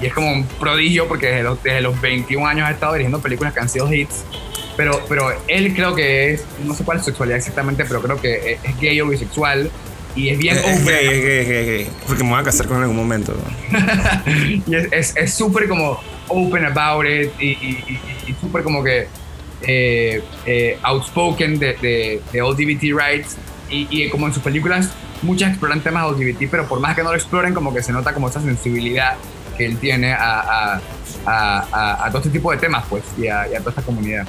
y 0.01 0.07
es 0.07 0.15
como 0.15 0.33
un 0.33 0.45
prodigio 0.45 1.07
porque 1.07 1.27
desde 1.27 1.43
los, 1.43 1.63
desde 1.63 1.81
los 1.83 2.01
21 2.01 2.47
años 2.47 2.67
ha 2.67 2.71
estado 2.71 2.95
dirigiendo 2.95 3.21
películas 3.21 3.53
que 3.53 3.61
han 3.61 3.69
sido 3.69 3.93
hits. 3.93 4.25
Pero, 4.77 5.01
pero 5.09 5.31
él 5.47 5.75
creo 5.75 5.95
que 5.95 6.33
es, 6.33 6.45
no 6.65 6.75
sé 6.75 6.85
cuál 6.85 6.99
es 6.99 7.05
su 7.05 7.11
sexualidad 7.11 7.39
exactamente, 7.39 7.85
pero 7.85 8.01
creo 8.01 8.21
que 8.21 8.59
es, 8.63 8.81
gay 8.81 9.01
o 9.01 9.09
bisexual. 9.09 9.71
Y 10.17 10.31
es 10.31 10.39
bien 10.39 10.57
es, 10.57 10.65
es 10.65 10.85
gay, 10.85 11.07
es 11.07 11.23
gay, 11.23 11.39
es 11.39 11.67
gay, 11.67 11.89
Porque 12.07 12.25
me 12.25 12.31
voy 12.31 12.41
a 12.41 12.43
casar 12.43 12.67
con 12.67 12.79
él 12.79 12.85
en 12.85 12.91
algún 12.91 12.97
momento. 12.97 13.35
y 14.27 14.63
es 14.75 15.35
súper 15.35 15.69
como 15.69 16.01
open 16.29 16.65
about 16.65 17.05
it 17.07 17.31
y, 17.39 17.49
y, 17.49 18.01
y, 18.27 18.35
súper 18.41 18.63
como 18.63 18.83
que 18.83 19.07
eh, 19.63 20.23
eh, 20.47 20.79
outspoken 20.83 21.59
de, 21.59 21.75
de, 21.75 22.23
de 22.33 22.43
LGBT 22.43 22.97
rights. 22.97 23.37
Y, 23.69 23.87
y, 23.91 24.09
como 24.09 24.27
en 24.27 24.33
sus 24.33 24.43
películas, 24.43 24.91
muchas 25.23 25.51
exploran 25.51 25.81
temas 25.81 26.11
LGBT, 26.11 26.51
pero 26.51 26.67
por 26.67 26.81
más 26.81 26.97
que 26.97 27.03
no 27.03 27.11
lo 27.11 27.17
exploren, 27.17 27.55
como 27.55 27.73
que 27.73 27.83
se 27.83 27.93
nota 27.93 28.13
como 28.15 28.29
esa 28.29 28.41
sensibilidad 28.41 29.17
que 29.61 29.67
él 29.67 29.77
tiene 29.77 30.15
a, 30.15 30.41
a, 30.41 30.81
a, 31.27 32.07
a 32.07 32.09
todo 32.09 32.19
este 32.19 32.31
tipo 32.31 32.51
de 32.51 32.57
temas, 32.57 32.83
pues, 32.89 33.05
y 33.19 33.29
a, 33.29 33.47
y 33.47 33.55
a 33.55 33.59
toda 33.59 33.71
esta 33.71 33.83
comunidad. 33.83 34.27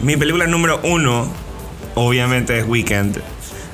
Mi 0.00 0.18
película 0.18 0.46
número 0.46 0.80
uno, 0.84 1.26
obviamente, 1.94 2.58
es 2.58 2.66
Weekend, 2.66 3.22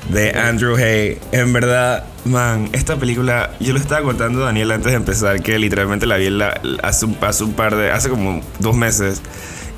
de 0.09 0.31
Andrew 0.31 0.77
Hay. 0.77 1.19
En 1.33 1.51
verdad, 1.51 2.05
man, 2.23 2.69
esta 2.71 2.95
película, 2.95 3.51
yo 3.59 3.73
lo 3.73 3.79
estaba 3.79 4.01
contando 4.01 4.43
a 4.43 4.45
Daniel 4.45 4.71
antes 4.71 4.93
de 4.93 4.97
empezar, 4.97 5.41
que 5.41 5.59
literalmente 5.59 6.05
la 6.05 6.15
vi 6.15 6.29
la, 6.29 6.61
hace, 6.83 7.05
un, 7.05 7.17
hace 7.19 7.43
un 7.43 7.53
par 7.53 7.75
de, 7.75 7.91
hace 7.91 8.07
como 8.09 8.41
dos 8.59 8.77
meses, 8.77 9.21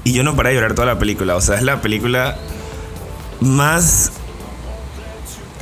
y 0.03 0.13
yo 0.13 0.21
no 0.21 0.35
paré 0.35 0.49
de 0.49 0.55
llorar 0.57 0.75
toda 0.75 0.85
la 0.85 0.99
película. 0.99 1.35
O 1.35 1.41
sea, 1.41 1.55
es 1.55 1.63
la 1.63 1.81
película 1.81 2.37
más 3.39 4.11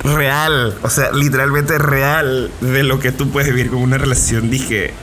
real, 0.03 0.77
o 0.83 0.89
sea, 0.89 1.13
literalmente 1.13 1.77
real 1.77 2.51
de 2.59 2.83
lo 2.83 2.99
que 2.99 3.13
tú 3.13 3.29
puedes 3.29 3.49
vivir 3.49 3.71
con 3.71 3.81
una 3.81 3.97
relación, 3.97 4.51
dije, 4.51 4.93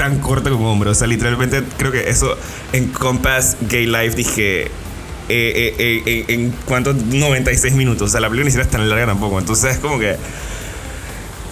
tan 0.00 0.18
corta 0.20 0.48
como 0.48 0.72
hombre. 0.72 0.88
O 0.88 0.94
sea, 0.94 1.06
literalmente 1.06 1.62
creo 1.76 1.92
que 1.92 2.08
eso 2.08 2.34
en 2.72 2.88
Compass 2.88 3.58
Gay 3.68 3.84
Life 3.84 4.16
dije. 4.16 4.70
Eh, 5.32 5.74
eh, 5.78 6.02
eh, 6.06 6.24
en 6.28 6.50
cuánto 6.64 6.94
96 6.94 7.74
minutos. 7.74 8.08
O 8.08 8.10
sea, 8.10 8.20
la 8.20 8.28
película 8.28 8.46
ni 8.46 8.50
siquiera 8.50 8.64
es 8.64 8.70
tan 8.70 8.88
larga 8.88 9.04
tampoco. 9.04 9.38
Entonces 9.38 9.74
es 9.74 9.78
como 9.78 9.98
que. 9.98 10.16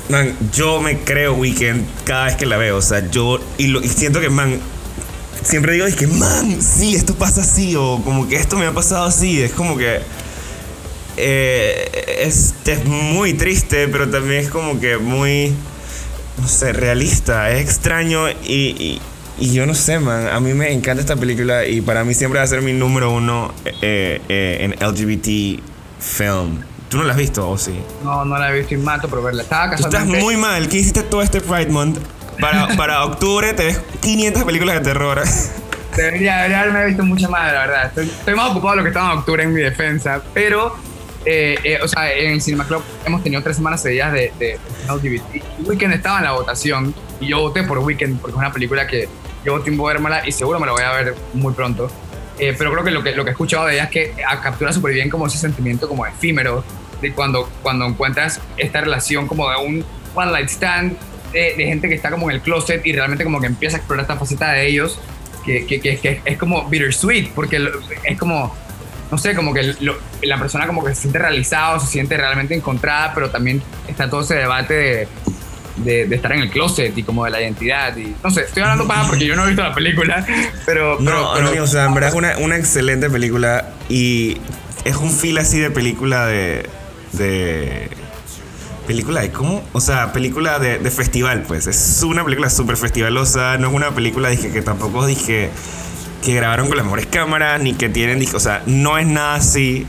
Man, 0.08 0.34
yo 0.54 0.80
me 0.80 1.00
creo 1.00 1.34
Weekend 1.34 1.86
cada 2.04 2.24
vez 2.24 2.36
que 2.36 2.46
la 2.46 2.56
veo. 2.56 2.78
O 2.78 2.82
sea, 2.82 3.08
yo. 3.10 3.38
Y, 3.58 3.76
y 3.76 3.88
siento 3.88 4.18
que, 4.18 4.30
man. 4.30 4.58
Siempre 5.44 5.74
digo, 5.74 5.86
es 5.86 5.94
que, 5.94 6.06
man, 6.06 6.62
sí, 6.62 6.94
esto 6.94 7.14
pasa 7.14 7.42
así. 7.42 7.76
O 7.76 8.00
como 8.02 8.26
que 8.26 8.36
esto 8.36 8.56
me 8.56 8.64
ha 8.64 8.72
pasado 8.72 9.04
así. 9.04 9.42
Es 9.42 9.52
como 9.52 9.76
que 9.76 10.00
eh, 11.20 12.22
es, 12.22 12.54
es, 12.64 12.84
muy 12.84 13.34
triste, 13.34 13.88
pero 13.88 14.08
también 14.08 14.40
es 14.44 14.50
como 14.50 14.78
que 14.78 14.98
muy, 14.98 15.52
no 16.40 16.48
sé, 16.48 16.72
realista. 16.72 17.50
Es 17.50 17.62
extraño 17.62 18.28
y, 18.30 19.00
y, 19.38 19.52
yo 19.52 19.66
no 19.66 19.74
sé, 19.74 19.98
man. 19.98 20.28
A 20.28 20.40
mí 20.40 20.52
me 20.54 20.72
encanta 20.72 21.00
esta 21.00 21.16
película 21.16 21.66
y 21.66 21.80
para 21.80 22.04
mí 22.04 22.14
siempre 22.14 22.38
va 22.38 22.44
a 22.44 22.48
ser 22.48 22.62
mi 22.62 22.72
número 22.72 23.12
uno 23.12 23.52
eh, 23.82 24.20
eh, 24.28 24.58
en 24.60 24.72
LGBT 24.72 25.62
film. 26.00 26.62
¿Tú 26.88 26.96
no 26.96 27.04
la 27.04 27.12
has 27.12 27.18
visto 27.18 27.48
o 27.48 27.58
sí? 27.58 27.78
No, 28.02 28.24
no 28.24 28.38
la 28.38 28.50
he 28.50 28.58
visto 28.58 28.74
y 28.74 28.78
mato 28.78 29.08
por 29.08 29.22
verla. 29.22 29.42
Estaba 29.42 29.76
Tú 29.76 29.84
estás 29.84 30.06
muy 30.06 30.36
mal. 30.36 30.68
¿Qué 30.68 30.78
hiciste 30.78 31.02
todo 31.02 31.22
este 31.22 31.40
Pride 31.40 31.68
Month? 31.68 31.98
Para, 32.40 32.68
para 32.76 33.04
octubre 33.04 33.52
te 33.52 33.66
ves 33.66 33.80
500 34.00 34.44
películas 34.44 34.76
de 34.76 34.80
terror. 34.80 35.22
Debería, 35.96 36.36
debería 36.36 36.60
haberme 36.60 36.86
visto 36.86 37.04
mucho 37.04 37.28
más, 37.28 37.52
la 37.52 37.60
verdad. 37.60 37.86
Estoy, 37.86 38.06
estoy 38.06 38.34
más 38.34 38.50
ocupado 38.50 38.70
de 38.70 38.76
lo 38.76 38.82
que 38.84 38.88
estaba 38.88 39.12
en 39.12 39.18
octubre 39.18 39.42
en 39.42 39.52
mi 39.52 39.60
defensa. 39.60 40.22
Pero 40.32 40.76
eh, 41.30 41.58
eh, 41.62 41.78
o 41.82 41.86
sea, 41.86 42.10
en 42.10 42.40
Cinema 42.40 42.66
Club 42.66 42.82
hemos 43.04 43.22
tenido 43.22 43.42
tres 43.42 43.56
semanas 43.56 43.82
seguidas 43.82 44.14
de, 44.14 44.32
de, 44.38 44.58
LGBT. 44.88 45.44
Weekend 45.66 45.92
estaba 45.92 46.18
en 46.18 46.24
la 46.24 46.32
votación 46.32 46.94
y 47.20 47.26
yo 47.26 47.40
voté 47.40 47.64
por 47.64 47.80
Weekend 47.80 48.18
porque 48.18 48.32
es 48.32 48.38
una 48.38 48.50
película 48.50 48.86
que 48.86 49.10
llevo 49.44 49.60
tiempo 49.60 49.84
vermela 49.84 50.26
y 50.26 50.32
seguro 50.32 50.58
me 50.58 50.64
la 50.64 50.72
voy 50.72 50.82
a 50.84 50.92
ver 50.92 51.14
muy 51.34 51.52
pronto. 51.52 51.90
Eh, 52.38 52.54
pero 52.56 52.72
creo 52.72 52.82
que 52.82 52.90
lo, 52.92 53.02
que 53.02 53.14
lo 53.14 53.24
que 53.24 53.30
he 53.30 53.32
escuchado 53.32 53.66
de 53.66 53.74
ella 53.74 53.84
es 53.84 53.90
que 53.90 54.14
captura 54.42 54.72
súper 54.72 54.94
bien 54.94 55.10
como 55.10 55.26
ese 55.26 55.36
sentimiento 55.36 55.86
como 55.86 56.06
efímero 56.06 56.64
de 57.02 57.12
cuando, 57.12 57.50
cuando 57.62 57.84
encuentras 57.84 58.40
esta 58.56 58.80
relación 58.80 59.26
como 59.28 59.50
de 59.50 59.56
un 59.58 59.84
one 60.14 60.32
light 60.32 60.48
stand 60.48 60.96
de, 61.34 61.54
de, 61.58 61.66
gente 61.66 61.90
que 61.90 61.94
está 61.94 62.10
como 62.10 62.30
en 62.30 62.36
el 62.36 62.42
closet 62.42 62.86
y 62.86 62.92
realmente 62.92 63.22
como 63.22 63.38
que 63.38 63.48
empieza 63.48 63.76
a 63.76 63.80
explorar 63.80 64.04
esta 64.04 64.16
faceta 64.16 64.52
de 64.52 64.66
ellos 64.66 64.98
que, 65.44 65.66
que, 65.66 65.78
que, 65.78 65.98
que 65.98 66.22
es 66.24 66.38
como 66.38 66.66
bittersweet 66.70 67.32
porque 67.34 67.68
es 68.04 68.18
como 68.18 68.56
no 69.10 69.18
sé, 69.18 69.34
como 69.34 69.54
que 69.54 69.74
la 70.22 70.38
persona 70.38 70.66
como 70.66 70.84
que 70.84 70.94
se 70.94 71.02
siente 71.02 71.18
realizado, 71.18 71.80
se 71.80 71.86
siente 71.86 72.16
realmente 72.16 72.54
encontrada, 72.54 73.12
pero 73.14 73.30
también 73.30 73.62
está 73.86 74.10
todo 74.10 74.20
ese 74.20 74.34
debate 74.34 74.74
de, 74.74 76.06
de, 76.06 76.14
estar 76.14 76.32
en 76.32 76.40
el 76.40 76.50
closet 76.50 76.96
y 76.96 77.02
como 77.02 77.24
de 77.24 77.30
la 77.30 77.40
identidad. 77.40 77.96
Y, 77.96 78.14
no 78.22 78.30
sé, 78.30 78.42
estoy 78.42 78.62
hablando 78.62 78.86
para 78.86 79.06
porque 79.06 79.26
yo 79.26 79.34
no 79.34 79.44
he 79.44 79.48
visto 79.48 79.62
la 79.62 79.74
película, 79.74 80.26
pero... 80.66 80.98
No, 81.00 81.32
pero, 81.34 81.62
o 81.62 81.66
sea, 81.66 81.86
en 81.86 81.94
verdad 81.94 82.10
es 82.10 82.16
una, 82.16 82.36
una, 82.38 82.56
excelente 82.56 83.08
película 83.08 83.70
y 83.88 84.38
es 84.84 84.96
un 84.96 85.10
feel 85.10 85.38
así 85.38 85.58
de 85.58 85.70
película 85.70 86.26
de... 86.26 86.68
de 87.12 87.88
película 88.86 89.20
de 89.20 89.30
cómo, 89.30 89.62
o 89.74 89.82
sea, 89.82 90.14
película 90.14 90.58
de, 90.58 90.78
de 90.78 90.90
festival, 90.90 91.44
pues. 91.46 91.66
Es 91.66 92.02
una 92.02 92.24
película 92.24 92.48
súper 92.48 92.78
festivalosa, 92.78 93.58
no 93.58 93.68
es 93.68 93.74
una 93.74 93.90
película, 93.90 94.30
dije, 94.30 94.50
que 94.50 94.62
tampoco 94.62 95.04
dije 95.04 95.50
que 96.24 96.34
grabaron 96.34 96.68
con 96.68 96.76
las 96.76 96.84
mejores 96.84 97.06
cámaras, 97.06 97.60
ni 97.60 97.74
que 97.74 97.88
tienen, 97.88 98.24
o 98.34 98.40
sea, 98.40 98.62
no 98.66 98.98
es 98.98 99.06
nada 99.06 99.34
así. 99.36 99.86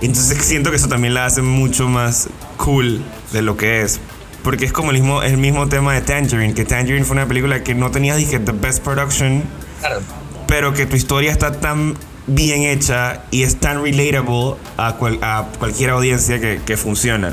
Entonces 0.00 0.44
siento 0.44 0.70
que 0.70 0.76
eso 0.76 0.88
también 0.88 1.14
la 1.14 1.26
hace 1.26 1.42
mucho 1.42 1.88
más 1.88 2.28
cool 2.56 3.02
de 3.32 3.42
lo 3.42 3.56
que 3.56 3.82
es. 3.82 4.00
Porque 4.42 4.64
es 4.64 4.72
como 4.72 4.90
el 4.90 4.98
mismo, 4.98 5.22
el 5.22 5.38
mismo 5.38 5.68
tema 5.68 5.94
de 5.94 6.00
Tangerine, 6.00 6.54
que 6.54 6.64
Tangerine 6.64 7.04
fue 7.04 7.14
una 7.14 7.26
película 7.26 7.62
que 7.62 7.74
no 7.74 7.90
tenía, 7.90 8.16
dije, 8.16 8.40
the 8.40 8.52
best 8.52 8.82
production, 8.82 9.44
claro. 9.80 10.00
pero 10.48 10.74
que 10.74 10.86
tu 10.86 10.96
historia 10.96 11.30
está 11.30 11.60
tan 11.60 11.94
bien 12.26 12.62
hecha 12.62 13.22
y 13.30 13.44
es 13.44 13.56
tan 13.58 13.82
relatable 13.82 14.56
a, 14.76 14.94
cual, 14.94 15.18
a 15.22 15.46
cualquier 15.58 15.90
audiencia 15.90 16.40
que, 16.40 16.60
que 16.64 16.76
funciona. 16.76 17.32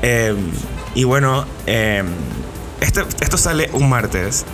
Eh, 0.00 0.34
y 0.94 1.04
bueno, 1.04 1.46
eh, 1.66 2.02
esto 2.80 3.36
sale 3.36 3.70
un 3.72 3.88
martes. 3.88 4.44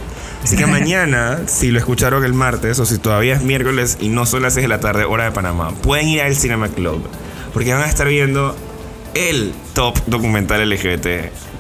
Así 0.43 0.57
que 0.57 0.67
mañana, 0.67 1.41
si 1.47 1.71
lo 1.71 1.79
escucharon 1.79 2.25
el 2.25 2.33
martes 2.33 2.79
o 2.79 2.87
si 2.87 2.99
todavía 2.99 3.35
es 3.35 3.43
miércoles 3.43 3.99
y 4.01 4.09
no 4.09 4.25
son 4.25 4.43
las 4.43 4.55
6 4.55 4.65
de 4.65 4.69
la 4.69 4.81
tarde, 4.81 5.05
hora 5.05 5.25
de 5.25 5.33
Panamá, 5.33 5.73
pueden 5.83 6.09
ir 6.09 6.23
al 6.23 6.37
Cinema 6.37 6.69
Club 6.69 7.07
porque 7.53 7.73
van 7.73 7.83
a 7.83 7.87
estar 7.87 8.07
viendo 8.09 8.57
el 9.15 9.53
top 9.75 9.99
documental 10.07 10.69
LGBT. 10.69 11.07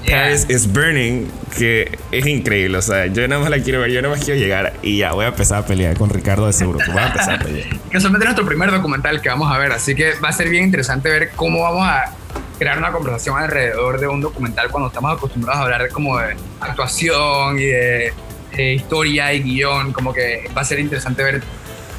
Yeah. 0.05 0.23
Paris 0.23 0.47
is 0.49 0.73
Burning, 0.73 1.29
que 1.57 1.99
es 2.13 2.27
increíble. 2.27 2.79
O 2.79 2.83
sea, 2.83 3.07
yo 3.07 3.27
nada 3.27 3.43
más 3.43 3.51
la 3.51 3.59
quiero 3.59 3.81
ver, 3.81 3.91
yo 3.91 4.01
nada 4.01 4.15
más 4.15 4.25
quiero 4.25 4.39
llegar 4.39 4.75
y 4.83 4.99
ya 4.99 5.13
voy 5.13 5.25
a 5.25 5.29
empezar 5.29 5.63
a 5.63 5.67
pelear 5.67 5.97
con 5.99 6.09
Ricardo 6.09 6.47
de 6.47 6.53
seguro. 6.53 6.79
Voy 6.87 6.99
a 6.99 7.09
empezar 7.09 7.41
a 7.41 7.45
pelear. 7.45 7.69
Casualmente 7.91 8.25
es 8.25 8.29
nuestro 8.29 8.47
primer 8.47 8.71
documental 8.71 9.21
que 9.21 9.29
vamos 9.29 9.53
a 9.53 9.59
ver, 9.59 9.73
así 9.73 9.95
que 9.95 10.15
va 10.23 10.29
a 10.29 10.33
ser 10.33 10.49
bien 10.49 10.65
interesante 10.65 11.11
ver 11.11 11.33
cómo 11.35 11.63
vamos 11.63 11.87
a 11.87 12.15
crear 12.59 12.79
una 12.79 12.93
conversación 12.93 13.39
alrededor 13.39 14.01
de 14.01 14.09
un 14.09 14.21
documental 14.21 14.71
cuando 14.71 14.89
estamos 14.89 15.17
acostumbrados 15.17 15.61
a 15.61 15.65
hablar 15.65 15.89
como 15.91 16.19
de 16.19 16.37
actuación 16.61 17.59
y 17.59 17.67
de 17.67 18.13
eh, 18.57 18.75
historia 18.75 19.33
y 19.33 19.43
guion, 19.43 19.93
como 19.93 20.13
que 20.13 20.51
va 20.57 20.63
a 20.63 20.65
ser 20.65 20.79
interesante 20.81 21.23
ver 21.23 21.43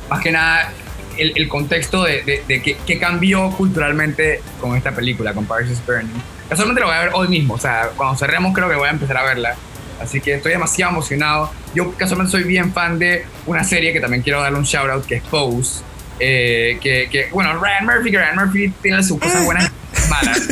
más 0.09 0.21
que 0.21 0.31
nada 0.31 0.71
el, 1.17 1.33
el 1.35 1.47
contexto 1.47 2.03
de, 2.03 2.23
de, 2.23 2.43
de 2.47 2.61
qué, 2.61 2.77
qué, 2.85 2.97
cambió 2.97 3.51
culturalmente 3.51 4.41
con 4.59 4.75
esta 4.75 4.91
película, 4.91 5.33
con 5.33 5.45
Paris 5.45 5.69
is 5.71 5.85
Burning. 5.85 6.09
Casualmente 6.47 6.81
lo 6.81 6.87
voy 6.87 6.95
a 6.95 6.99
ver 7.01 7.11
hoy 7.13 7.27
mismo, 7.27 7.55
o 7.55 7.59
sea, 7.59 7.89
cuando 7.95 8.17
cerremos 8.17 8.53
creo 8.53 8.69
que 8.69 8.75
voy 8.75 8.87
a 8.87 8.91
empezar 8.91 9.17
a 9.17 9.23
verla. 9.23 9.55
Así 10.01 10.21
que 10.21 10.35
estoy 10.35 10.53
demasiado 10.53 10.93
emocionado. 10.93 11.51
Yo 11.75 11.93
casualmente 11.95 12.31
soy 12.31 12.43
bien 12.43 12.71
fan 12.71 12.97
de 12.99 13.25
una 13.45 13.63
serie 13.63 13.91
que 13.91 13.99
también 13.99 14.23
quiero 14.23 14.41
darle 14.41 14.57
un 14.57 14.63
shout 14.63 14.89
out, 14.89 15.05
que 15.05 15.15
es 15.15 15.23
Pose. 15.23 15.83
Eh, 16.21 16.79
que, 16.81 17.09
que, 17.09 17.27
bueno, 17.31 17.53
Ryan 17.53 17.85
Murphy, 17.85 18.15
Ryan 18.15 18.35
Murphy 18.35 18.73
tiene 18.81 19.03
sus 19.03 19.19
cosas 19.19 19.43
buenas 19.45 19.69
y 19.69 20.09
malas. 20.09 20.47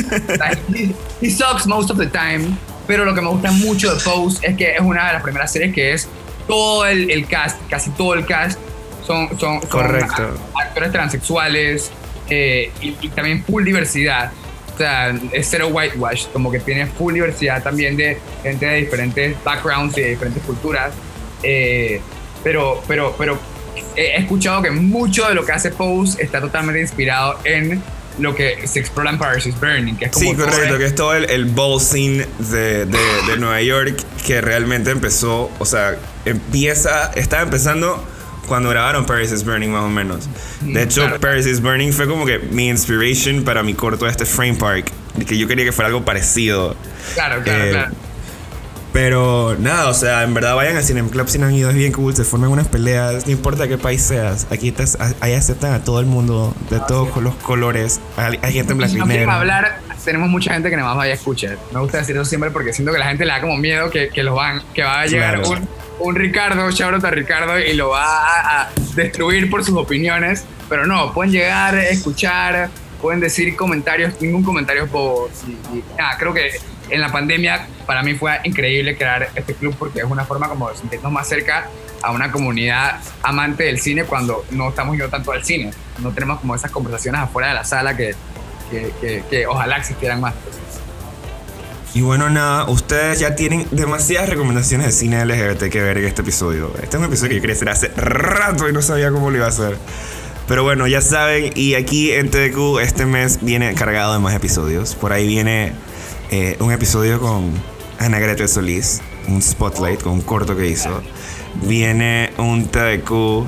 he, 0.74 0.94
he 1.20 1.30
sucks 1.30 1.66
most 1.66 1.90
of 1.90 1.98
the 1.98 2.06
time, 2.06 2.56
pero 2.88 3.04
lo 3.04 3.14
que 3.14 3.20
me 3.20 3.28
gusta 3.28 3.52
mucho 3.52 3.94
de 3.94 4.02
Pose 4.02 4.44
es 4.44 4.56
que 4.56 4.72
es 4.72 4.80
una 4.80 5.06
de 5.06 5.12
las 5.12 5.22
primeras 5.22 5.52
series 5.52 5.74
que 5.74 5.92
es 5.92 6.08
todo 6.48 6.86
el, 6.86 7.10
el 7.10 7.26
cast, 7.26 7.60
casi 7.68 7.90
todo 7.90 8.14
el 8.14 8.24
cast, 8.24 8.58
son, 9.06 9.28
son, 9.38 9.60
son 9.60 9.68
Correcto. 9.68 10.40
actores 10.58 10.90
transexuales 10.90 11.92
eh, 12.30 12.72
y, 12.80 12.96
y, 13.00 13.08
también 13.10 13.44
full 13.44 13.62
diversidad. 13.62 14.32
O 14.74 14.78
sea, 14.78 15.14
es 15.32 15.48
cero 15.50 15.68
whitewash, 15.70 16.28
como 16.28 16.50
que 16.50 16.60
tiene 16.60 16.86
full 16.86 17.12
diversidad 17.12 17.62
también 17.62 17.96
de 17.96 18.18
gente 18.42 18.64
de 18.64 18.76
diferentes 18.76 19.36
backgrounds 19.44 19.98
y 19.98 20.02
de 20.02 20.10
diferentes 20.10 20.42
culturas. 20.44 20.92
Eh, 21.42 22.00
pero, 22.42 22.82
pero, 22.88 23.14
pero 23.18 23.38
he 23.96 24.16
escuchado 24.16 24.62
que 24.62 24.70
mucho 24.70 25.28
de 25.28 25.34
lo 25.34 25.44
que 25.44 25.52
hace 25.52 25.70
Pose 25.70 26.22
está 26.22 26.40
totalmente 26.40 26.80
inspirado 26.80 27.38
en 27.44 27.82
lo 28.18 28.34
que 28.34 28.66
se 28.66 28.80
explora 28.80 29.10
en 29.10 29.18
Paris 29.18 29.46
is 29.46 29.58
Burning, 29.58 29.96
que 29.96 30.06
es 30.06 30.12
como 30.12 30.30
Sí, 30.30 30.36
correcto, 30.36 30.78
que 30.78 30.84
es 30.84 30.94
todo 30.94 31.14
el, 31.14 31.30
el 31.30 31.44
ball 31.46 31.80
scene 31.80 32.26
de, 32.38 32.86
de, 32.86 32.98
de, 33.26 33.36
Nueva 33.38 33.60
York 33.62 33.96
que 34.26 34.40
realmente 34.40 34.90
empezó, 34.90 35.50
o 35.58 35.64
sea, 35.64 35.96
empieza, 36.24 37.12
estaba 37.14 37.42
empezando 37.42 38.04
cuando 38.46 38.70
grabaron 38.70 39.06
Paris 39.06 39.30
is 39.30 39.44
Burning 39.44 39.70
más 39.70 39.84
o 39.84 39.88
menos. 39.88 40.28
De 40.60 40.82
hecho, 40.82 41.02
claro. 41.02 41.20
Paris 41.20 41.46
is 41.46 41.60
Burning 41.60 41.92
fue 41.92 42.08
como 42.08 42.26
que 42.26 42.38
mi 42.38 42.68
inspiration 42.68 43.44
para 43.44 43.62
mi 43.62 43.74
corto 43.74 44.06
de 44.06 44.10
este 44.10 44.24
Frame 44.24 44.54
Park, 44.54 44.90
que 45.26 45.38
yo 45.38 45.46
quería 45.46 45.64
que 45.64 45.72
fuera 45.72 45.88
algo 45.88 46.04
parecido. 46.04 46.74
Claro, 47.14 47.42
claro, 47.42 47.64
eh, 47.64 47.70
claro. 47.70 48.07
Pero 49.00 49.54
nada, 49.60 49.90
o 49.90 49.94
sea, 49.94 50.24
en 50.24 50.34
verdad 50.34 50.56
vayan 50.56 50.76
al 50.76 50.82
Cinema 50.82 51.08
Club 51.08 51.28
si 51.28 51.38
no 51.38 51.46
han 51.46 51.54
ido, 51.54 51.70
es 51.70 51.76
bien 51.76 51.92
cool, 51.92 52.16
se 52.16 52.24
forman 52.24 52.50
unas 52.50 52.66
peleas, 52.66 53.26
no 53.26 53.30
importa 53.30 53.68
qué 53.68 53.78
país 53.78 54.02
seas, 54.02 54.48
aquí 54.50 54.72
te, 54.72 54.82
ahí 55.20 55.34
aceptan 55.34 55.72
a 55.72 55.84
todo 55.84 56.00
el 56.00 56.06
mundo, 56.06 56.52
de 56.68 56.80
todos 56.80 57.16
los 57.22 57.36
colores, 57.36 58.00
hay, 58.16 58.40
hay 58.42 58.52
gente 58.54 58.72
en 58.72 58.78
blanco 58.78 58.96
y 58.96 59.08
negro. 59.08 59.30
hablar, 59.30 59.78
tenemos 60.04 60.28
mucha 60.28 60.52
gente 60.52 60.68
que 60.68 60.74
nada 60.74 60.88
más 60.88 60.96
vaya 60.96 61.12
a 61.12 61.14
escuchar. 61.14 61.58
Me 61.72 61.78
gusta 61.78 61.98
decir 61.98 62.16
eso 62.16 62.24
siempre 62.24 62.50
porque 62.50 62.72
siento 62.72 62.92
que 62.92 62.98
la 62.98 63.06
gente 63.06 63.24
le 63.24 63.30
da 63.30 63.40
como 63.40 63.56
miedo 63.56 63.88
que, 63.88 64.08
que 64.08 64.24
los 64.24 64.34
van, 64.34 64.64
que 64.74 64.82
va 64.82 65.02
a 65.02 65.06
llegar 65.06 65.42
claro. 65.42 65.62
un, 66.00 66.08
un 66.08 66.16
Ricardo, 66.16 66.68
shout 66.72 67.04
a 67.04 67.10
Ricardo, 67.12 67.56
y 67.56 67.74
lo 67.74 67.90
va 67.90 68.02
a, 68.04 68.62
a 68.62 68.70
destruir 68.96 69.48
por 69.48 69.64
sus 69.64 69.76
opiniones. 69.76 70.44
Pero 70.68 70.86
no, 70.86 71.14
pueden 71.14 71.30
llegar, 71.30 71.76
escuchar, 71.76 72.68
pueden 73.00 73.20
decir 73.20 73.54
comentarios, 73.54 74.20
ningún 74.20 74.42
comentario 74.42 74.86
es 74.86 74.90
bobo. 74.90 75.30
Y, 75.46 75.78
y, 75.78 75.84
nada, 75.96 76.16
creo 76.18 76.34
que 76.34 76.50
en 76.90 77.00
la 77.00 77.10
pandemia 77.12 77.66
para 77.86 78.02
mí 78.02 78.14
fue 78.14 78.38
increíble 78.44 78.96
crear 78.96 79.30
este 79.34 79.54
club 79.54 79.74
porque 79.78 80.00
es 80.00 80.04
una 80.04 80.24
forma 80.24 80.48
como 80.48 80.70
de 80.70 80.76
sentirnos 80.76 81.12
más 81.12 81.28
cerca 81.28 81.68
a 82.02 82.12
una 82.12 82.30
comunidad 82.30 83.00
amante 83.22 83.64
del 83.64 83.80
cine 83.80 84.04
cuando 84.04 84.44
no 84.50 84.68
estamos 84.68 84.96
yendo 84.96 85.10
tanto 85.10 85.32
al 85.32 85.44
cine. 85.44 85.70
No 85.98 86.10
tenemos 86.10 86.40
como 86.40 86.54
esas 86.54 86.70
conversaciones 86.70 87.20
afuera 87.20 87.48
de 87.48 87.54
la 87.54 87.64
sala 87.64 87.96
que, 87.96 88.14
que, 88.70 89.22
que, 89.28 89.46
ojalá 89.46 89.78
existieran 89.78 90.20
más. 90.20 90.34
Y 91.94 92.02
bueno, 92.02 92.28
nada, 92.28 92.68
ustedes 92.68 93.18
ya 93.18 93.34
tienen 93.34 93.66
demasiadas 93.70 94.28
recomendaciones 94.28 94.86
de 94.86 94.92
cine 94.92 95.24
LGBT 95.24 95.70
que 95.70 95.82
ver 95.82 95.98
en 95.98 96.04
este 96.04 96.22
episodio. 96.22 96.72
Este 96.82 96.96
es 96.96 97.02
un 97.02 97.04
episodio 97.04 97.30
que 97.30 97.34
yo 97.36 97.40
quería 97.40 97.56
hacer 97.56 97.68
hace 97.70 97.88
rato 97.96 98.68
y 98.68 98.72
no 98.72 98.82
sabía 98.82 99.10
cómo 99.10 99.30
lo 99.30 99.38
iba 99.38 99.46
a 99.46 99.48
hacer. 99.48 99.76
Pero 100.48 100.62
bueno, 100.62 100.86
ya 100.86 101.02
saben, 101.02 101.52
y 101.54 101.74
aquí 101.74 102.10
en 102.10 102.30
TDQ 102.30 102.80
este 102.80 103.04
mes 103.04 103.40
viene 103.42 103.74
cargado 103.74 104.14
de 104.14 104.18
más 104.18 104.34
episodios. 104.34 104.94
Por 104.94 105.12
ahí 105.12 105.26
viene 105.28 105.74
eh, 106.30 106.56
un 106.60 106.72
episodio 106.72 107.20
con 107.20 107.52
Ana 107.98 108.18
Greta 108.18 108.48
Solís, 108.48 109.02
un 109.28 109.42
spotlight 109.42 110.02
con 110.02 110.14
un 110.14 110.22
corto 110.22 110.56
que 110.56 110.66
hizo. 110.66 111.02
Viene 111.64 112.32
un 112.38 112.66
TDQ 112.66 113.46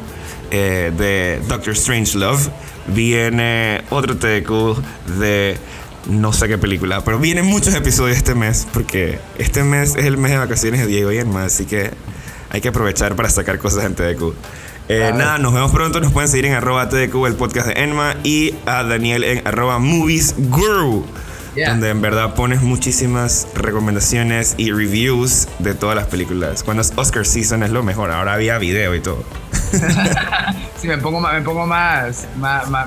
eh, 0.50 0.92
de 0.94 1.40
Doctor 1.48 1.72
Strange 1.72 2.18
Love. 2.18 2.50
Viene 2.88 3.82
otro 3.88 4.18
TDQ 4.18 5.18
de 5.18 5.56
no 6.06 6.34
sé 6.34 6.48
qué 6.48 6.58
película, 6.58 7.02
pero 7.02 7.18
vienen 7.18 7.46
muchos 7.46 7.74
episodios 7.74 8.18
este 8.18 8.34
mes 8.34 8.66
porque 8.74 9.18
este 9.38 9.64
mes 9.64 9.96
es 9.96 10.04
el 10.04 10.18
mes 10.18 10.32
de 10.32 10.38
vacaciones 10.38 10.80
de 10.80 10.86
Diego 10.86 11.12
y 11.12 11.18
Enma, 11.18 11.44
así 11.44 11.64
que 11.64 11.92
hay 12.50 12.60
que 12.60 12.68
aprovechar 12.68 13.16
para 13.16 13.30
sacar 13.30 13.58
cosas 13.58 13.84
en 13.84 13.94
TDQ. 13.94 14.34
Eh, 14.92 15.12
nada, 15.14 15.38
nos 15.38 15.54
vemos 15.54 15.70
pronto. 15.70 16.00
Nos 16.00 16.10
pueden 16.10 16.28
seguir 16.28 16.46
en 16.46 16.54
arroba 16.54 16.88
TDQ, 16.88 17.14
el 17.26 17.36
podcast 17.36 17.68
de 17.68 17.74
Enma, 17.74 18.16
y 18.24 18.56
a 18.66 18.82
Daniel 18.82 19.22
en 19.22 19.46
arroba 19.46 19.78
Movies 19.78 20.34
donde 20.36 21.90
en 21.90 22.00
verdad 22.02 22.34
pones 22.34 22.60
muchísimas 22.62 23.46
recomendaciones 23.54 24.54
y 24.56 24.72
reviews 24.72 25.46
de 25.60 25.74
todas 25.74 25.94
las 25.94 26.06
películas. 26.06 26.64
Cuando 26.64 26.80
es 26.80 26.92
Oscar 26.96 27.24
Season 27.24 27.62
es 27.62 27.70
lo 27.70 27.84
mejor, 27.84 28.10
ahora 28.10 28.34
había 28.34 28.58
video 28.58 28.94
y 28.96 29.00
todo. 29.00 29.22
sí, 30.80 30.88
me 30.88 30.98
pongo 30.98 31.20
más, 31.20 31.34
me 31.34 31.42
pongo 31.42 31.66
más, 31.68 32.26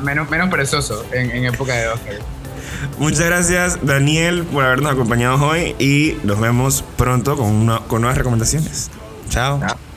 menos, 0.02 0.30
menos 0.30 0.50
perezoso 0.50 1.06
en, 1.14 1.46
época 1.46 1.74
de 1.74 1.88
Oscar. 1.88 2.16
Muchas 2.98 3.26
gracias 3.28 3.80
Daniel 3.82 4.44
por 4.44 4.66
habernos 4.66 4.92
acompañado 4.92 5.46
hoy 5.46 5.74
y 5.80 6.18
nos 6.24 6.40
vemos 6.42 6.84
pronto 6.98 7.38
con, 7.38 7.66
con 7.88 8.02
nuevas 8.02 8.18
recomendaciones. 8.18 8.92
Chao. 9.30 9.62
Chao. 9.62 9.93